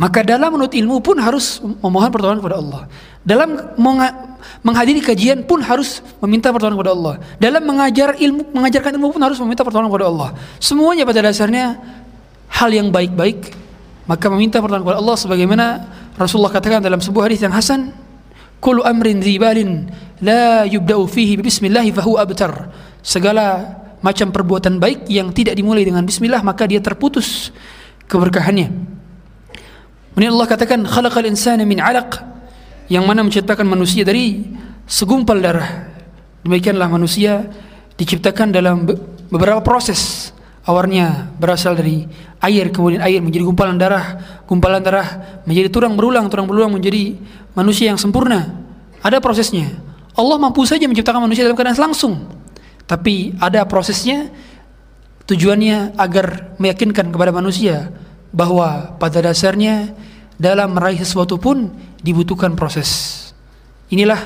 [0.01, 2.83] Maka dalam menurut ilmu pun harus memohon pertolongan kepada Allah.
[3.21, 3.77] Dalam
[4.65, 7.15] menghadiri kajian pun harus meminta pertolongan kepada Allah.
[7.37, 10.29] Dalam mengajar ilmu, mengajarkan ilmu pun harus meminta pertolongan kepada Allah.
[10.57, 11.77] Semuanya pada dasarnya
[12.49, 13.53] hal yang baik-baik.
[14.09, 15.67] Maka meminta pertolongan kepada Allah sebagaimana
[16.17, 17.93] Rasulullah katakan dalam sebuah hadis yang hasan,
[18.57, 19.85] "Kullu amrin dzibalin
[20.25, 22.73] la yubda'u fihi bismillah fahuwa abtar."
[23.05, 27.53] Segala macam perbuatan baik yang tidak dimulai dengan bismillah maka dia terputus
[28.09, 29.00] keberkahannya.
[30.13, 32.19] Kemudian Allah katakan khalaqal insana min 'alaq
[32.91, 34.43] yang mana menciptakan manusia dari
[34.85, 35.87] segumpal darah.
[36.43, 37.47] Demikianlah manusia
[37.95, 38.99] diciptakan dalam be-
[39.31, 40.33] beberapa proses.
[40.67, 42.05] Awalnya berasal dari
[42.45, 47.17] air, kemudian air menjadi gumpalan darah, gumpalan darah menjadi tulang berulang, tulang berulang menjadi
[47.57, 48.61] manusia yang sempurna.
[49.01, 49.73] Ada prosesnya.
[50.13, 52.29] Allah mampu saja menciptakan manusia dalam keadaan langsung.
[52.85, 54.29] Tapi ada prosesnya
[55.25, 57.95] tujuannya agar meyakinkan kepada manusia
[58.31, 59.95] bahwa pada dasarnya
[60.41, 61.68] dalam meraih sesuatu pun
[62.01, 63.18] dibutuhkan proses.
[63.91, 64.18] Inilah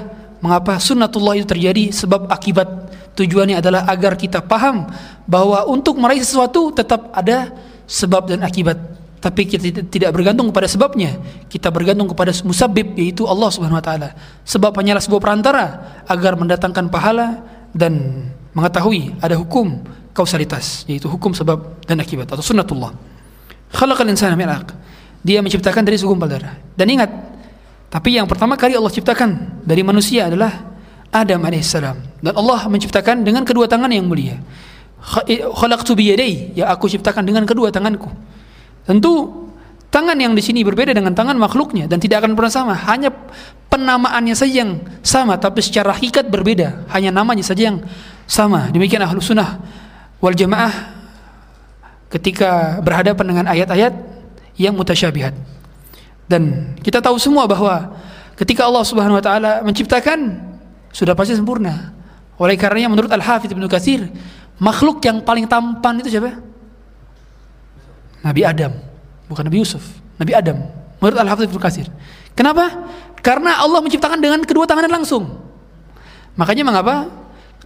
[0.44, 2.68] mengapa sunnatullah itu terjadi sebab akibat
[3.16, 4.86] tujuannya adalah agar kita paham
[5.24, 7.50] bahwa untuk meraih sesuatu tetap ada
[7.88, 8.76] sebab dan akibat.
[9.24, 11.16] Tapi kita tidak- bergantung kepada sebabnya.
[11.48, 14.12] Kita bergantung kepada musabib yaitu Allah Subhanahu wa taala.
[14.44, 15.66] Sebab hanyalah sebuah perantara
[16.04, 17.40] agar mendatangkan pahala
[17.72, 19.80] dan mengetahui ada hukum
[20.12, 22.92] kausalitas yaitu hukum sebab dan akibat atau sunnatullah.
[23.74, 24.46] Khalaqal insana min.
[25.24, 26.54] Dia menciptakan dari segumpal darah.
[26.78, 27.10] Dan ingat,
[27.90, 30.52] tapi yang pertama kali Allah ciptakan dari manusia adalah
[31.10, 32.22] Adam alaihissalam.
[32.22, 34.38] Dan Allah menciptakan dengan kedua tangan yang mulia.
[35.00, 38.12] Kha- Khalaqtu biyadai, ya aku ciptakan dengan kedua tanganku.
[38.84, 39.48] Tentu
[39.88, 42.74] tangan yang di sini berbeda dengan tangan makhluknya dan tidak akan pernah sama.
[42.76, 43.08] Hanya
[43.72, 46.84] penamaannya saja yang sama, tapi secara hakikat berbeda.
[46.92, 47.80] Hanya namanya saja yang
[48.28, 48.68] sama.
[48.68, 49.56] Demikian ahlu sunnah
[50.20, 51.03] wal jamaah
[52.12, 53.92] ketika berhadapan dengan ayat-ayat
[54.58, 55.34] yang mutasyabihat.
[56.24, 57.94] Dan kita tahu semua bahwa
[58.38, 60.40] ketika Allah Subhanahu wa taala menciptakan
[60.94, 61.92] sudah pasti sempurna.
[62.34, 64.10] Oleh karenanya menurut Al-Hafidz Ibnu Katsir,
[64.58, 66.38] makhluk yang paling tampan itu siapa?
[68.26, 68.72] Nabi Adam,
[69.30, 69.84] bukan Nabi Yusuf,
[70.18, 70.58] Nabi Adam.
[70.98, 71.86] Menurut Al-Hafidz Ibnu Katsir.
[72.34, 72.70] Kenapa?
[73.22, 75.30] Karena Allah menciptakan dengan kedua tangannya langsung.
[76.34, 77.06] Makanya mengapa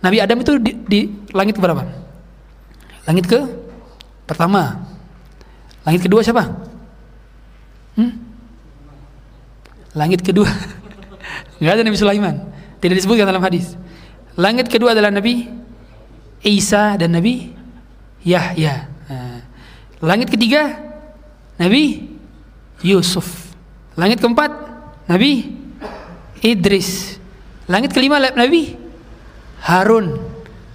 [0.05, 1.01] Nabi Adam itu di, di
[1.33, 1.83] langit berapa?
[3.09, 3.41] Langit ke
[4.29, 4.85] pertama.
[5.89, 6.45] Langit kedua siapa?
[7.97, 8.13] Hmm?
[9.97, 10.47] Langit kedua
[11.59, 12.35] Enggak ada Nabi Sulaiman
[12.79, 13.75] Tidak disebutkan dalam hadis
[14.39, 15.49] Langit kedua adalah Nabi
[16.47, 17.51] Isa dan Nabi
[18.23, 19.41] Yahya Nah,
[20.05, 20.77] Langit ketiga
[21.57, 22.07] Nabi
[22.85, 23.57] Yusuf
[23.99, 24.53] Langit keempat
[25.11, 25.57] Nabi
[26.45, 27.19] Idris
[27.67, 28.77] Langit kelima Nabi
[29.65, 30.15] Harun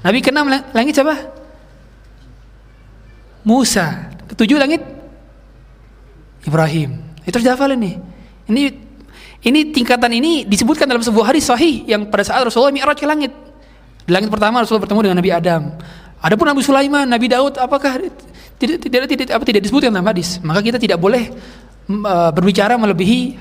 [0.03, 1.15] Nabi keenam langit siapa?
[3.45, 4.81] Musa Ketujuh langit
[6.43, 7.99] Ibrahim Itu harus dihafal ini
[8.47, 8.83] Ini
[9.43, 13.35] ini tingkatan ini disebutkan dalam sebuah hadis sahih yang pada saat Rasulullah mi'raj ke langit.
[14.07, 15.63] Di langit pertama Rasulullah bertemu dengan Nabi Adam.
[16.23, 18.07] Adapun Nabi Sulaiman, Nabi Daud, apakah
[18.55, 20.39] tidak tidak tidak apa tidak disebutkan dalam hadis?
[20.39, 21.27] Maka kita tidak boleh
[21.91, 23.35] uh, berbicara melebihi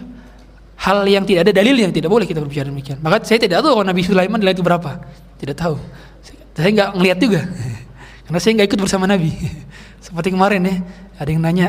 [0.83, 2.99] hal yang tidak ada dalil yang tidak boleh kita berbicara demikian.
[2.99, 4.99] Maka saya tidak tahu kalau Nabi Sulaiman di langit berapa.
[5.39, 5.79] Tidak tahu.
[6.59, 7.47] Saya nggak ngelihat juga.
[8.27, 9.31] Karena saya nggak ikut bersama Nabi.
[10.03, 10.77] Seperti kemarin ya,
[11.17, 11.69] ada yang nanya,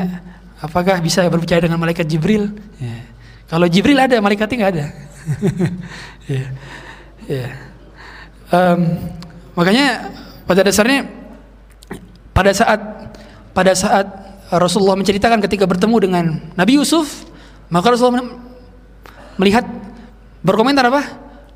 [0.58, 2.50] apakah bisa berbicara dengan malaikat Jibril?
[2.82, 2.98] Ya.
[3.46, 4.86] Kalau Jibril ada, malaikatnya nggak ada.
[6.34, 6.44] ya.
[7.30, 7.46] Ya.
[8.50, 8.80] Um,
[9.54, 10.10] Makanya
[10.44, 11.06] pada dasarnya
[12.34, 12.80] pada saat
[13.54, 14.06] pada saat
[14.50, 16.24] Rasulullah menceritakan ketika bertemu dengan
[16.58, 17.26] Nabi Yusuf,
[17.70, 18.34] maka Rasulullah
[19.38, 19.62] melihat
[20.42, 21.02] berkomentar apa?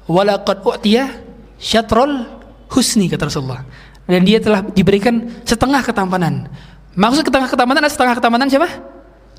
[0.07, 1.11] Walaqad u'tiya
[1.59, 2.25] syatrul
[2.71, 3.67] husni kata Rasulullah.
[4.09, 6.49] Dan dia telah diberikan setengah ketampanan.
[6.97, 8.69] Maksud setengah ketampanan adalah setengah ketampanan siapa?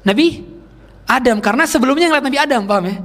[0.06, 0.46] Nabi
[1.10, 2.96] Adam karena sebelumnya ngeliat Nabi Adam, paham ya?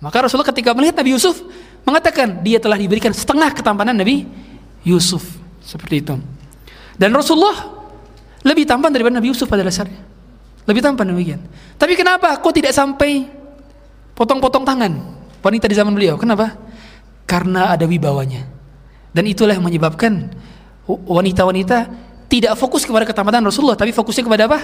[0.00, 1.42] Maka Rasulullah ketika melihat Nabi Yusuf
[1.82, 4.24] mengatakan dia telah diberikan setengah ketampanan Nabi
[4.86, 5.26] Yusuf.
[5.60, 6.14] Seperti itu.
[6.96, 7.58] Dan Rasulullah
[8.46, 10.00] lebih tampan daripada Nabi Yusuf pada dasarnya.
[10.64, 11.40] Lebih tampan demikian.
[11.76, 13.26] Tapi kenapa kok tidak sampai
[14.14, 14.92] potong-potong tangan
[15.42, 16.16] wanita di zaman beliau?
[16.16, 16.54] Kenapa?
[17.26, 18.46] Karena ada wibawanya.
[19.10, 20.30] Dan itulah yang menyebabkan
[21.06, 21.78] wanita-wanita
[22.30, 24.58] tidak fokus kepada ketampanan Rasulullah, tapi fokusnya kepada apa?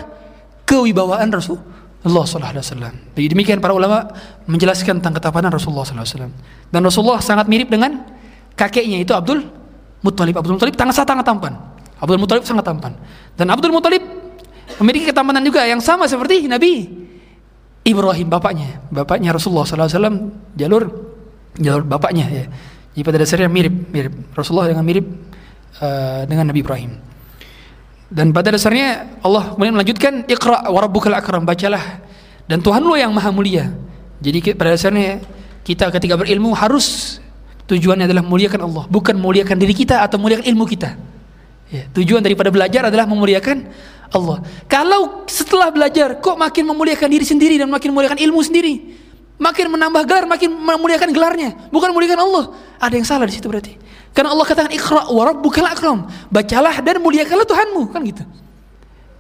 [0.67, 2.95] Kewibawaan Rasulullah sallallahu alaihi wasallam.
[3.19, 4.07] Jadi demikian para ulama
[4.47, 6.33] menjelaskan tentang ketampanan Rasulullah sallallahu alaihi wasallam.
[6.71, 8.07] Dan Rasulullah sangat mirip dengan
[8.55, 9.43] kakeknya itu Abdul
[10.07, 10.39] Muttalib.
[10.39, 11.53] Abdul Muttalib sangat sangat tampan.
[11.99, 12.95] Abdul Muttalib sangat tampan.
[13.35, 14.03] Dan Abdul Muttalib
[14.79, 16.87] memiliki ketampanan juga yang sama seperti Nabi
[17.87, 18.83] Ibrahim bapaknya.
[18.91, 20.17] Bapaknya Rasulullah sallallahu alaihi wasallam
[20.55, 20.83] jalur
[21.59, 22.45] jalur bapaknya ya.
[22.95, 25.05] Jadi pada dasarnya mirip mirip Rasulullah dengan mirip
[25.81, 26.93] uh, dengan Nabi Ibrahim.
[28.07, 31.99] Dan pada dasarnya Allah kemudian melanjutkan Iqra wa rabbukal akram bacalah
[32.47, 33.75] dan Tuhan lo yang maha mulia.
[34.23, 35.19] Jadi pada dasarnya
[35.67, 37.19] kita ketika berilmu harus
[37.67, 40.95] tujuannya adalah memuliakan Allah, bukan memuliakan diri kita atau memuliakan ilmu kita.
[41.67, 43.67] Ya, tujuan daripada belajar adalah memuliakan
[44.15, 44.39] Allah.
[44.71, 48.95] Kalau setelah belajar kok makin memuliakan diri sendiri dan makin memuliakan ilmu sendiri,
[49.35, 52.45] makin menambah gelar, makin memuliakan gelarnya, bukan memuliakan Allah.
[52.79, 53.75] Ada yang salah di situ berarti.
[54.17, 56.09] Karena Allah katakan Iqra wa rabbukal akram.
[56.33, 58.25] Bacalah dan muliakanlah Tuhanmu, kan gitu.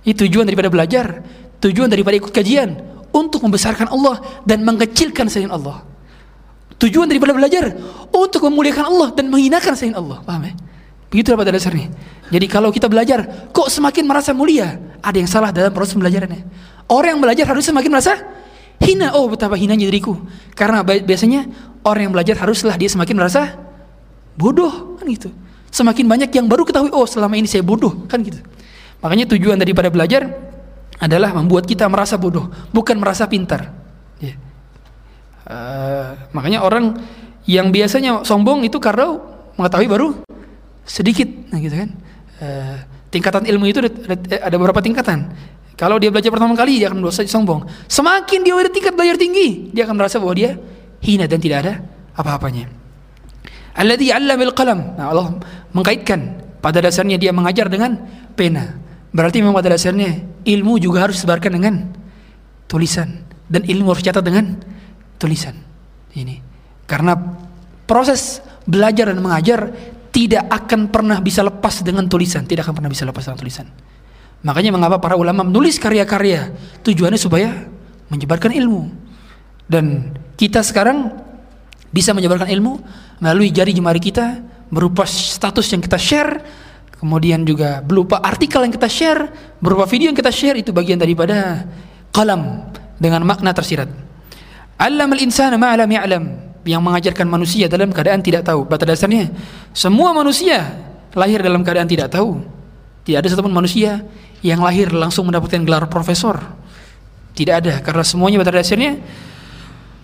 [0.09, 1.21] Itu tujuan daripada belajar,
[1.61, 2.81] tujuan daripada ikut kajian
[3.13, 5.85] untuk membesarkan Allah dan mengecilkan selain Allah.
[6.81, 7.77] Tujuan daripada belajar
[8.09, 10.25] untuk memuliakan Allah dan menghinakan selain Allah.
[10.25, 10.57] Paham ya?
[11.13, 11.93] Begitulah pada dasarnya.
[12.33, 14.81] Jadi kalau kita belajar, kok semakin merasa mulia?
[15.05, 16.41] Ada yang salah dalam proses belajarannya.
[16.89, 18.17] Orang yang belajar harus semakin merasa
[18.81, 19.13] hina.
[19.13, 20.17] Oh betapa hinanya diriku.
[20.57, 21.45] Karena biasanya
[21.85, 23.66] orang yang belajar haruslah dia semakin merasa
[24.37, 25.33] bodoh kan gitu.
[25.73, 28.39] Semakin banyak yang baru ketahui oh selama ini saya bodoh kan gitu.
[29.01, 30.29] Makanya tujuan daripada belajar
[30.97, 33.73] adalah membuat kita merasa bodoh bukan merasa pintar.
[34.17, 34.33] Ya.
[35.49, 36.97] uh, makanya orang
[37.45, 39.21] yang biasanya sombong itu karena
[39.61, 40.09] mengetahui baru
[40.89, 41.91] sedikit nah gitu kan.
[42.37, 42.77] Uh,
[43.13, 45.33] tingkatan ilmu itu ada beberapa tingkatan.
[45.77, 47.69] Kalau dia belajar pertama kali dia akan merasa sombong.
[47.85, 50.57] Semakin dia ada tingkat belajar tinggi dia akan merasa bahwa dia
[51.05, 51.73] hina dan tidak ada
[52.17, 52.86] apa-apanya
[53.77, 54.97] Alladhi 'allamal qalam.
[54.97, 55.37] Nah, Allah
[55.77, 58.01] mengkaitkan pada dasarnya dia mengajar dengan
[58.33, 58.75] pena.
[59.13, 61.75] Berarti memang pada dasarnya ilmu juga harus disebarkan dengan
[62.67, 64.59] tulisan dan ilmu harus catat dengan
[65.21, 65.55] tulisan.
[66.17, 66.41] Ini.
[66.89, 67.13] Karena
[67.85, 69.71] proses belajar dan mengajar
[70.11, 73.67] tidak akan pernah bisa lepas dengan tulisan, tidak akan pernah bisa lepas dengan tulisan.
[74.45, 77.53] Makanya mengapa para ulama menulis karya-karya tujuannya supaya
[78.09, 78.89] menyebarkan ilmu.
[79.67, 81.26] Dan kita sekarang
[81.97, 82.77] bisa menyebarkan ilmu
[83.25, 86.45] melalui jari jemari kita berupa status yang kita share
[87.01, 89.33] kemudian juga berupa artikel yang kita share
[89.65, 91.65] berupa video yang kita share itu bagian daripada
[92.13, 93.89] kalam dengan makna tersirat.
[94.77, 96.25] Alam al-insana ma'alam ya'lam
[96.69, 98.65] yang mengajarkan manusia dalam keadaan tidak tahu.
[98.69, 99.33] Pada dasarnya
[99.73, 100.65] semua manusia
[101.17, 102.41] lahir dalam keadaan tidak tahu.
[103.05, 104.03] Tidak ada satupun manusia
[104.43, 106.41] yang lahir langsung mendapatkan gelar profesor.
[107.37, 109.01] Tidak ada karena semuanya pada dasarnya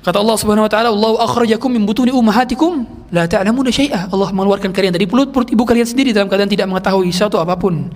[0.03, 4.74] Kata Allah Subhanahu wa taala, "Allahu akhrajakum min butuni ummahatikum la ta'lamuna syai'a." Allah mengeluarkan
[4.74, 7.87] kalian dari perut-perut ibu kalian sendiri dalam keadaan tidak mengetahui sesuatu apa pun.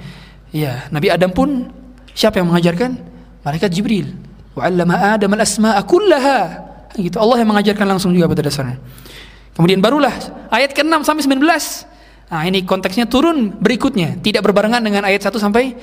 [0.55, 1.67] Ya, Nabi Adam pun
[2.15, 2.95] siapa yang mengajarkan?
[3.43, 4.15] Malaikat Jibril.
[4.55, 6.39] Wa 'allama Adam al-asma'a kullaha.
[6.95, 7.19] Gitu.
[7.19, 8.79] Allah yang mengajarkan langsung juga pada dasarnya.
[9.59, 10.15] Kemudian barulah
[10.55, 11.43] ayat ke-6 sampai 19.
[12.27, 15.75] Nah, ini konteksnya turun berikutnya, tidak berbarengan dengan ayat 1 sampai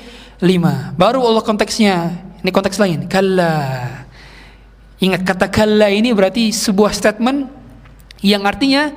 [0.44, 0.92] 5.
[0.96, 3.08] Baru Allah konteksnya, ini konteks lain.
[3.08, 3.52] Kalla
[5.04, 7.52] Ingat kata kalla ini berarti sebuah statement
[8.24, 8.88] yang artinya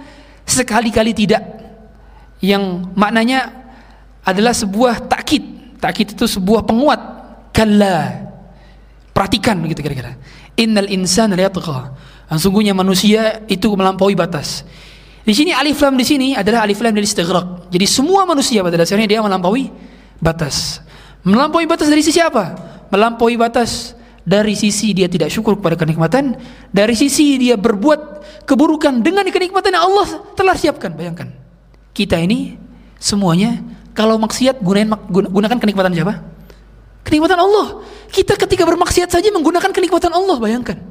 [0.46, 1.42] sekali-kali tidak.
[2.38, 3.50] Yang maknanya
[4.22, 5.42] adalah sebuah takkid.
[5.82, 7.00] Takkid itu sebuah penguat.
[7.50, 8.22] Kalla.
[9.10, 10.14] Perhatikan begitu kira-kira.
[10.54, 11.98] Innal insana layatgha.
[12.38, 14.62] Sungguhnya manusia itu melampaui batas.
[15.26, 17.66] Di sini alif lam di sini adalah alif lam dari istighraq.
[17.74, 19.74] Jadi semua manusia pada dasarnya dia melampaui
[20.22, 20.78] batas.
[21.26, 22.54] Melampaui batas dari sisi apa?
[22.94, 26.34] Melampaui batas dari sisi dia tidak syukur kepada kenikmatan,
[26.74, 30.90] dari sisi dia berbuat keburukan dengan kenikmatan yang Allah telah siapkan.
[30.90, 31.30] Bayangkan,
[31.94, 32.58] kita ini
[32.98, 33.62] semuanya
[33.94, 36.26] kalau maksiat gunain gunakan kenikmatan siapa?
[37.06, 37.86] Kenikmatan Allah.
[38.10, 40.82] Kita ketika bermaksiat saja menggunakan kenikmatan Allah, bayangkan.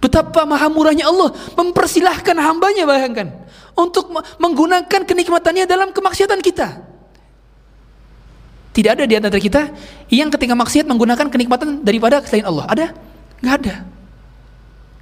[0.00, 3.36] Betapa maha murahnya Allah mempersilahkan hambanya bayangkan
[3.76, 6.89] untuk menggunakan kenikmatannya dalam kemaksiatan kita.
[8.70, 9.74] Tidak ada di antara kita
[10.14, 12.64] yang ketika maksiat menggunakan kenikmatan daripada selain Allah.
[12.70, 12.86] Ada?
[13.42, 13.74] Nggak ada.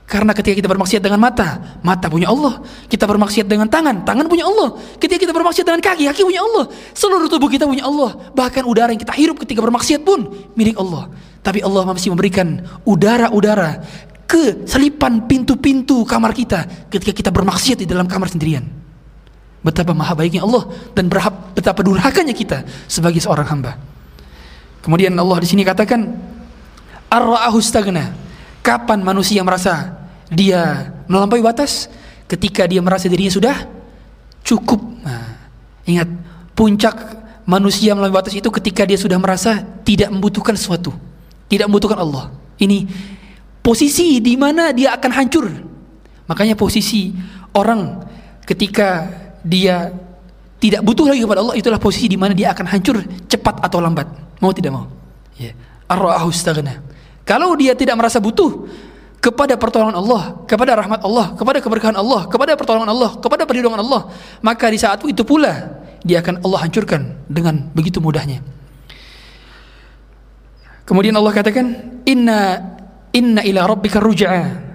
[0.09, 2.65] Karena ketika kita bermaksiat dengan mata, mata punya Allah.
[2.89, 4.73] Kita bermaksiat dengan tangan, tangan punya Allah.
[4.97, 6.65] Ketika kita bermaksiat dengan kaki, kaki punya Allah.
[6.97, 8.16] Seluruh tubuh kita punya Allah.
[8.32, 11.12] Bahkan udara yang kita hirup ketika bermaksiat pun milik Allah.
[11.45, 13.85] Tapi Allah masih memberikan udara-udara
[14.24, 18.88] ke selipan pintu-pintu kamar kita ketika kita bermaksiat di dalam kamar sendirian.
[19.69, 20.65] Betapa maha baiknya Allah
[20.97, 23.77] dan berhab, betapa durhakanya kita sebagai seorang hamba.
[24.81, 26.09] Kemudian Allah di sini katakan
[27.12, 27.61] ar-ra'ahu
[28.65, 29.93] Kapan manusia merasa
[30.32, 31.93] dia melampaui batas?
[32.24, 33.57] Ketika dia merasa dirinya sudah
[34.40, 34.81] cukup.
[35.05, 35.53] Nah,
[35.85, 36.09] ingat,
[36.57, 36.97] puncak
[37.45, 40.97] manusia melampaui batas itu ketika dia sudah merasa tidak membutuhkan sesuatu,
[41.53, 42.32] tidak membutuhkan Allah.
[42.57, 42.89] Ini
[43.61, 45.45] posisi di mana dia akan hancur.
[46.24, 47.12] Makanya posisi
[47.53, 48.01] orang
[48.49, 49.09] ketika
[49.44, 49.93] dia
[50.59, 52.98] tidak butuh lagi kepada Allah itulah posisi di mana dia akan hancur
[53.31, 54.06] cepat atau lambat.
[54.43, 54.86] Mau tidak mau.
[55.39, 55.55] Ya.
[57.24, 58.66] Kalau dia tidak merasa butuh
[59.19, 64.10] kepada pertolongan Allah, kepada rahmat Allah, kepada keberkahan Allah, kepada pertolongan Allah, kepada perlindungan Allah,
[64.43, 68.43] maka di saat itu pula dia akan Allah hancurkan dengan begitu mudahnya.
[70.86, 71.66] Kemudian Allah katakan,
[72.09, 72.65] "Inna
[73.12, 74.66] inna ila rabbika ruj'a."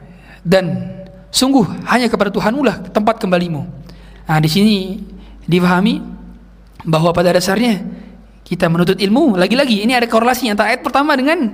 [0.44, 0.91] Dan
[1.31, 3.65] sungguh hanya kepada Tuhanmu lah tempat kembalimu.
[4.24, 4.76] Nah, di sini
[5.44, 6.00] difahami
[6.88, 7.84] bahwa pada dasarnya
[8.44, 11.52] kita menuntut ilmu lagi-lagi ini ada korelasi antara ayat pertama dengan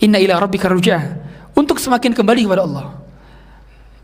[0.00, 1.28] Inna ila rabbika ruja'ah.
[1.52, 2.96] Untuk semakin kembali kepada Allah.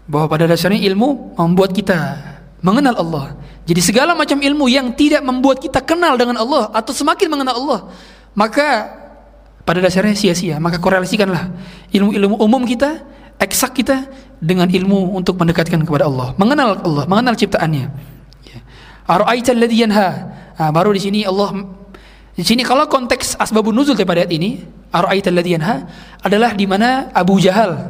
[0.05, 2.21] Bahwa pada dasarnya ilmu membuat kita
[2.61, 3.27] mengenal Allah.
[3.67, 7.81] Jadi segala macam ilmu yang tidak membuat kita kenal dengan Allah atau semakin mengenal Allah,
[8.37, 8.95] maka
[9.67, 10.63] pada dasarnya sia-sia.
[10.63, 11.51] Maka korelasikanlah
[11.91, 13.03] ilmu-ilmu umum kita,
[13.41, 14.09] eksak kita
[14.41, 17.87] dengan ilmu untuk mendekatkan kepada Allah, mengenal Allah, mengenal ciptaannya.
[18.45, 18.59] Ya.
[20.57, 21.53] Nah, baru di sini Allah
[22.37, 24.61] di sini kalau konteks asbabun nuzul daripada ayat ini,
[26.21, 27.81] adalah di mana Abu Jahal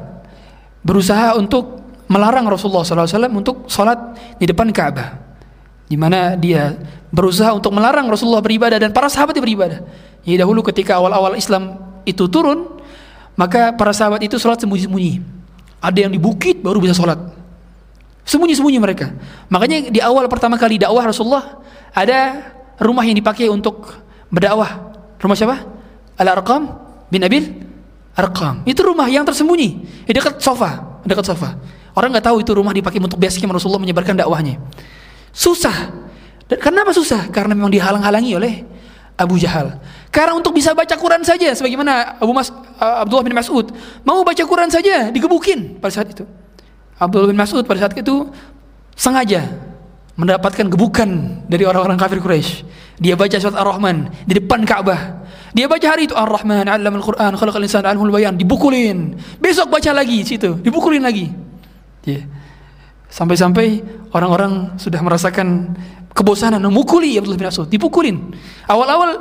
[0.87, 3.99] berusaha untuk melarang Rasulullah SAW untuk sholat
[4.39, 5.19] di depan Ka'bah.
[5.87, 6.79] Di mana dia
[7.11, 9.83] berusaha untuk melarang Rasulullah beribadah dan para sahabat beribadah.
[10.23, 12.83] Jadi dahulu ketika awal-awal Islam itu turun,
[13.35, 15.36] maka para sahabat itu sholat sembunyi-sembunyi.
[15.87, 17.15] Ada yang di bukit baru bisa sholat.
[18.27, 19.15] Sembunyi-sembunyi mereka.
[19.47, 21.63] Makanya di awal pertama kali dakwah Rasulullah
[21.95, 22.43] ada
[22.83, 23.95] rumah yang dipakai untuk
[24.27, 24.99] berdakwah.
[25.23, 25.57] Rumah siapa?
[26.19, 26.63] Al-Arqam
[27.07, 27.47] bin Abil
[28.19, 28.67] Arqam.
[28.67, 29.69] Itu rumah yang tersembunyi
[30.09, 31.55] di dekat sofa, dekat sofa.
[31.95, 34.59] Orang nggak tahu itu rumah dipakai untuk basecamp Rasulullah menyebarkan dakwahnya.
[35.31, 35.95] Susah.
[36.49, 37.31] Kenapa susah?
[37.31, 38.55] Karena memang dihalang-halangi oleh
[39.17, 39.81] Abu Jahal.
[40.13, 43.73] Karena untuk bisa baca Quran saja, sebagaimana Abu Mas, uh, Abdullah bin Mas'ud
[44.05, 46.25] mau baca Quran saja digebukin pada saat itu.
[47.01, 48.29] Abdullah bin Mas'ud pada saat itu
[48.97, 49.49] sengaja
[50.17, 52.65] mendapatkan gebukan dari orang-orang kafir Quraisy.
[52.97, 55.29] Dia baca surat Ar-Rahman di depan Ka'bah.
[55.53, 59.17] Dia baca hari itu Ar-Rahman, al Quran, khalaqal insana 'allamul bayan, dibukulin.
[59.41, 61.29] Besok baca lagi situ, dibukulin lagi.
[62.09, 62.25] Yeah.
[63.13, 63.81] Sampai-sampai
[64.13, 65.77] orang-orang sudah merasakan
[66.17, 68.33] kebosanan memukuli Abdullah bin Mas'ud, dipukulin.
[68.65, 69.21] Awal-awal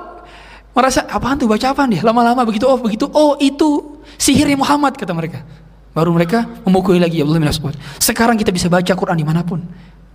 [0.72, 2.00] merasa apaan tuh baca apa dia?
[2.00, 5.44] Lama-lama begitu oh begitu oh itu sihirnya Muhammad kata mereka.
[5.92, 7.76] Baru mereka memukuli lagi Abdullah bin Mas'ud.
[8.00, 9.60] Sekarang kita bisa baca Quran di mana pun.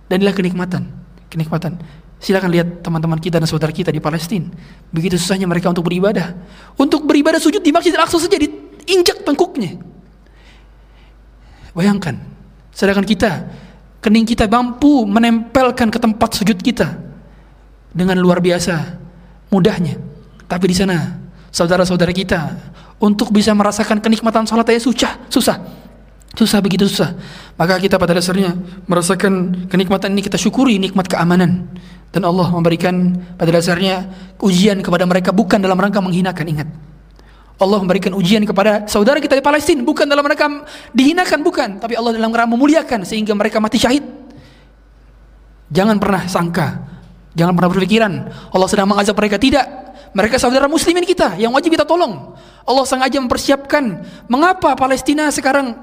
[0.09, 0.89] Dan inilah kenikmatan.
[1.29, 1.77] Kenikmatan.
[2.21, 4.45] Silakan lihat teman-teman kita dan saudara kita di Palestina.
[4.93, 6.37] Begitu susahnya mereka untuk beribadah.
[6.77, 9.81] Untuk beribadah sujud di Masjid Al-Aqsa saja diinjak tengkuknya.
[11.73, 12.21] Bayangkan.
[12.69, 13.49] Sedangkan kita,
[14.01, 16.97] kening kita mampu menempelkan ke tempat sujud kita
[17.93, 18.97] dengan luar biasa
[19.53, 19.95] mudahnya.
[20.49, 21.21] Tapi di sana
[21.53, 22.57] saudara-saudara kita
[22.97, 25.57] untuk bisa merasakan kenikmatan sholat susah, susah.
[26.31, 27.11] Susah begitu susah.
[27.59, 28.55] Maka kita pada dasarnya
[28.87, 31.67] merasakan kenikmatan ini kita syukuri nikmat keamanan
[32.15, 34.07] dan Allah memberikan pada dasarnya
[34.39, 36.67] ujian kepada mereka bukan dalam rangka menghinakan ingat.
[37.61, 40.65] Allah memberikan ujian kepada saudara kita di Palestina bukan dalam rangka
[40.97, 44.01] dihinakan bukan, tapi Allah dalam rangka memuliakan sehingga mereka mati syahid.
[45.69, 46.81] Jangan pernah sangka,
[47.37, 48.13] jangan pernah berpikiran
[48.49, 49.37] Allah sedang mengazab mereka.
[49.37, 49.65] Tidak.
[50.11, 52.35] Mereka saudara muslimin kita yang wajib kita tolong.
[52.65, 55.77] Allah sengaja mempersiapkan mengapa Palestina sekarang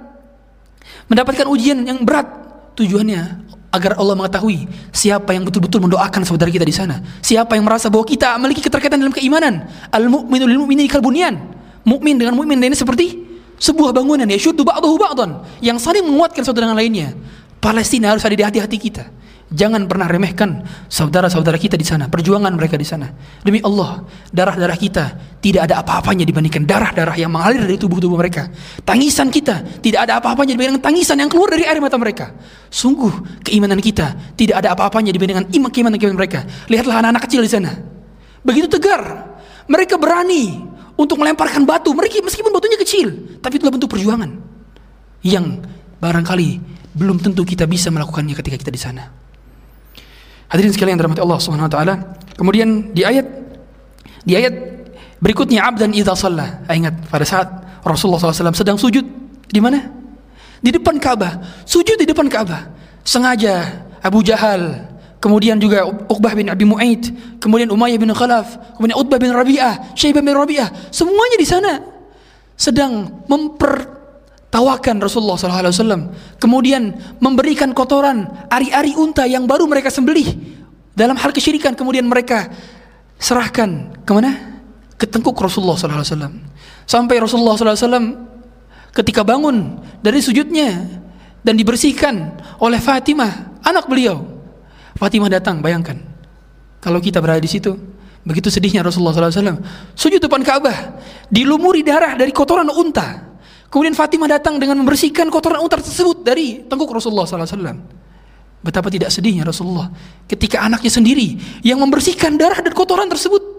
[1.07, 2.27] mendapatkan ujian yang berat.
[2.75, 7.01] Tujuannya agar Allah mengetahui siapa yang betul-betul mendoakan saudara kita di sana.
[7.25, 9.65] Siapa yang merasa bahwa kita memiliki keterkaitan dalam keimanan.
[9.89, 11.48] Al mu'minu lil mu'mini kalbunyan
[11.89, 13.25] mukmin dengan mukmin ini seperti
[13.57, 17.17] sebuah bangunan ya syuddu ba'dahu ba'dan yang saling menguatkan saudara dengan lainnya
[17.59, 19.05] Palestina harus ada di hati-hati kita
[19.49, 20.61] Jangan pernah remehkan
[20.93, 23.09] saudara-saudara kita di sana, perjuangan mereka di sana.
[23.41, 28.53] Demi Allah, darah-darah kita tidak ada apa-apanya dibandingkan darah-darah yang mengalir dari tubuh-tubuh mereka.
[28.85, 32.37] Tangisan kita tidak ada apa-apanya dibandingkan tangisan yang keluar dari air mata mereka.
[32.69, 36.45] Sungguh keimanan kita tidak ada apa-apanya dibandingkan iman keimanan keimanan mereka.
[36.69, 37.73] Lihatlah anak-anak kecil di sana.
[38.45, 39.33] Begitu tegar.
[39.65, 40.68] Mereka berani
[40.99, 41.95] untuk melemparkan batu.
[41.95, 44.35] Meskipun batunya kecil, tapi itulah bentuk perjuangan
[45.23, 45.63] yang
[46.03, 46.49] barangkali
[46.99, 49.07] belum tentu kita bisa melakukannya ketika kita di sana.
[50.51, 51.95] Hadirin sekalian dirahmati Allah Subhanahu wa taala.
[52.35, 53.27] Kemudian di ayat
[54.27, 54.55] di ayat
[55.23, 56.67] berikutnya abdan idza shalla.
[56.67, 57.49] Ingat pada saat
[57.87, 59.07] Rasulullah SAW sedang sujud
[59.47, 59.79] di mana?
[60.59, 61.63] Di depan Ka'bah.
[61.63, 62.75] Sujud di depan Ka'bah.
[63.07, 64.85] Sengaja Abu Jahal,
[65.19, 67.11] kemudian juga Uqbah bin Abi Mu'aid,
[67.43, 71.73] kemudian Umayyah bin Khalaf, kemudian Utbah bin Rabi'ah, Syaibah bin Rabi'ah, semuanya di sana
[72.59, 76.11] sedang mempertawakan Rasulullah SAW.
[76.43, 76.91] Kemudian
[77.23, 80.35] memberikan kotoran ari-ari unta yang baru mereka sembelih
[80.99, 81.79] dalam hal kesyirikan.
[81.79, 82.51] Kemudian mereka
[83.23, 84.59] serahkan ke mana?
[84.99, 86.35] Ke tengkuk Rasulullah SAW.
[86.83, 88.27] Sampai Rasulullah SAW
[88.91, 90.99] ketika bangun dari sujudnya
[91.47, 94.38] dan dibersihkan oleh Fatimah, anak beliau.
[94.99, 95.95] Fatimah datang, bayangkan.
[96.83, 97.75] Kalau kita berada di situ,
[98.27, 99.63] begitu sedihnya Rasulullah SAW.
[99.95, 100.99] Sujud depan Ka'bah,
[101.31, 103.31] dilumuri darah dari kotoran unta.
[103.71, 107.79] Kemudian Fatimah datang dengan membersihkan kotoran unta tersebut dari tengkuk Rasulullah SAW.
[108.59, 109.87] Betapa tidak sedihnya Rasulullah
[110.27, 113.59] ketika anaknya sendiri yang membersihkan darah dan kotoran tersebut.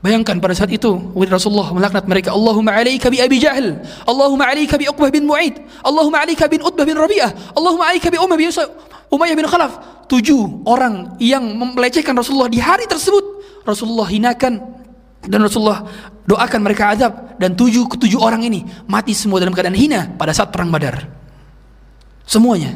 [0.00, 4.88] Bayangkan pada saat itu Rasulullah melaknat mereka Allahumma alaika bi Abi Jahal Allahumma alaika bi
[4.88, 8.48] Uqbah bin Mu'id Allahumma alaika bin Utbah bin Rabi'ah Allahumma alaika bi Umayyah bin,
[9.10, 13.22] Umayyah bin Khalaf Tujuh orang yang melecehkan Rasulullah di hari tersebut
[13.62, 14.58] Rasulullah hinakan
[15.22, 15.86] dan Rasulullah
[16.26, 20.50] doakan mereka azab dan tujuh ketujuh orang ini mati semua dalam keadaan hina pada saat
[20.50, 21.06] perang Badar.
[22.26, 22.74] Semuanya.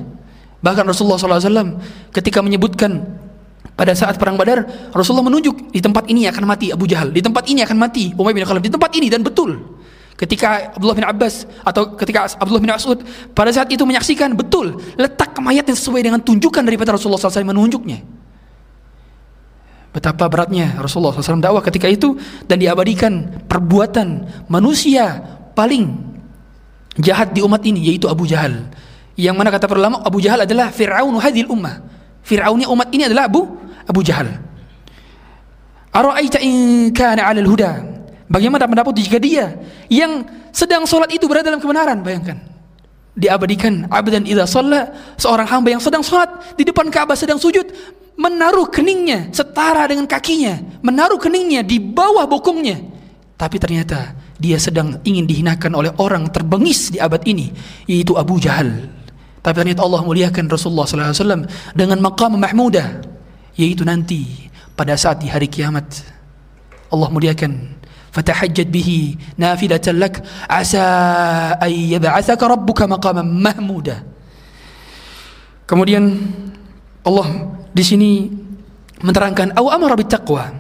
[0.63, 1.83] Bahkan Rasulullah SAW
[2.15, 3.03] ketika menyebutkan
[3.75, 4.63] pada saat perang Badar,
[4.95, 8.37] Rasulullah menunjuk di tempat ini akan mati Abu Jahal, di tempat ini akan mati Umayyah
[8.39, 9.59] bin Khalaf, di tempat ini dan betul.
[10.15, 13.03] Ketika Abdullah bin Abbas atau ketika Abdullah bin Mas'ud
[13.35, 17.99] pada saat itu menyaksikan betul letak mayat yang sesuai dengan tunjukan daripada Rasulullah SAW menunjuknya.
[19.91, 22.15] Betapa beratnya Rasulullah SAW dakwah ketika itu
[22.47, 25.23] dan diabadikan perbuatan manusia
[25.55, 25.91] paling
[26.99, 28.71] jahat di umat ini yaitu Abu Jahal.
[29.15, 31.79] Yang mana kata para ulama Abu Jahal adalah Fir'aun hadil ummah.
[32.27, 33.47] Fir'aunnya umat ini adalah Abu
[33.87, 34.31] Abu Jahal.
[35.95, 37.94] Ara'aita in kana 'alal huda?
[38.25, 39.53] Bagaimana pendapat jika dia
[39.93, 42.01] yang sedang sholat itu berada dalam kebenaran?
[42.01, 42.41] Bayangkan.
[43.15, 47.63] Diabadikan abdan idza shalla, seorang hamba yang sedang sholat di depan Ka'bah sedang sujud
[48.19, 52.83] menaruh keningnya setara dengan kakinya, menaruh keningnya di bawah bokongnya.
[53.39, 57.55] Tapi ternyata dia sedang ingin dihinakan oleh orang terbengis di abad ini,
[57.87, 58.91] yaitu Abu Jahal.
[59.45, 61.47] Tapi ternyata Allah muliakan Rasulullah SAW
[61.77, 63.05] dengan maqam mahmudah,
[63.59, 65.85] yaitu nanti pada saat di hari kiamat.
[66.89, 67.75] Allah muliakan
[68.15, 70.85] fatahajjad bihi nafilatan lak asa
[71.59, 74.07] ay yab'athaka rabbuka maqaman mahmuda.
[75.67, 76.15] Kemudian
[77.03, 77.27] Allah
[77.75, 78.31] di sini
[79.03, 80.55] menerangkan au amara taqwa.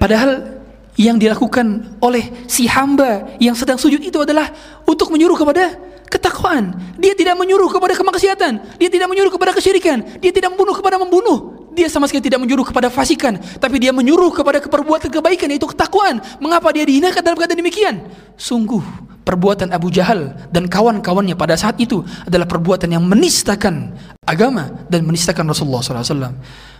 [0.00, 0.56] Padahal
[0.96, 4.48] yang dilakukan oleh si hamba yang sedang sujud itu adalah
[4.88, 5.76] untuk menyuruh kepada
[6.08, 6.72] ketakwaan.
[6.96, 11.55] Dia tidak menyuruh kepada kemaksiatan, dia tidak menyuruh kepada kesyirikan, dia tidak membunuh kepada membunuh.
[11.76, 16.24] Dia sama sekali tidak menyuruh kepada fasikan, tapi dia menyuruh kepada perbuatan kebaikan yaitu ketakwaan.
[16.40, 17.94] Mengapa dia dihinakan dalam keadaan demikian?
[18.40, 18.80] Sungguh
[19.28, 23.92] perbuatan Abu Jahal dan kawan-kawannya pada saat itu adalah perbuatan yang menistakan
[24.24, 26.32] agama dan menistakan Rasulullah SAW.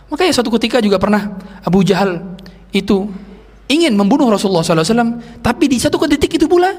[0.09, 2.24] Makanya suatu ketika juga pernah Abu Jahal
[2.73, 3.05] itu
[3.68, 6.73] ingin membunuh Rasulullah SAW, tapi di satu detik itu pula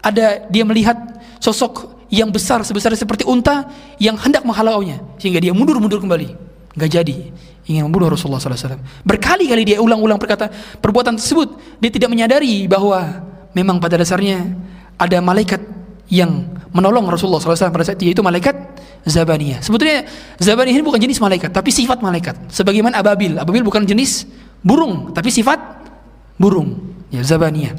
[0.00, 0.96] ada dia melihat
[1.36, 3.68] sosok yang besar sebesar seperti unta
[4.00, 6.32] yang hendak menghalaunya sehingga dia mundur-mundur kembali
[6.78, 7.16] nggak jadi
[7.68, 10.48] ingin membunuh Rasulullah SAW berkali-kali dia ulang-ulang berkata
[10.80, 11.78] perbuatan tersebut.
[11.78, 13.22] Dia tidak menyadari bahwa
[13.52, 14.56] memang pada dasarnya
[14.96, 15.60] ada malaikat
[16.08, 18.56] yang menolong Rasulullah SAW pada saat itu yaitu malaikat
[19.04, 19.60] Zabaniyah.
[19.60, 20.08] Sebetulnya
[20.40, 22.48] Zabaniyah ini bukan jenis malaikat tapi sifat malaikat.
[22.48, 23.36] Sebagaimana Ababil.
[23.36, 24.24] Ababil bukan jenis
[24.64, 25.60] burung tapi sifat
[26.40, 26.96] burung.
[27.12, 27.76] Ya Zabaniyah.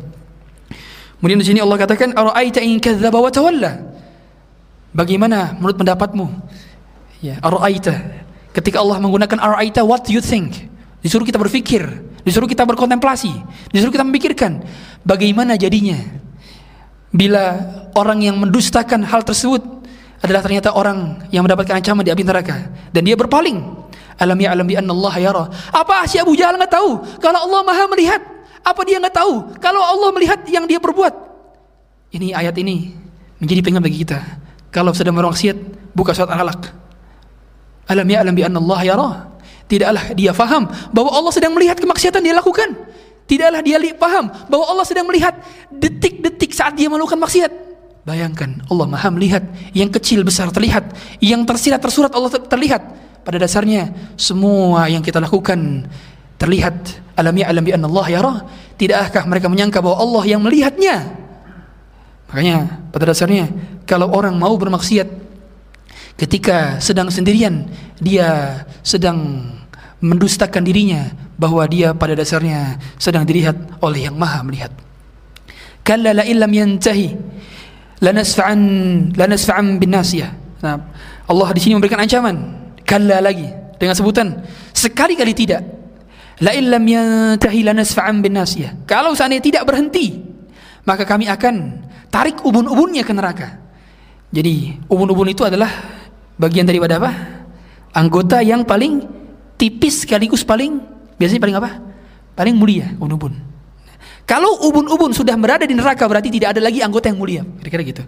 [1.20, 3.30] Kemudian di sini Allah katakan ara'aita in wa.
[4.90, 6.26] Bagaimana menurut pendapatmu?
[7.20, 7.94] Ya, ara'aita.
[8.50, 10.70] Ketika Allah menggunakan ara'aita what do you think?
[11.00, 11.86] Disuruh kita berpikir,
[12.26, 13.32] disuruh kita berkontemplasi,
[13.72, 14.66] disuruh kita memikirkan
[15.06, 15.96] bagaimana jadinya
[17.10, 17.58] bila
[17.96, 19.62] orang yang mendustakan hal tersebut
[20.20, 23.80] adalah ternyata orang yang mendapatkan ancaman di api neraka dan dia berpaling.
[24.20, 25.46] Alam ya alam bi Allah yara.
[25.72, 28.20] Apa si Abu Jahal enggak tahu kalau Allah Maha melihat?
[28.60, 31.16] Apa dia nggak tahu kalau Allah melihat yang dia perbuat?
[32.12, 32.92] Ini ayat ini
[33.40, 34.20] menjadi pengen bagi kita.
[34.70, 35.56] Kalau sedang bermaksiat,
[35.96, 36.89] buka surat Al-Alaq.
[37.90, 39.14] Alam ya'lam bi Allah yarah.
[39.66, 42.74] Tidaklah dia faham bahwa Allah sedang melihat kemaksiatan dia lakukan.
[43.30, 45.38] Tidaklah dia paham bahwa Allah sedang melihat
[45.70, 47.52] detik-detik saat dia melakukan maksiat.
[48.06, 50.90] Bayangkan Allah Maha melihat yang kecil besar terlihat,
[51.22, 52.82] yang tersirat tersurat Allah ter- terlihat.
[53.22, 55.86] Pada dasarnya semua yang kita lakukan
[56.42, 56.74] terlihat.
[57.14, 58.38] Alam ya'lam bi Allah yarah.
[58.80, 61.14] Tidakkah mereka menyangka bahwa Allah yang melihatnya?
[62.34, 63.50] Makanya pada dasarnya
[63.86, 65.29] kalau orang mau bermaksiat
[66.20, 67.64] ketika sedang sendirian
[68.04, 69.48] dia sedang
[70.04, 74.72] mendustakan dirinya bahwa dia pada dasarnya sedang dilihat oleh yang maha melihat.
[75.84, 77.16] Kalla la illam yantahi
[78.04, 78.62] lanasfa'an
[79.16, 80.32] lanasfa'an bin nasiyah.
[80.60, 80.76] Nah,
[81.28, 82.36] Allah di sini memberikan ancaman.
[82.84, 83.48] Kalla lagi
[83.80, 84.44] dengan sebutan
[84.76, 85.64] sekali-kali tidak.
[86.44, 88.84] La illam yantahi lanasfa'an bin nasiyah.
[88.88, 90.20] Kalau seandainya tidak berhenti,
[90.88, 93.60] maka kami akan tarik ubun-ubunnya ke neraka.
[94.30, 95.68] Jadi, ubun-ubun itu adalah
[96.40, 97.12] bagian daripada apa?
[97.92, 99.04] Anggota yang paling
[99.60, 100.80] tipis sekaligus paling
[101.20, 101.70] biasanya paling apa?
[102.34, 103.36] Paling mulia, ubun-ubun.
[104.24, 107.42] Kalau ubun-ubun sudah berada di neraka berarti tidak ada lagi anggota yang mulia.
[107.60, 108.04] Kira-kira gitu.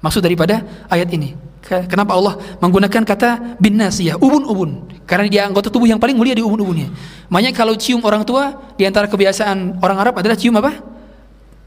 [0.00, 1.34] Maksud daripada ayat ini.
[1.60, 4.86] Ke- Kenapa Allah menggunakan kata bin nasiyah, ubun-ubun?
[5.02, 6.88] Karena dia anggota tubuh yang paling mulia di ubun-ubunnya.
[7.28, 10.70] Makanya kalau cium orang tua, di antara kebiasaan orang Arab adalah cium apa?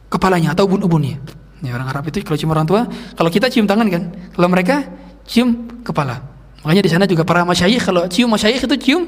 [0.10, 1.20] Kepalanya atau ubun-ubunnya.
[1.60, 2.88] Ya, orang Arab itu kalau cium orang tua,
[3.20, 4.88] kalau kita cium tangan kan, kalau mereka
[5.30, 6.26] cium kepala.
[6.66, 9.04] Makanya di sana juga para masyayikh kalau cium masyayikh itu cium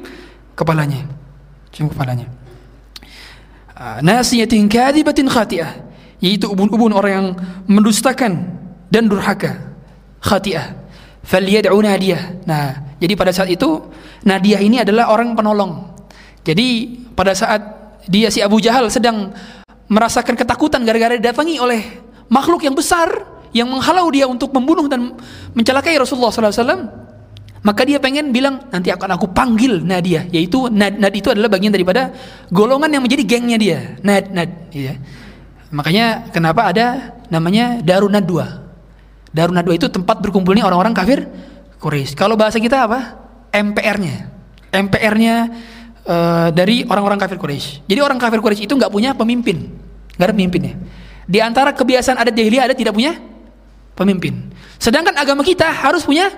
[0.53, 1.09] kepalanya.
[1.73, 2.29] Cium kepalanya.
[3.73, 5.89] Ah, nasiyatin kadibatin khati'ah
[6.21, 7.27] yaitu ubun-ubun orang yang
[7.65, 8.45] mendustakan
[8.93, 9.57] dan durhaka
[10.21, 10.77] khati'ah
[11.25, 13.89] falyad'u nadiyah nah jadi pada saat itu
[14.21, 15.97] Nadiyah ini adalah orang penolong
[16.45, 17.61] jadi pada saat
[18.05, 19.33] dia si Abu Jahal sedang
[19.89, 21.81] merasakan ketakutan gara-gara didatangi oleh
[22.29, 23.09] makhluk yang besar
[23.51, 25.15] yang menghalau dia untuk membunuh dan
[25.55, 27.01] mencelakai Rasulullah SAW
[27.61, 31.69] maka dia pengen bilang nanti akan aku panggil Nadia, yaitu Nad, Nad itu adalah bagian
[31.69, 32.09] daripada
[32.49, 33.79] golongan yang menjadi gengnya dia.
[34.01, 34.97] Nad Nad, ya.
[35.69, 38.65] Makanya kenapa ada namanya Darun Nadwa.
[39.29, 41.29] Darun Nadwa itu tempat berkumpulnya orang-orang kafir
[41.77, 42.17] Quraisy.
[42.17, 43.21] Kalau bahasa kita apa?
[43.53, 44.33] MPR-nya.
[44.73, 45.35] MPR-nya
[46.01, 47.85] eh, dari orang-orang kafir Quraisy.
[47.85, 49.69] Jadi orang kafir Quraisy itu nggak punya pemimpin,
[50.17, 50.73] nggak ada pemimpinnya.
[51.29, 53.30] Di antara kebiasaan adat jahiliyah ada tidak punya
[54.01, 54.49] pemimpin.
[54.81, 56.33] Sedangkan agama kita harus punya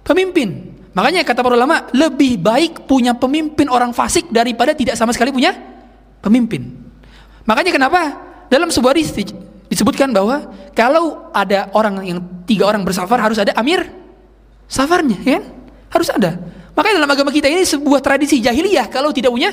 [0.00, 0.72] pemimpin.
[0.96, 5.52] Makanya kata para ulama, lebih baik punya pemimpin orang fasik daripada tidak sama sekali punya
[6.24, 6.70] pemimpin.
[7.44, 8.00] Makanya kenapa
[8.48, 9.36] dalam sebuah hadis di-
[9.68, 12.18] disebutkan bahwa kalau ada orang yang
[12.48, 13.84] tiga orang bersafar harus ada amir
[14.70, 15.44] safarnya, ya kan?
[15.92, 16.40] Harus ada.
[16.74, 19.50] Makanya dalam agama kita ini sebuah tradisi jahiliyah kalau tidak punya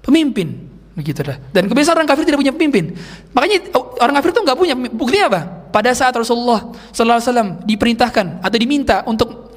[0.00, 0.72] pemimpin.
[0.92, 1.36] Begitu dah.
[1.52, 2.92] Dan kebiasaan orang kafir tidak punya pemimpin.
[3.32, 4.74] Makanya oh, orang kafir itu nggak punya.
[4.76, 5.40] Buktinya apa?
[5.72, 9.56] Pada saat Rasulullah Sallallahu Alaihi Wasallam diperintahkan atau diminta untuk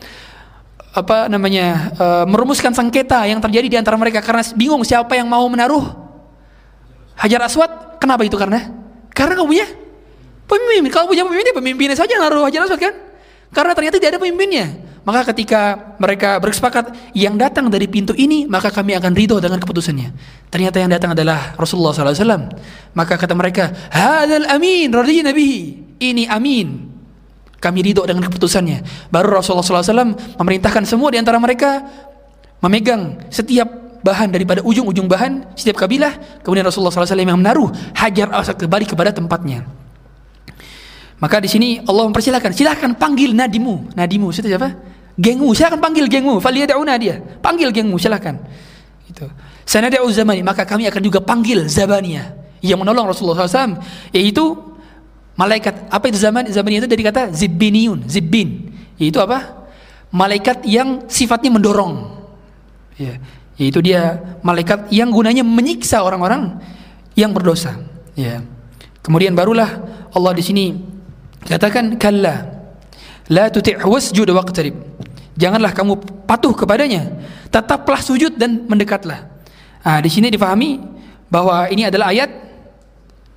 [0.96, 5.44] apa namanya eh, merumuskan sengketa yang terjadi di antara mereka karena bingung siapa yang mau
[5.52, 5.92] menaruh
[7.20, 8.00] hajar aswad.
[8.00, 8.72] Kenapa itu karena?
[9.12, 9.68] Karena kamu punya
[10.48, 10.92] pemimpin.
[10.92, 12.96] Kalau punya pemimpin, ya pemimpinnya saja naruh hajar aswad kan?
[13.52, 14.66] Karena ternyata tidak ada pemimpinnya.
[15.06, 20.10] Maka ketika mereka bersepakat yang datang dari pintu ini, maka kami akan ridho dengan keputusannya.
[20.50, 22.50] Ternyata yang datang adalah Rasulullah SAW.
[22.98, 25.86] Maka kata mereka, Hadal amin, radiyina bihi.
[26.02, 26.90] Ini amin.
[27.62, 29.10] Kami ridho dengan keputusannya.
[29.14, 31.86] Baru Rasulullah SAW memerintahkan semua di antara mereka
[32.66, 36.42] memegang setiap bahan daripada ujung-ujung bahan setiap kabilah.
[36.42, 39.70] Kemudian Rasulullah SAW yang menaruh hajar aswad kembali kepada tempatnya.
[41.22, 44.95] Maka di sini Allah mempersilahkan, silahkan panggil nadimu, nadimu itu siapa?
[45.16, 48.36] Gengmu, silahkan panggil gengmu, faliyad'una dia, panggil gengmu, silahkan.
[49.08, 49.32] Itu.
[49.64, 53.80] Sanad'u zamani, maka kami akan juga panggil zabania yang menolong Rasulullah SAW,
[54.12, 54.60] yaitu
[55.40, 55.88] malaikat.
[55.88, 56.52] Apa itu zaman?
[56.52, 59.68] Zaman itu dari kata zibbiniun, zibbin, yaitu apa?
[60.12, 62.12] Malaikat yang sifatnya mendorong.
[62.96, 63.20] Ya,
[63.60, 66.60] yaitu dia malaikat yang gunanya menyiksa orang-orang
[67.16, 67.76] yang berdosa.
[68.16, 68.44] Ya.
[69.04, 69.70] Kemudian barulah
[70.16, 70.66] Allah di sini
[71.44, 72.48] katakan kalla
[73.28, 74.95] la tuti' wasjud waqtarib.
[75.36, 77.12] Janganlah kamu patuh kepadanya,
[77.52, 79.28] tetaplah sujud dan mendekatlah.
[79.84, 80.80] Nah, di sini difahami
[81.28, 82.32] bahwa ini adalah ayat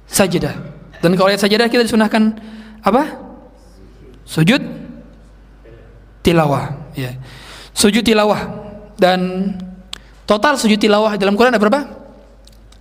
[0.06, 0.54] sajadah.
[1.02, 2.38] Dan kalau ayat sajadah kita disunahkan
[2.86, 3.18] apa?
[4.22, 4.62] Sujud
[6.22, 7.18] tilawah, ya.
[7.74, 8.46] Sujud tilawah
[8.98, 9.54] dan
[10.22, 11.82] total sujud tilawah dalam Quran ada berapa?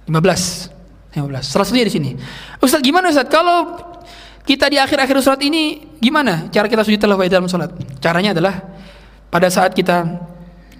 [0.05, 1.17] 15.
[1.17, 1.41] 15.
[1.41, 2.09] Salah satunya di sini.
[2.61, 3.25] Ustaz gimana Ustaz?
[3.29, 3.81] Kalau
[4.47, 7.73] kita di akhir-akhir surat ini gimana cara kita sujud tilawah dalam salat?
[7.99, 8.76] Caranya adalah
[9.27, 10.05] pada saat kita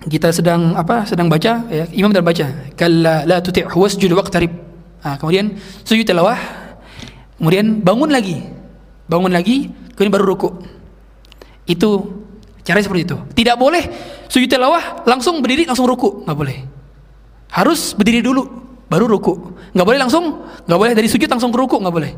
[0.08, 1.04] kita sedang apa?
[1.04, 2.48] Sedang baca ya, imam dan baca.
[2.78, 4.52] Kalla la tuti' wasjud waqtarib.
[5.04, 6.38] Nah, kemudian sujud tilawah.
[7.38, 8.42] Kemudian bangun lagi.
[9.08, 10.50] Bangun lagi, kemudian baru ruku.
[11.68, 12.18] Itu
[12.68, 13.18] Caranya seperti itu.
[13.32, 13.80] Tidak boleh
[14.28, 16.68] sujud tilawah langsung berdiri langsung ruku, nggak boleh.
[17.48, 18.44] Harus berdiri dulu
[18.92, 19.56] baru ruku.
[19.72, 22.12] Nggak boleh langsung, nggak boleh dari sujud langsung ke ruku, nggak boleh.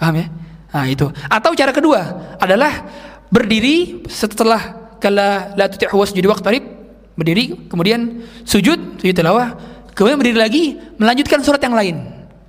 [0.00, 0.26] Paham ya?
[0.72, 1.12] Nah, itu.
[1.28, 2.00] Atau cara kedua
[2.40, 2.88] adalah
[3.28, 6.62] berdiri setelah kala la tuti'hu wasjud waqtarib,
[7.18, 9.58] berdiri kemudian sujud, sujud tilawah,
[9.98, 10.62] kemudian berdiri lagi
[10.96, 11.98] melanjutkan surat yang lain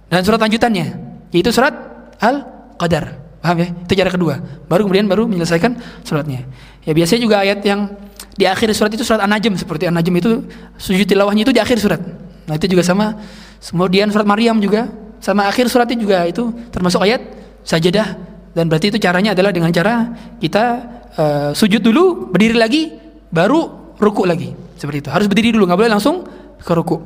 [0.08, 0.94] dan surat lanjutannya
[1.34, 1.74] yaitu surat
[2.22, 3.20] Al-Qadar.
[3.44, 3.68] Paham ya?
[3.76, 4.36] Itu cara kedua.
[4.72, 5.76] Baru kemudian baru menyelesaikan
[6.08, 6.48] suratnya.
[6.88, 7.92] Ya biasanya juga ayat yang
[8.40, 10.32] di akhir surat itu surat An-Najm seperti An-Najm itu
[10.80, 12.00] sujud tilawahnya itu di akhir surat.
[12.48, 13.20] Nah, itu juga sama.
[13.60, 14.88] Kemudian surat Maryam juga
[15.20, 17.20] sama akhir suratnya juga itu termasuk ayat
[17.68, 18.16] sajadah
[18.52, 20.84] dan berarti itu caranya adalah dengan cara kita
[21.18, 22.94] uh, sujud dulu, berdiri lagi,
[23.30, 24.54] baru ruku lagi.
[24.78, 25.10] Seperti itu.
[25.10, 26.28] Harus berdiri dulu, nggak boleh langsung
[26.60, 26.98] ke ruku.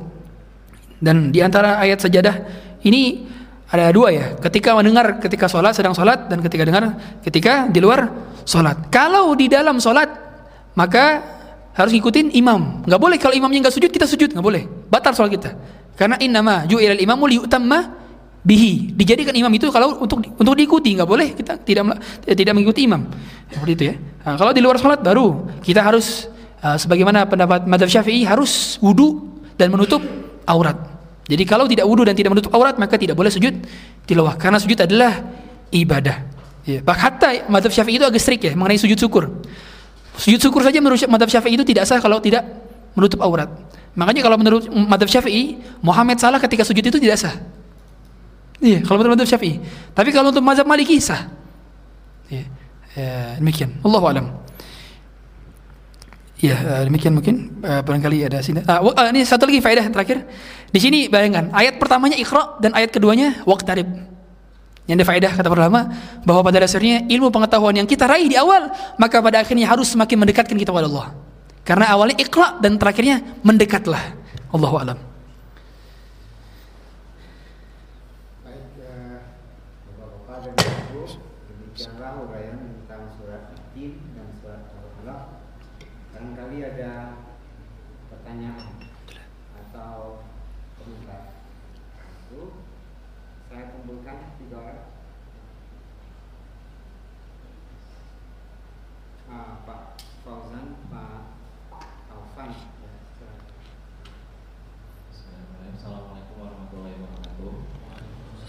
[0.98, 2.34] Dan di antara ayat sajadah
[2.82, 3.26] ini
[3.70, 4.26] ada dua ya.
[4.38, 8.10] Ketika mendengar ketika sholat sedang sholat dan ketika dengar ketika di luar
[8.42, 8.90] sholat.
[8.90, 10.08] Kalau di dalam sholat
[10.74, 11.22] maka
[11.78, 12.82] harus ngikutin imam.
[12.82, 14.66] Nggak boleh kalau imamnya nggak sujud kita sujud nggak boleh.
[14.90, 15.50] Batal sholat kita.
[15.94, 17.78] Karena innama ju'ilal imamu liyutamma
[18.46, 18.94] bihi.
[18.94, 23.06] Dijadikan imam itu kalau untuk untuk diikuti nggak boleh kita tidak tidak mengikuti imam.
[23.50, 23.94] Seperti itu ya.
[23.98, 26.28] Nah, kalau di luar sholat baru kita harus
[26.60, 30.00] uh, sebagaimana pendapat Madzhab Syafi'i harus wudhu dan menutup
[30.46, 30.76] aurat.
[31.28, 33.52] Jadi kalau tidak wudhu dan tidak menutup aurat maka tidak boleh sujud
[34.08, 35.20] tilawah karena sujud adalah
[35.68, 36.24] ibadah.
[36.68, 36.84] Ya.
[36.84, 39.40] Hatta madhab syafi'i itu agak strict ya mengenai sujud syukur.
[40.20, 42.44] Sujud syukur saja menurut madhab syafi'i itu tidak sah kalau tidak
[42.92, 43.48] menutup aurat.
[43.96, 47.34] Makanya kalau menurut madhab syafi'i Muhammad salah ketika sujud itu tidak sah.
[48.58, 49.62] Iya, kalau menurut madhab syafi'i.
[49.94, 51.30] Tapi kalau untuk madhab maliki sah.
[52.26, 52.42] Ya.
[52.98, 53.78] Ya, demikian.
[53.86, 54.26] Allah alam.
[56.38, 58.62] Ya, uh, demikian mungkin uh, barangkali ada sini.
[58.62, 60.22] Uh, uh, ini satu lagi faedah terakhir.
[60.70, 63.86] Di sini bayangkan, ayat pertamanya Iqra dan ayat keduanya waqtarib.
[64.86, 65.80] Yang ada faedah kata para ulama
[66.22, 70.26] bahwa pada dasarnya ilmu pengetahuan yang kita raih di awal, maka pada akhirnya harus semakin
[70.26, 71.14] mendekatkan kita kepada Allah.
[71.66, 74.00] Karena awalnya Iqra dan terakhirnya mendekatlah.
[74.54, 75.07] Allahu a'lam.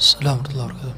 [0.10, 0.98] Assalamualaikum warahmatullahi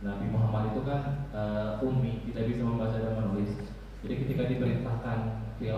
[0.00, 1.28] Nabi Muhammad itu kan
[2.24, 3.52] tidak bisa membaca dan menulis.
[4.00, 5.18] Jadi ketika diperintahkan
[5.60, 5.76] itu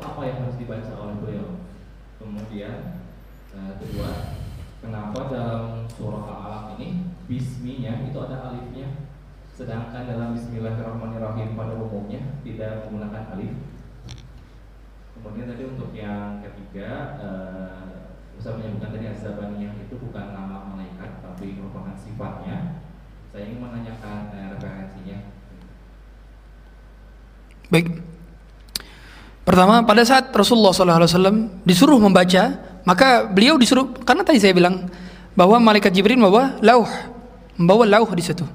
[0.00, 1.60] apa yang harus dibaca oleh beliau?
[2.16, 3.04] Kemudian
[3.52, 4.40] uh, kedua,
[4.84, 9.06] Kenapa dalam surah Al-Alaq ini bisminya itu ada alifnya
[9.56, 13.56] sedangkan dalam Bismillahirrahmanirrahim pada umumnya tidak menggunakan alif.
[15.16, 21.56] Kemudian tadi untuk yang ketiga uh, Ustaz menyebutkan tadi Azabaniyah itu bukan nama malaikat tapi
[21.56, 22.84] merupakan sifatnya.
[23.32, 25.18] Saya ingin menanyakan uh, referensinya.
[27.72, 28.04] Baik.
[29.46, 34.86] Pertama, pada saat Rasulullah SAW disuruh membaca maka beliau disuruh karena tadi saya bilang
[35.34, 36.86] bahwa malaikat Jibril membawa lauh,
[37.58, 38.46] membawa lauh di situ.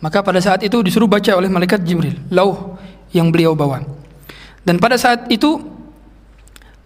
[0.00, 2.80] Maka pada saat itu disuruh baca oleh malaikat Jibril lauh
[3.12, 3.84] yang beliau bawa.
[4.64, 5.60] Dan pada saat itu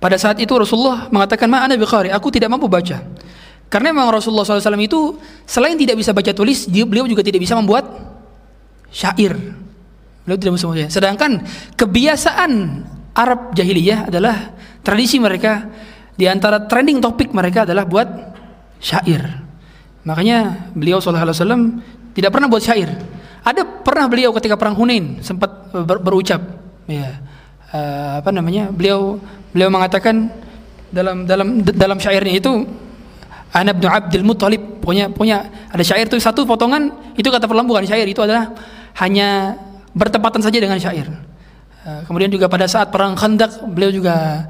[0.03, 2.99] pada saat itu Rasulullah mengatakan ma ana biqari, aku tidak mampu baca.
[3.71, 5.15] Karena memang Rasulullah SAW itu
[5.47, 7.87] selain tidak bisa baca tulis, beliau juga tidak bisa membuat
[8.91, 9.39] syair.
[10.27, 11.31] Beliau tidak bisa membuat Sedangkan
[11.79, 12.51] kebiasaan
[13.15, 15.71] Arab jahiliyah adalah tradisi mereka
[16.21, 18.05] di antara trending topik mereka adalah buat
[18.77, 19.41] syair.
[20.05, 21.63] Makanya beliau sallallahu alaihi wasallam
[22.13, 22.93] tidak pernah buat syair.
[23.41, 26.45] Ada pernah beliau ketika perang Hunain sempat ber berucap
[26.85, 27.17] ya
[27.73, 28.69] uh, apa namanya?
[28.69, 29.17] Beliau
[29.57, 30.29] beliau mengatakan
[30.93, 32.69] dalam dalam dalam syairnya itu
[33.57, 37.89] Ana bin Abdul Muttalib punya punya ada syair itu satu potongan itu kata perlahan bukan
[37.89, 38.53] syair itu adalah
[39.01, 39.57] hanya
[39.97, 41.09] bertepatan saja dengan syair.
[41.81, 44.45] Uh, kemudian juga pada saat perang Khandaq beliau juga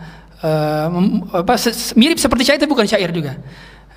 [0.45, 0.89] uh,
[1.37, 1.55] apa,
[1.97, 3.37] mirip seperti syair tapi bukan syair juga.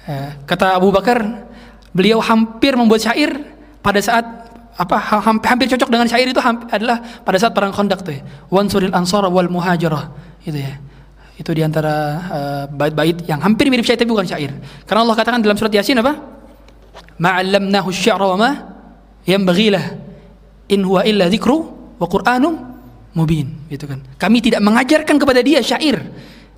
[0.03, 1.47] Uh, kata Abu Bakar,
[1.95, 3.33] beliau hampir membuat syair
[3.79, 4.25] pada saat
[4.73, 8.21] apa hampir, hampir cocok dengan syair itu hampir, adalah pada saat perang Khandaq tuh ya.
[8.49, 10.09] Wansuril ansar wal muhajirah
[10.43, 10.75] itu ya.
[11.33, 11.93] Itu di antara
[12.29, 14.53] uh, bait-bait yang hampir mirip syair tapi bukan syair.
[14.85, 16.13] Karena Allah katakan dalam surat Yasin apa?
[17.17, 18.51] Ma'allamnahu syi'ra wa ma
[19.25, 19.73] yanbaghi
[20.73, 21.57] in huwa illa dzikru
[21.97, 22.53] wa qur'anum
[23.13, 24.01] mubin gitu kan.
[24.17, 26.01] Kami tidak mengajarkan kepada dia syair.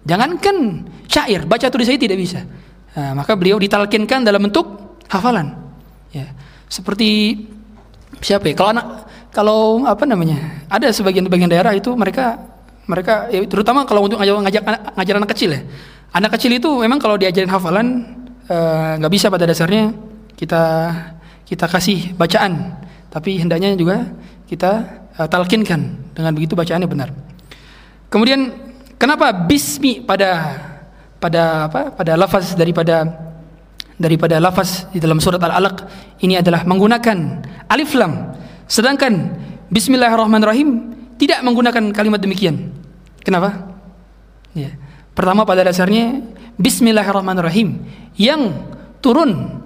[0.06, 2.46] Jangankan syair, baca tulis saja tidak bisa.
[2.96, 5.58] Nah, maka beliau ditalkinkan dalam bentuk hafalan.
[6.14, 6.30] Ya.
[6.70, 7.42] Seperti
[8.22, 8.56] siapa ya?
[8.56, 8.86] Kalau anak
[9.34, 10.66] kalau apa namanya?
[10.70, 12.38] Ada sebagian-bagian daerah itu mereka
[12.86, 14.64] mereka ya, terutama kalau untuk ngajak, ngajak
[14.94, 15.62] ngajar anak kecil ya.
[16.16, 17.88] Anak kecil itu memang kalau diajarin hafalan
[18.48, 19.92] eh, nggak bisa pada dasarnya
[20.38, 20.64] kita
[21.46, 22.78] kita kasih bacaan,
[23.14, 24.02] tapi hendaknya juga
[24.50, 24.72] kita
[25.18, 27.10] uh, talkinkan dengan begitu bacaannya benar.
[28.10, 28.65] Kemudian
[28.98, 30.60] kenapa bismi pada
[31.20, 31.82] pada apa?
[31.96, 33.08] Pada lafaz daripada
[33.96, 35.88] daripada lafaz di dalam surat Al-Alaq
[36.20, 37.18] ini adalah menggunakan
[37.72, 38.36] alif lam.
[38.68, 39.32] Sedangkan
[39.72, 42.76] bismillahirrahmanirrahim tidak menggunakan kalimat demikian.
[43.24, 43.76] Kenapa?
[44.54, 44.76] Ya.
[45.16, 47.84] Pertama pada dasarnya Bismillahirrahmanirrahim
[48.16, 48.72] yang
[49.04, 49.60] turun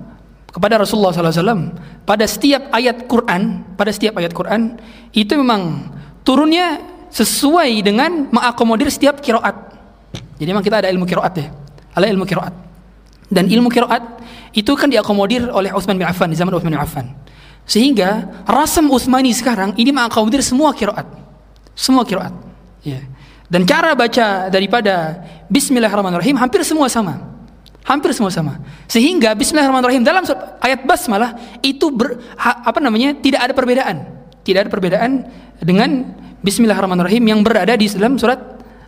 [0.50, 4.82] kepada Rasulullah SAW pada setiap ayat Quran, pada setiap ayat Quran
[5.14, 5.94] itu memang
[6.26, 9.56] turunnya sesuai dengan mengakomodir setiap kiroat.
[10.40, 11.48] Jadi memang kita ada ilmu kiroat ya,
[11.94, 12.54] ada ilmu kiroat.
[13.30, 14.02] Dan ilmu kiroat
[14.58, 17.06] itu kan diakomodir oleh Utsman bin Affan di zaman Utsman bin Affan.
[17.70, 21.06] Sehingga rasam Utsmani sekarang ini mengakomodir semua kiroat,
[21.78, 22.34] semua kiroat.
[22.82, 23.06] Ya.
[23.50, 27.18] Dan cara baca daripada Bismillahirrahmanirrahim hampir semua sama.
[27.86, 28.62] Hampir semua sama.
[28.86, 30.22] Sehingga Bismillahirrahmanirrahim dalam
[30.62, 33.18] ayat basmalah itu ber, apa namanya?
[33.18, 34.06] tidak ada perbedaan.
[34.46, 35.26] Tidak ada perbedaan
[35.62, 36.10] dengan
[36.40, 38.40] Bismillahirrahmanirrahim yang berada di dalam surat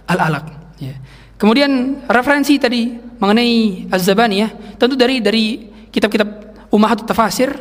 [0.08, 0.46] Al-Alaq.
[0.80, 0.96] Ya.
[1.36, 4.50] Kemudian referensi tadi mengenai Az-Zabani ya,
[4.80, 6.30] tentu dari dari kitab-kitab
[6.72, 7.52] Ummahatut Tafasir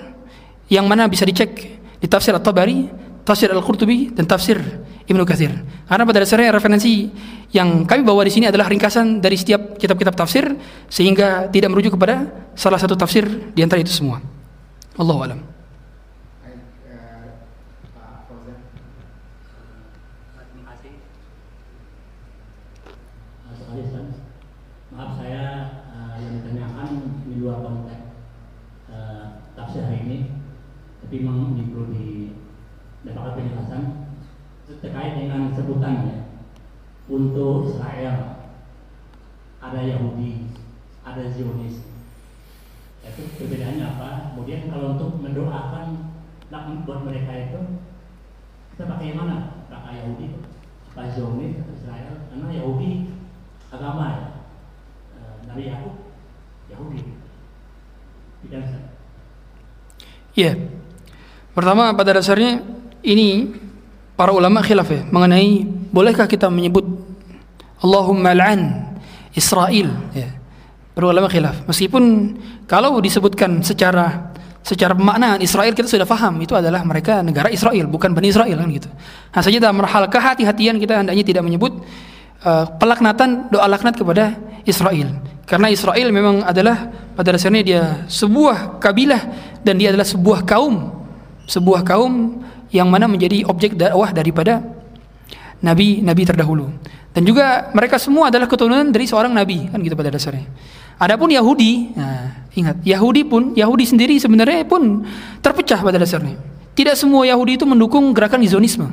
[0.71, 2.87] yang mana bisa dicek di tafsir At-Tabari,
[3.27, 4.63] tafsir Al-Qurtubi dan tafsir
[5.11, 5.51] Ibnu Katsir.
[5.91, 7.11] Karena pada dasarnya referensi
[7.51, 10.55] yang kami bawa di sini adalah ringkasan dari setiap kitab-kitab tafsir
[10.87, 14.23] sehingga tidak merujuk kepada salah satu tafsir di antara itu semua.
[14.95, 15.41] Allahu alam.
[24.91, 26.89] Maaf saya uh, yang ditanyakan
[27.25, 28.05] di luar konteks
[28.93, 30.19] uh, tafsir hari ini,
[31.01, 33.83] tapi memang ini perlu didapatkan penjelasan
[34.81, 36.31] terkait dengan sebutannya
[37.11, 38.47] untuk Israel
[39.61, 40.51] ada Yahudi
[41.05, 41.91] ada Zionis.
[43.01, 44.11] Itu perbedaannya apa?
[44.33, 46.15] Kemudian kalau untuk mendoakan
[46.53, 47.61] laknat buat mereka itu
[48.77, 49.67] kita pakai mana?
[49.73, 50.37] Pakai Yahudi
[50.93, 52.15] apa Zionis atau Israel.
[52.29, 52.91] Karena Yahudi
[53.73, 54.25] agama ya.
[55.51, 55.95] Eh, Yakub
[56.71, 57.01] Yahudi.
[58.47, 58.63] Tidak
[60.39, 60.55] Iya.
[60.55, 60.70] Yeah.
[61.61, 62.65] Pertama pada dasarnya
[63.05, 63.53] ini
[64.17, 65.61] para ulama khilaf ya mengenai
[65.93, 66.89] bolehkah kita menyebut
[67.85, 68.97] Allahumma la'an
[69.37, 70.41] Israel ya.
[70.97, 71.69] Para ulama khilaf.
[71.69, 72.33] Meskipun
[72.65, 74.33] kalau disebutkan secara
[74.65, 78.69] secara pemaknaan Israel kita sudah paham itu adalah mereka negara Israel bukan Bani Israel kan
[78.73, 78.89] gitu.
[79.29, 81.77] Nah saja dalam hal kehati-hatian kita hendaknya tidak menyebut
[82.41, 84.33] uh, pelaknatan doa laknat kepada
[84.65, 85.13] Israel
[85.45, 89.29] karena Israel memang adalah pada dasarnya dia sebuah kabilah
[89.61, 91.00] dan dia adalah sebuah kaum
[91.51, 92.39] sebuah kaum
[92.71, 94.63] yang mana menjadi objek dakwah daripada
[95.59, 96.71] nabi-nabi terdahulu.
[97.11, 100.47] Dan juga mereka semua adalah keturunan dari seorang nabi kan gitu pada dasarnya.
[101.01, 105.03] Adapun Yahudi, nah, ingat Yahudi pun Yahudi sendiri sebenarnya pun
[105.43, 106.39] terpecah pada dasarnya.
[106.79, 108.87] Tidak semua Yahudi itu mendukung gerakan Zionisme.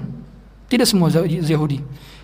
[0.65, 1.77] Tidak semua Yahudi.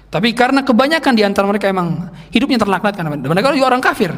[0.10, 4.10] Tapi karena kebanyakan di antara mereka emang hidupnya terlaknat karena mereka juga orang kafir.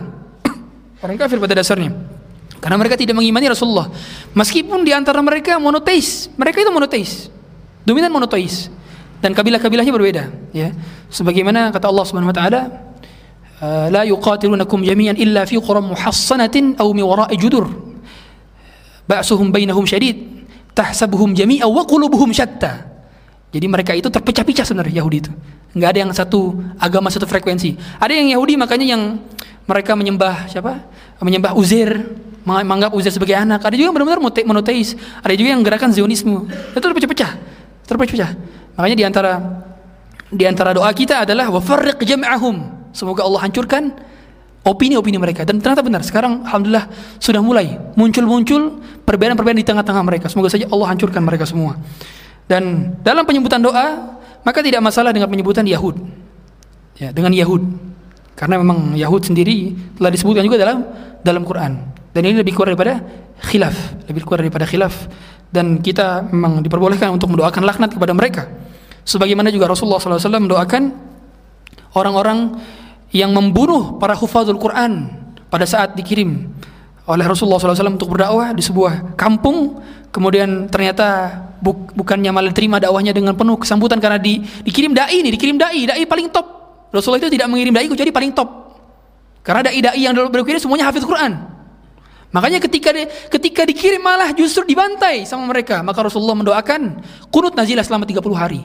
[1.03, 2.14] orang kafir pada dasarnya.
[2.59, 3.91] Karena mereka tidak mengimani Rasulullah.
[4.33, 7.29] Meskipun di antara mereka monoteis, mereka itu monoteis.
[7.85, 8.73] Dominan monoteis.
[9.21, 10.23] Dan kabilah-kabilahnya berbeda,
[10.53, 10.69] ya.
[11.09, 12.61] Sebagaimana kata Allah Subhanahu wa taala,
[13.61, 17.69] eh, la yuqatilunakum jami'an illa fi quram muhassanatin aw mi wara'i judur.
[19.05, 22.85] Ba'suhum bainahum syadid, tahsabuhum jami'a wa qulubuhum syatta.
[23.55, 25.31] Jadi mereka itu terpecah-pecah sebenarnya Yahudi itu.
[25.75, 27.75] Enggak ada yang satu agama satu frekuensi.
[27.99, 29.01] Ada yang Yahudi makanya yang
[29.63, 30.83] mereka menyembah siapa?
[31.23, 32.03] Menyembah Uzair,
[32.45, 33.65] menganggap Uzair sebagai anak.
[33.65, 34.93] Ada juga yang benar-benar monoteis.
[35.25, 36.45] Ada juga yang gerakan Zionisme.
[36.71, 37.31] Itu terpecah-pecah.
[37.89, 38.31] Terpecah-pecah.
[38.77, 39.31] Makanya di antara
[40.29, 42.89] di antara doa kita adalah wafarriq jam'ahum.
[42.93, 43.91] Semoga Allah hancurkan
[44.65, 46.89] opini-opini mereka dan ternyata benar sekarang alhamdulillah
[47.21, 50.25] sudah mulai muncul-muncul perbedaan-perbedaan di tengah-tengah mereka.
[50.31, 51.77] Semoga saja Allah hancurkan mereka semua.
[52.45, 55.97] Dan dalam penyebutan doa maka tidak masalah dengan penyebutan Yahud.
[57.01, 57.65] Ya, dengan Yahud.
[58.35, 60.77] Karena memang Yahud sendiri telah disebutkan juga dalam
[61.23, 62.04] dalam Quran.
[62.15, 63.03] Dan ini lebih kuat daripada
[63.43, 63.75] khilaf,
[64.07, 65.11] lebih kuat daripada khilaf
[65.51, 68.47] dan kita memang diperbolehkan untuk mendoakan laknat kepada mereka.
[69.03, 70.95] Sebagaimana juga Rasulullah SAW mendoakan
[71.91, 72.55] orang-orang
[73.11, 75.11] yang membunuh para hufazul Quran
[75.51, 76.47] pada saat dikirim
[77.03, 83.11] oleh Rasulullah SAW untuk berdakwah di sebuah kampung kemudian ternyata buk- bukannya malah terima dakwahnya
[83.11, 86.47] dengan penuh kesambutan karena di, dikirim dai ini, dikirim dai, dai paling top.
[86.95, 88.49] Rasulullah itu tidak mengirim dai kecuali paling top.
[89.45, 91.54] Karena dai-dai yang berkirim semuanya hafid Quran.
[92.35, 95.79] Makanya ketika di, ketika dikirim malah justru dibantai sama mereka.
[95.79, 96.99] Maka Rasulullah mendoakan
[97.31, 98.59] kunut nazilah selama 30 hari.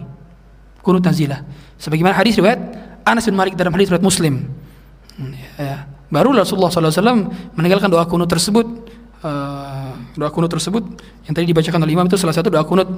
[0.83, 1.47] Kunut nazilah.
[1.79, 2.59] Sebagaimana hadis riwayat
[3.07, 4.51] Anas bin Malik dalam hadis riwayat Muslim.
[5.15, 5.87] Hmm, Ya.
[6.11, 8.67] Baru Rasulullah SAW meninggalkan doa kunut tersebut.
[9.23, 10.83] Eh, doa kunut tersebut
[11.29, 12.89] yang tadi dibacakan oleh imam itu salah satu doa kunut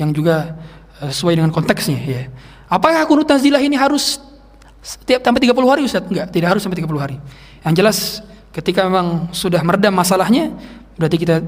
[0.00, 0.56] yang juga
[1.04, 2.00] eh, sesuai dengan konteksnya.
[2.00, 2.32] Ya.
[2.72, 4.16] Apakah kunut nazilah ini harus
[4.80, 6.08] setiap sampai 30 hari Ustaz?
[6.08, 7.16] Enggak, tidak harus sampai 30 hari.
[7.68, 7.98] Yang jelas
[8.58, 10.50] ketika memang sudah meredam masalahnya,
[10.98, 11.38] berarti kita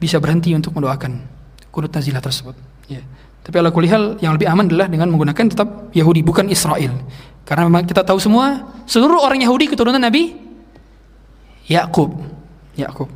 [0.00, 1.20] bisa berhenti untuk mendoakan
[1.68, 2.56] kunut nazilah tersebut.
[2.88, 3.04] Ya.
[3.44, 6.96] Tapi ala kulli hal yang lebih aman adalah dengan menggunakan tetap Yahudi bukan Israel.
[7.46, 10.34] Karena memang kita tahu semua seluruh orang Yahudi keturunan Nabi
[11.70, 12.10] Yakub.
[12.74, 13.06] Yakub.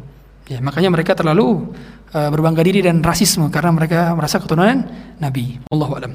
[0.47, 1.75] Ya, makanya mereka terlalu
[2.15, 4.87] uh, berbangga diri dan rasisme karena mereka merasa keturunan
[5.19, 5.59] Nabi.
[5.71, 6.15] Allahu a'lam.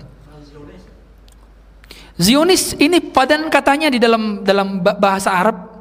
[2.15, 5.74] Zionis ini padan katanya di dalam dalam ba- bahasa Arab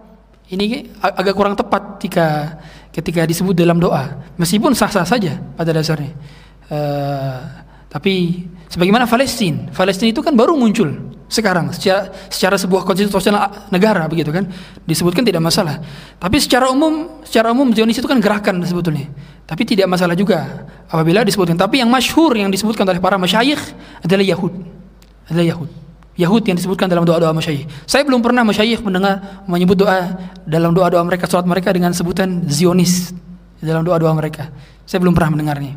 [0.52, 2.58] ini ag- agak kurang tepat ketika
[2.92, 4.20] ketika disebut dalam doa.
[4.36, 6.12] Meskipun sah-sah saja pada dasarnya.
[6.68, 7.38] Eh,
[7.88, 11.72] tapi sebagaimana Palestina Palestina itu kan baru muncul sekarang.
[11.72, 14.44] Secara secara sebuah konstitusional negara begitu kan.
[14.84, 15.80] Disebutkan tidak masalah.
[16.20, 19.08] Tapi secara umum secara umum Zionis itu kan gerakan sebetulnya.
[19.44, 21.56] Tapi tidak masalah juga apabila disebutkan.
[21.56, 23.60] Tapi yang masyhur yang disebutkan oleh para masyayikh
[24.04, 24.52] adalah Yahud.
[25.28, 25.83] Adalah Yahud
[26.14, 27.66] Yahud yang disebutkan dalam doa-doa masyayikh.
[27.90, 30.14] Saya belum pernah masyayikh mendengar menyebut doa
[30.46, 33.10] dalam doa-doa mereka, salat mereka dengan sebutan Zionis
[33.58, 34.54] dalam doa-doa mereka.
[34.86, 35.74] Saya belum pernah mendengarnya.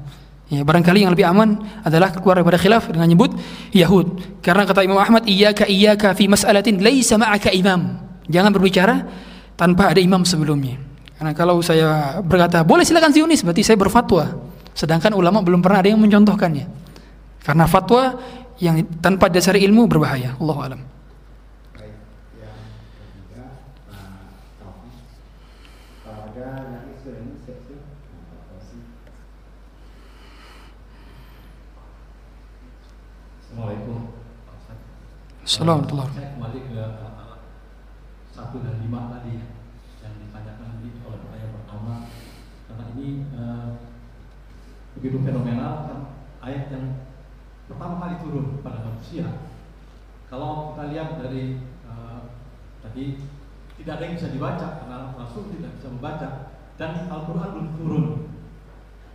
[0.48, 3.36] Ya, barangkali yang lebih aman adalah keluar daripada khilaf dengan menyebut
[3.76, 4.40] Yahud.
[4.40, 8.00] Karena kata Imam Ahmad, iyyaka iyyaka fi mas'alatin laisa ma'aka imam.
[8.32, 8.96] Jangan berbicara
[9.60, 10.80] tanpa ada imam sebelumnya.
[11.18, 14.38] Karena kalau saya berkata, boleh silakan Zionis, berarti saya berfatwa.
[14.78, 16.70] Sedangkan ulama belum pernah ada yang mencontohkannya.
[17.42, 18.16] Karena fatwa
[18.58, 20.34] yang tanpa dasar ilmu berbahaya.
[20.42, 20.82] Allahu alam.
[33.48, 34.14] Assalamualaikum.
[35.42, 36.14] Assalamualaikum.
[36.14, 37.40] Saya kembali ke uh,
[38.30, 39.42] satu dan lima tadi
[40.04, 41.94] yang ditanyakan tadi oleh pertanyaan pertama
[42.70, 43.82] karena ini uh,
[45.00, 46.00] begitu fenomenal kan
[46.46, 46.86] ayat yang
[47.78, 49.54] pertama kali turun pada manusia.
[50.26, 52.34] Kalau kita lihat dari uh,
[52.82, 53.22] tadi
[53.78, 58.06] tidak ada yang bisa dibaca karena Rasul tidak bisa membaca dan Al-Quran belum turun.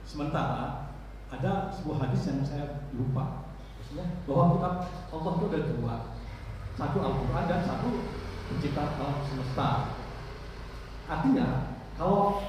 [0.07, 0.95] Sementara
[1.27, 3.51] ada sebuah hadis yang saya lupa
[4.25, 4.75] bahwa kitab
[5.11, 5.95] Allah itu ada dua
[6.79, 7.91] satu Al-Quran dan satu
[8.49, 9.69] pencipta alam semesta
[11.11, 12.41] artinya kalau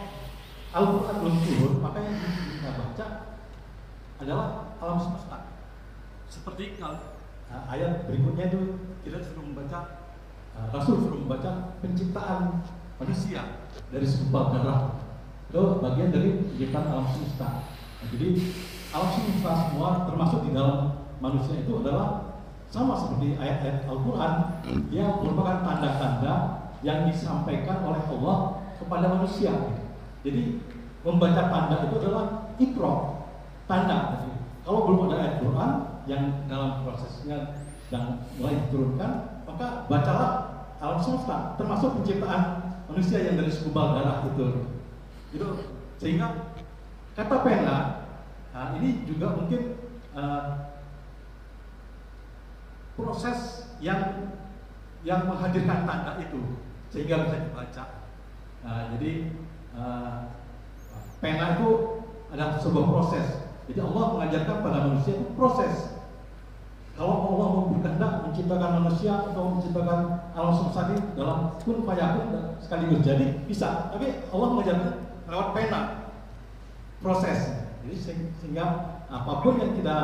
[0.72, 3.07] Al-Quran belum turun maka yang kita baca
[4.23, 4.48] adalah
[4.80, 5.52] alam semesta
[6.34, 7.14] seperti kalau
[7.53, 8.61] uh, ayat berikutnya itu
[9.05, 10.10] kita suruh membaca
[10.57, 12.65] uh, Rasul suruh membaca penciptaan
[12.97, 13.61] manusia
[13.93, 14.97] dari segumpal darah
[15.53, 17.49] itu bagian dari penciptaan alam semesta
[18.03, 18.35] Nah, jadi
[18.91, 22.35] alam semesta semua termasuk di dalam manusia itu adalah
[22.68, 24.34] sama seperti ayat-ayat Al-Quran
[24.91, 26.34] yang merupakan tanda-tanda
[26.84, 29.55] yang disampaikan oleh Allah kepada manusia.
[30.19, 30.60] Jadi
[30.99, 33.23] membaca tanda itu adalah ikro,
[33.72, 34.27] tanda.
[34.68, 35.72] Kalau belum ada ayat Quran
[36.09, 39.11] yang dalam prosesnya sedang mulai diturunkan,
[39.45, 40.31] maka bacalah
[40.84, 44.67] alam semesta, termasuk penciptaan manusia yang dari segumpal darah itu.
[45.31, 45.47] Itu
[46.01, 46.51] sehingga
[47.15, 47.77] kata pena
[48.51, 49.80] nah, ini juga mungkin
[50.17, 50.73] uh,
[52.99, 54.34] proses yang
[55.03, 56.59] yang menghadirkan tanda itu
[56.89, 57.84] sehingga bisa dibaca.
[58.63, 59.11] Nah, jadi
[59.75, 60.17] uh,
[61.19, 61.69] pena itu
[62.34, 63.27] adalah sebuah proses.
[63.69, 65.92] Jadi Allah mengajarkan pada manusia itu proses.
[66.93, 73.41] Kalau Allah berkehendak menciptakan manusia atau menciptakan alam semesta ini dalam kun fayakun sekaligus jadi
[73.49, 73.89] bisa.
[73.89, 74.91] Tapi Allah mengajarkan
[75.25, 75.81] lewat pena
[77.01, 77.65] proses.
[77.81, 78.65] Jadi se- sehingga
[79.09, 79.97] apa pun yang kita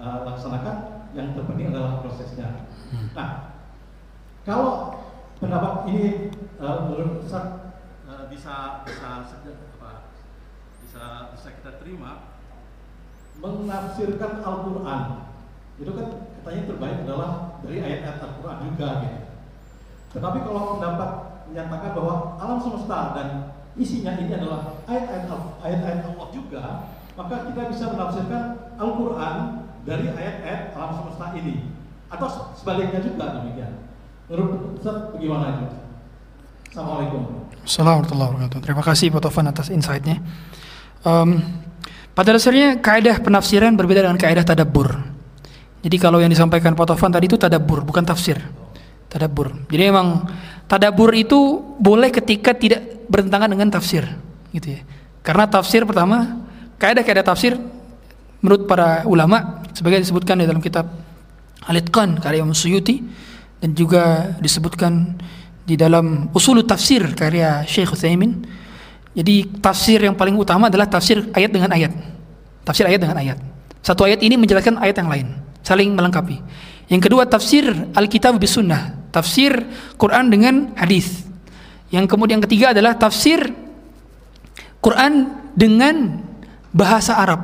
[0.00, 2.64] uh, laksanakan yang terpenting adalah prosesnya.
[3.12, 3.60] Nah,
[4.48, 4.96] kalau
[5.44, 7.76] pendapat ini uh, menurut Ustaz
[8.08, 10.08] uh, bisa bisa apa,
[10.80, 11.02] bisa
[11.36, 12.32] bisa kita terima
[13.38, 15.29] menafsirkan Al-Quran
[15.80, 16.06] itu kan
[16.40, 17.30] katanya terbaik adalah
[17.64, 19.18] dari ayat-ayat Al-Quran juga gitu.
[20.10, 21.10] Tetapi kalau pendapat
[21.48, 23.28] menyatakan bahwa alam semesta dan
[23.80, 26.62] isinya ini adalah ayat-ayat Al- ayat-ayat Allah juga,
[27.16, 28.42] maka kita bisa menafsirkan
[28.76, 29.36] Al-Quran
[29.88, 31.72] dari ayat-ayat alam semesta ini
[32.10, 33.88] atau sebaliknya juga demikian.
[34.28, 35.66] Menurut Ustaz bagaimana itu?
[36.70, 37.22] Assalamualaikum.
[37.66, 38.58] Assalamualaikum warahmatullahi wabarakatuh.
[38.62, 40.16] Terima kasih Pak Taufan atas insight-nya.
[41.02, 41.30] Em,
[42.10, 45.09] Pada dasarnya kaidah penafsiran berbeda dengan kaidah tadabbur.
[45.80, 48.36] Jadi kalau yang disampaikan Pak Taufan tadi itu tadabbur, bukan tafsir.
[49.08, 49.66] Tadabbur.
[49.72, 50.28] Jadi memang
[50.68, 54.06] tadabbur itu boleh ketika tidak bertentangan dengan tafsir,
[54.54, 54.80] gitu ya.
[55.24, 56.46] Karena tafsir pertama,
[56.78, 57.58] kaidah-kaidah tafsir
[58.40, 60.88] menurut para ulama sebagai disebutkan di dalam kitab
[61.66, 63.04] Al-Itqan karya Imam Suyuti
[63.60, 65.20] dan juga disebutkan
[65.68, 68.40] di dalam Usul Tafsir karya Syekh Utsaimin.
[69.10, 71.92] Jadi tafsir yang paling utama adalah tafsir ayat dengan ayat.
[72.62, 73.38] Tafsir ayat dengan ayat.
[73.82, 75.26] Satu ayat ini menjelaskan ayat yang lain,
[75.64, 76.40] saling melengkapi.
[76.90, 79.54] Yang kedua tafsir Alkitab bis Sunnah, tafsir
[79.94, 81.26] Quran dengan hadis.
[81.90, 83.50] Yang kemudian ketiga adalah tafsir
[84.82, 86.22] Quran dengan
[86.70, 87.40] bahasa Arab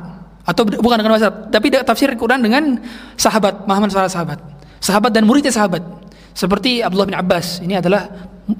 [0.47, 2.79] atau bukan dengan bahasa Arab, tapi tafsir Quran dengan
[3.19, 4.39] sahabat, pemahaman para sahabat.
[4.79, 5.83] Sahabat dan muridnya sahabat.
[6.31, 8.07] Seperti Abdullah bin Abbas, ini adalah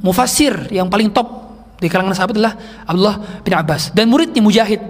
[0.03, 1.47] mufassir yang paling top
[1.77, 2.53] di kalangan sahabat adalah
[2.83, 4.81] Abdullah bin Abbas dan muridnya Mujahid.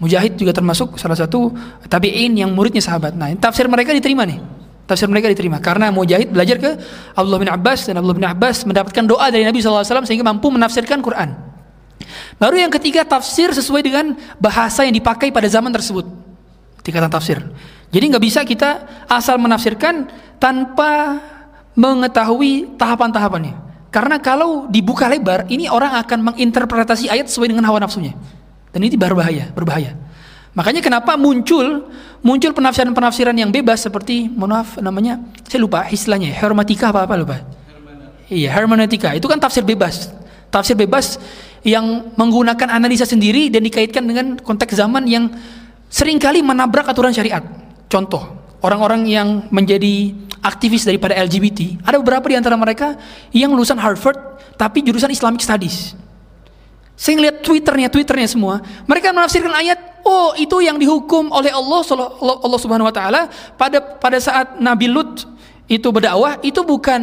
[0.00, 1.52] Mujahid juga termasuk salah satu
[1.86, 3.12] tabi'in yang muridnya sahabat.
[3.12, 4.40] Nah, tafsir mereka diterima nih.
[4.88, 6.70] Tafsir mereka diterima karena Mujahid belajar ke
[7.14, 10.98] Abdullah bin Abbas dan Abdullah bin Abbas mendapatkan doa dari Nabi SAW sehingga mampu menafsirkan
[11.04, 11.36] Quran.
[12.40, 16.08] Baru yang ketiga tafsir sesuai dengan bahasa yang dipakai pada zaman tersebut.
[16.80, 17.38] Tingkatan tafsir.
[17.92, 20.08] Jadi nggak bisa kita asal menafsirkan
[20.40, 21.20] tanpa
[21.76, 23.54] mengetahui tahapan-tahapannya.
[23.92, 28.14] Karena kalau dibuka lebar, ini orang akan menginterpretasi ayat sesuai dengan hawa nafsunya.
[28.70, 29.98] Dan ini berbahaya, berbahaya.
[30.54, 31.86] Makanya kenapa muncul
[32.20, 37.36] muncul penafsiran-penafsiran yang bebas seperti maaf namanya saya lupa istilahnya hermetika apa apa lupa.
[38.30, 39.10] Iya, hermeneutika.
[39.18, 40.06] Itu kan tafsir bebas.
[40.54, 41.18] Tafsir bebas
[41.66, 45.34] yang menggunakan analisa sendiri dan dikaitkan dengan konteks zaman yang
[45.90, 47.42] sering kali menabrak aturan syariat.
[47.90, 48.22] Contoh,
[48.62, 50.14] orang-orang yang menjadi
[50.46, 52.94] aktivis daripada LGBT, ada beberapa di antara mereka
[53.34, 54.16] yang lulusan Harvard
[54.54, 55.98] tapi jurusan Islamic Studies.
[57.00, 61.80] Saya ngeliat twitternya, twitternya semua, mereka menafsirkan ayat, oh itu yang dihukum oleh Allah,
[62.20, 63.22] Allah Subhanahu Wa Taala
[63.56, 65.24] pada pada saat Nabi Lut
[65.64, 67.00] itu berdakwah, itu bukan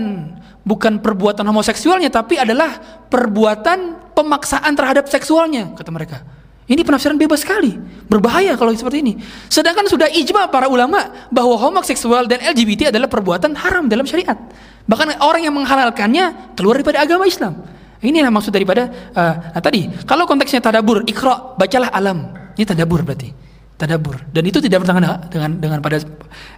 [0.62, 2.78] bukan perbuatan homoseksualnya, tapi adalah
[3.10, 6.22] perbuatan pemaksaan terhadap seksualnya, kata mereka.
[6.70, 7.74] Ini penafsiran bebas sekali,
[8.06, 9.14] berbahaya kalau seperti ini.
[9.50, 14.38] Sedangkan sudah ijma para ulama bahwa homoseksual dan LGBT adalah perbuatan haram dalam syariat.
[14.86, 17.77] Bahkan orang yang menghalalkannya keluar daripada agama Islam.
[18.04, 19.90] Inilah maksud daripada uh, nah tadi.
[20.06, 22.30] Kalau konteksnya tadabur, ikra, bacalah alam.
[22.54, 23.34] Ini tadabur berarti.
[23.78, 24.22] Tadabur.
[24.30, 25.98] Dan itu tidak bertentangan dengan dengan pada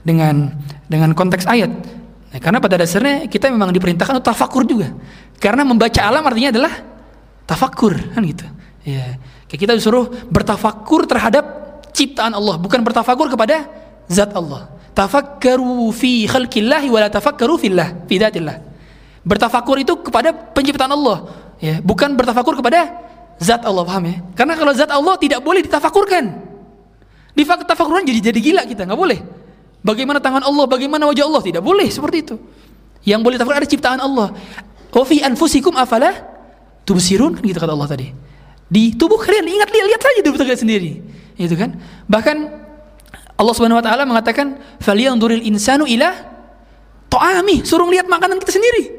[0.04, 0.36] dengan
[0.88, 1.72] dengan konteks ayat.
[2.30, 4.92] Nah, karena pada dasarnya kita memang diperintahkan untuk tafakur juga.
[5.40, 6.74] Karena membaca alam artinya adalah
[7.48, 8.46] tafakur kan gitu.
[8.84, 9.18] Ya.
[9.50, 11.44] Kita disuruh bertafakur terhadap
[11.90, 13.66] ciptaan Allah, bukan bertafakur kepada
[14.06, 14.70] zat Allah.
[14.94, 18.69] Tafakkaru fi khalqillah wa la tafakkaru fillah, fi.
[19.30, 21.30] Bertafakur itu kepada penciptaan Allah,
[21.62, 22.90] ya, bukan bertafakur kepada
[23.38, 24.18] zat Allah, paham ya?
[24.34, 26.50] Karena kalau zat Allah tidak boleh ditafakurkan.
[27.38, 29.22] Ditafakurkan jadi jadi gila kita, nggak boleh.
[29.86, 32.36] Bagaimana tangan Allah, bagaimana wajah Allah, tidak boleh seperti itu.
[33.06, 34.34] Yang boleh tafakur ada ciptaan Allah.
[34.90, 36.10] Wa anfusikum afala
[36.90, 38.10] tubsirun, gitu kata Allah tadi
[38.70, 40.92] di tubuh kalian ingat lihat lihat saja tubuh kalian sendiri
[41.42, 41.74] itu kan
[42.06, 42.38] bahkan
[43.34, 46.14] Allah Subhanahu wa taala mengatakan falyanzuril insanu ila
[47.10, 48.99] ta'ami suruh lihat makanan kita sendiri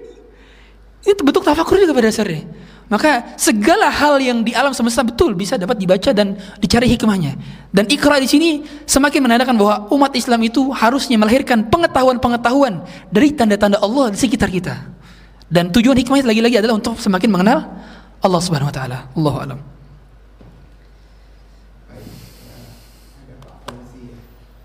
[1.04, 2.44] itu bentuk tafakur juga pada dasarnya
[2.90, 7.38] maka segala hal yang di alam semesta betul bisa dapat dibaca dan dicari hikmahnya.
[7.70, 13.78] Dan ikra di sini semakin menandakan bahwa umat Islam itu harusnya melahirkan pengetahuan-pengetahuan dari tanda-tanda
[13.78, 14.90] Allah di sekitar kita.
[15.46, 17.58] Dan tujuan hikmahnya lagi-lagi adalah untuk semakin mengenal
[18.22, 18.98] Allah Subhanahu wa taala.
[19.18, 19.58] Allahu alam.
[21.90, 22.06] Eh,
[23.18, 24.18] ada Pak Fauzi ya.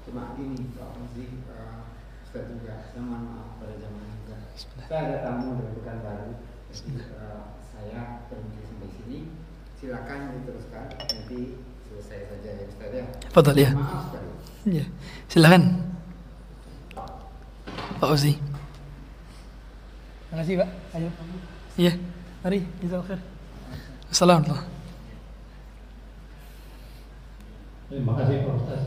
[0.06, 1.80] Cuma gini Pak Fauzi, eh,
[2.22, 4.38] Ustaz juga, saya mohon maaf pada zaman juga.
[4.86, 6.32] Saya ada tamu dari Pekanbaru,
[6.70, 7.42] jadi eh,
[7.74, 9.20] saya berhenti sampai sini.
[9.80, 11.40] Silakan diteruskan, nanti
[11.88, 13.06] selesai saja ya Ustaz ya.
[13.36, 13.76] Fadal ya.
[14.64, 14.88] Ya.
[15.28, 15.76] Silakan.
[18.00, 18.40] Pak Uzi.
[20.32, 20.70] Terima kasih, Pak.
[20.96, 21.10] Ayo.
[21.76, 21.94] Iya.
[22.48, 23.22] Mari, jazakallahu khair.
[24.08, 24.64] Assalamualaikum.
[27.92, 28.84] Terima kasih Pak Ustaz.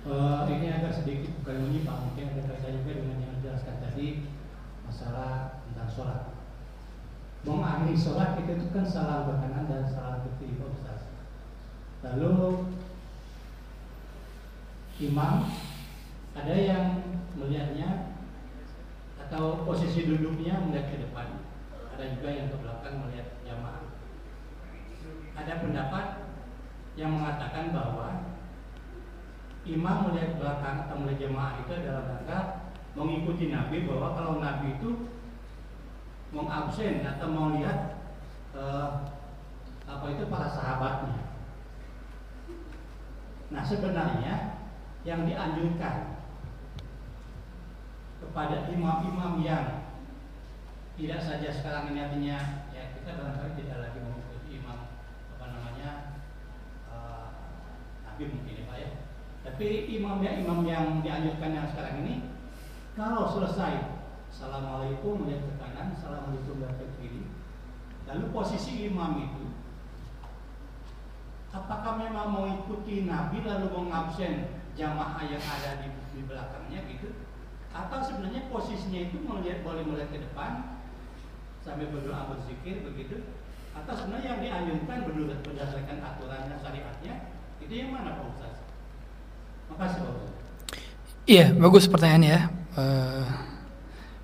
[0.00, 4.32] Eh, ini agak sedikit bukan menyimpang, mungkin ada kaitannya juga dengan yang dijelaskan tadi
[4.88, 6.20] masalah tentang sholat.
[7.44, 10.99] Mengakhiri sholat kita itu kan salah berkanan dan salah kiri Pak Ustaz.
[12.00, 12.64] Lalu
[15.00, 15.48] imam
[16.32, 16.84] ada yang
[17.36, 18.16] melihatnya
[19.28, 21.44] atau posisi duduknya melihat ke depan,
[21.92, 23.84] ada juga yang ke belakang melihat jamaah.
[25.36, 26.06] Ada pendapat
[26.96, 28.08] yang mengatakan bahwa
[29.68, 32.40] imam melihat belakang atau melihat jemaah itu adalah rangka
[32.96, 34.90] mengikuti Nabi bahwa kalau Nabi itu
[36.34, 38.02] mengabsen atau mau lihat
[38.54, 38.88] eh,
[39.86, 41.29] apa itu para sahabatnya.
[43.50, 44.62] Nah sebenarnya
[45.02, 46.22] yang dianjurkan
[48.22, 49.90] kepada imam-imam yang
[50.94, 52.36] tidak saja sekarang ini artinya
[52.70, 54.92] ya kita barangkali tidak lagi mengikuti imam
[55.34, 55.90] apa namanya
[56.92, 57.26] uh,
[58.04, 58.90] nabi mungkin ya pak ya.
[59.40, 59.66] Tapi
[59.98, 62.14] imam ya imam yang dianjurkan yang sekarang ini
[62.92, 63.88] kalau selesai
[64.30, 67.22] assalamualaikum melihat ke kanan assalamualaikum melihat ke kiri
[68.04, 69.39] lalu posisi imam itu
[71.50, 77.26] apakah memang mau ikuti nabi lalu mengabsen jamaah yang ada di, di belakangnya gitu
[77.70, 80.80] atau sebenarnya posisinya itu melihat boleh melihat ke depan
[81.62, 83.30] sambil berdoa berzikir begitu
[83.74, 84.98] atau sebenarnya yang dianjurkan
[85.46, 87.14] berdasarkan aturannya syariatnya
[87.60, 88.54] itu yang mana Pak Ustaz?
[89.70, 90.32] Makasih Pak Ustaz.
[91.28, 92.42] Iya, bagus pertanyaannya ya.
[92.74, 93.26] Uh,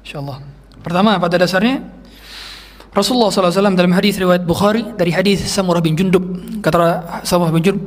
[0.02, 0.38] Insya Allah.
[0.82, 1.82] Pertama, pada dasarnya
[2.96, 6.24] Rasulullah SAW dalam hadis riwayat Bukhari dari hadis Samurah bin Jundub.
[6.64, 7.84] Kata Samurah bin Jundub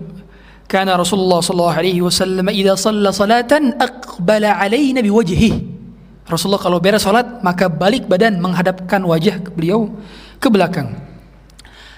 [0.70, 5.82] kana Rasulullah sallallahu alaihi wasallam idza shalla salatan aqbala alaina biwajhihi.
[6.30, 9.90] Rasulullah kalau beres salat maka balik badan menghadapkan wajah beliau
[10.38, 10.94] ke belakang.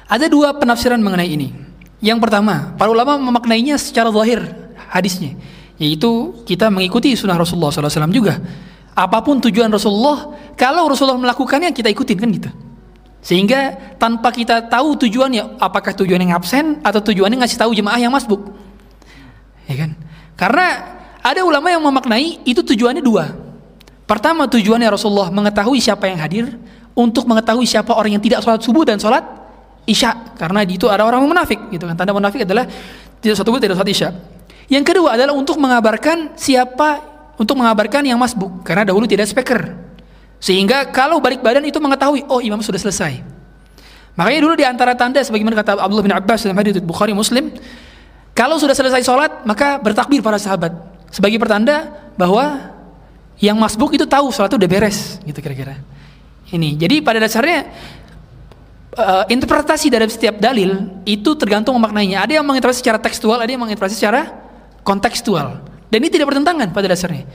[0.07, 1.51] Ada dua penafsiran mengenai ini.
[1.99, 4.39] Yang pertama para ulama memaknainya secara zahir
[4.87, 5.35] hadisnya
[5.75, 8.33] yaitu kita mengikuti sunnah Rasulullah sallallahu alaihi wasallam juga.
[8.95, 12.51] Apa pun tujuan Rasulullah kalau Rasulullah melakukannya kita ikutin kan gitu.
[13.21, 18.49] Sehingga tanpa kita tahu tujuannya, apakah tujuannya absen atau tujuannya ngasih tahu jemaah yang masbuk.
[19.69, 19.93] Ya kan?
[20.33, 23.29] Karena ada ulama yang memaknai itu tujuannya dua.
[24.09, 26.45] Pertama tujuannya Rasulullah mengetahui siapa yang hadir
[26.97, 29.23] untuk mengetahui siapa orang yang tidak sholat subuh dan sholat
[29.87, 32.67] isya karena di itu ada orang munafik gitu kan tanda munafik adalah
[33.23, 34.09] tidak sholat subuh tidak sholat isya
[34.67, 37.01] yang kedua adalah untuk mengabarkan siapa
[37.39, 39.73] untuk mengabarkan yang masbuk karena dahulu tidak speaker
[40.41, 43.21] sehingga kalau balik badan itu mengetahui oh imam sudah selesai.
[44.17, 47.53] Makanya dulu di antara tanda sebagaimana kata Abdullah bin Abbas dalam hadis Bukhari Muslim
[48.33, 50.73] kalau sudah selesai sholat maka bertakbir para sahabat.
[51.13, 52.73] Sebagai pertanda bahwa
[53.37, 55.77] yang masbuk itu tahu sholat itu udah beres gitu kira-kira.
[56.51, 56.75] Ini.
[56.75, 57.69] Jadi pada dasarnya
[58.97, 63.61] uh, interpretasi dari setiap dalil itu tergantung maknanya ada yang menginterpretasi secara tekstual ada yang
[63.61, 64.21] menginterpretasi secara
[64.81, 65.61] kontekstual.
[65.87, 67.29] Dan ini tidak bertentangan pada dasarnya.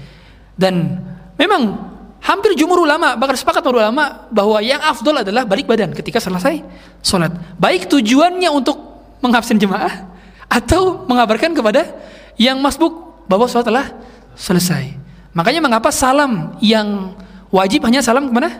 [0.58, 1.00] Dan
[1.38, 1.95] memang
[2.26, 6.60] hampir jumhur ulama bahkan sepakat para ulama bahwa yang afdol adalah balik badan ketika selesai
[7.00, 8.74] sholat baik tujuannya untuk
[9.22, 10.10] mengabsen jemaah
[10.50, 11.86] atau mengabarkan kepada
[12.34, 13.86] yang masbuk bahwa sholat telah
[14.34, 17.12] selesai Makanya mengapa salam yang
[17.52, 18.56] wajib hanya salam ke mana?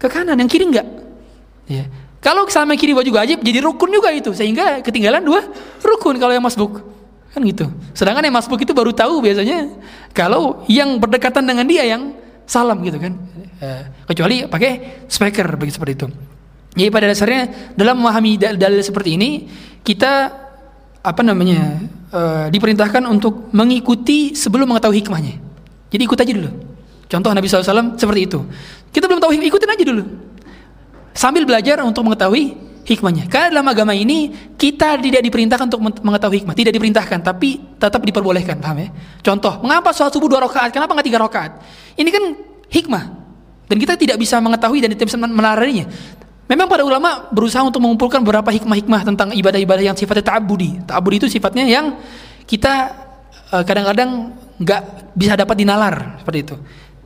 [0.00, 0.88] Ke kanan, yang kiri enggak.
[1.68, 1.84] Ya.
[2.24, 4.32] Kalau salam yang kiri juga wajib, jadi rukun juga itu.
[4.32, 5.44] Sehingga ketinggalan dua
[5.84, 6.80] rukun kalau yang masbuk.
[7.36, 7.68] Kan gitu.
[7.92, 9.76] Sedangkan yang masbuk itu baru tahu biasanya
[10.16, 12.16] kalau yang berdekatan dengan dia yang
[12.50, 13.14] salam gitu kan.
[13.62, 16.06] Eh, kecuali pakai speaker begitu seperti itu.
[16.74, 17.42] Jadi pada dasarnya
[17.78, 19.30] dalam memahami dalil seperti ini
[19.82, 20.30] kita
[21.00, 21.82] apa namanya
[22.12, 25.34] uh, diperintahkan untuk mengikuti sebelum mengetahui hikmahnya.
[25.90, 26.50] Jadi ikut aja dulu.
[27.10, 28.38] Contoh Nabi SAW seperti itu.
[28.94, 30.04] Kita belum tahu ikutin aja dulu.
[31.10, 32.54] Sambil belajar untuk mengetahui
[32.90, 33.30] hikmahnya.
[33.30, 38.58] Karena dalam agama ini kita tidak diperintahkan untuk mengetahui hikmah, tidak diperintahkan, tapi tetap diperbolehkan,
[38.58, 38.88] paham ya?
[39.22, 40.74] Contoh, mengapa sholat subuh dua rakaat?
[40.74, 41.52] Kenapa nggak tiga rakaat?
[41.94, 42.24] Ini kan
[42.66, 43.04] hikmah,
[43.70, 45.86] dan kita tidak bisa mengetahui dan tidak bisa melarainya.
[46.50, 50.82] Memang para ulama berusaha untuk mengumpulkan beberapa hikmah-hikmah tentang ibadah-ibadah yang sifatnya ta'abudi.
[50.90, 51.94] Ta'abudi itu sifatnya yang
[52.42, 52.90] kita
[53.54, 56.56] eh, kadang-kadang nggak bisa dapat dinalar seperti itu.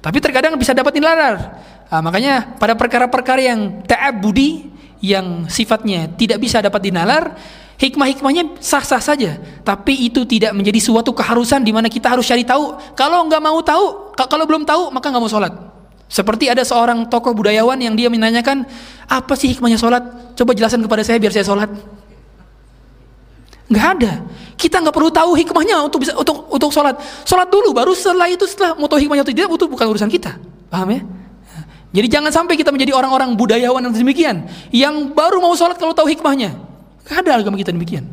[0.00, 1.60] Tapi terkadang bisa dapat dinalar.
[1.92, 4.73] Nah, makanya pada perkara-perkara yang ta'abudi
[5.04, 7.36] yang sifatnya tidak bisa dapat dinalar,
[7.76, 9.36] hikmah-hikmahnya sah-sah saja.
[9.60, 12.96] Tapi itu tidak menjadi suatu keharusan di mana kita harus cari tahu.
[12.96, 15.52] Kalau nggak mau tahu, kalau belum tahu maka nggak mau sholat.
[16.08, 18.64] Seperti ada seorang tokoh budayawan yang dia menanyakan,
[19.04, 20.04] apa sih hikmahnya sholat?
[20.38, 21.68] Coba jelaskan kepada saya biar saya sholat.
[23.68, 24.12] Nggak ada.
[24.54, 26.96] Kita nggak perlu tahu hikmahnya untuk bisa untuk untuk sholat.
[27.26, 30.38] Sholat dulu, baru setelah itu setelah mau tahu hikmahnya atau tidak itu bukan urusan kita.
[30.70, 31.02] Paham ya?
[31.94, 34.36] Jadi jangan sampai kita menjadi orang-orang budayawan yang demikian,
[34.74, 36.50] yang baru mau sholat kalau tahu hikmahnya.
[37.06, 38.10] Gak ada agama kita demikian.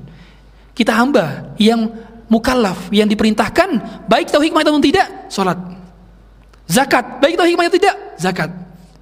[0.77, 1.89] Kita hamba yang
[2.29, 5.57] mukallaf, yang diperintahkan baik tahu hikmah atau tidak, sholat.
[6.69, 8.53] Zakat, baik tahu hikmahnya tidak, zakat.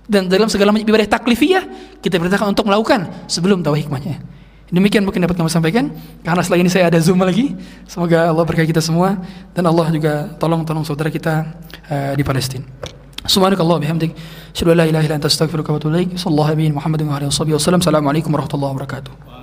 [0.08, 1.64] Dan dalam segala macam ibadah taklifiyah
[2.00, 4.18] kita diperintahkan untuk melakukan sebelum tahu hikmahnya.
[4.72, 5.92] Demikian mungkin dapat kami sampaikan
[6.22, 7.52] karena setelah ini saya ada Zoom lagi.
[7.84, 9.18] Semoga Allah berkati kita semua
[9.52, 11.52] dan Allah juga tolong-tolong saudara kita
[11.90, 12.64] uh, di Palestina.
[13.30, 14.12] Subhanakallah bihamdik.
[14.54, 16.18] Asyhadu an la ilaha illa anta astaghfiruka wa atubu ilaik.
[16.18, 17.80] Sallallahu alaihi Muhammadin wa alihi wasallam.
[17.86, 19.39] Assalamualaikum warahmatullahi wabarakatuh.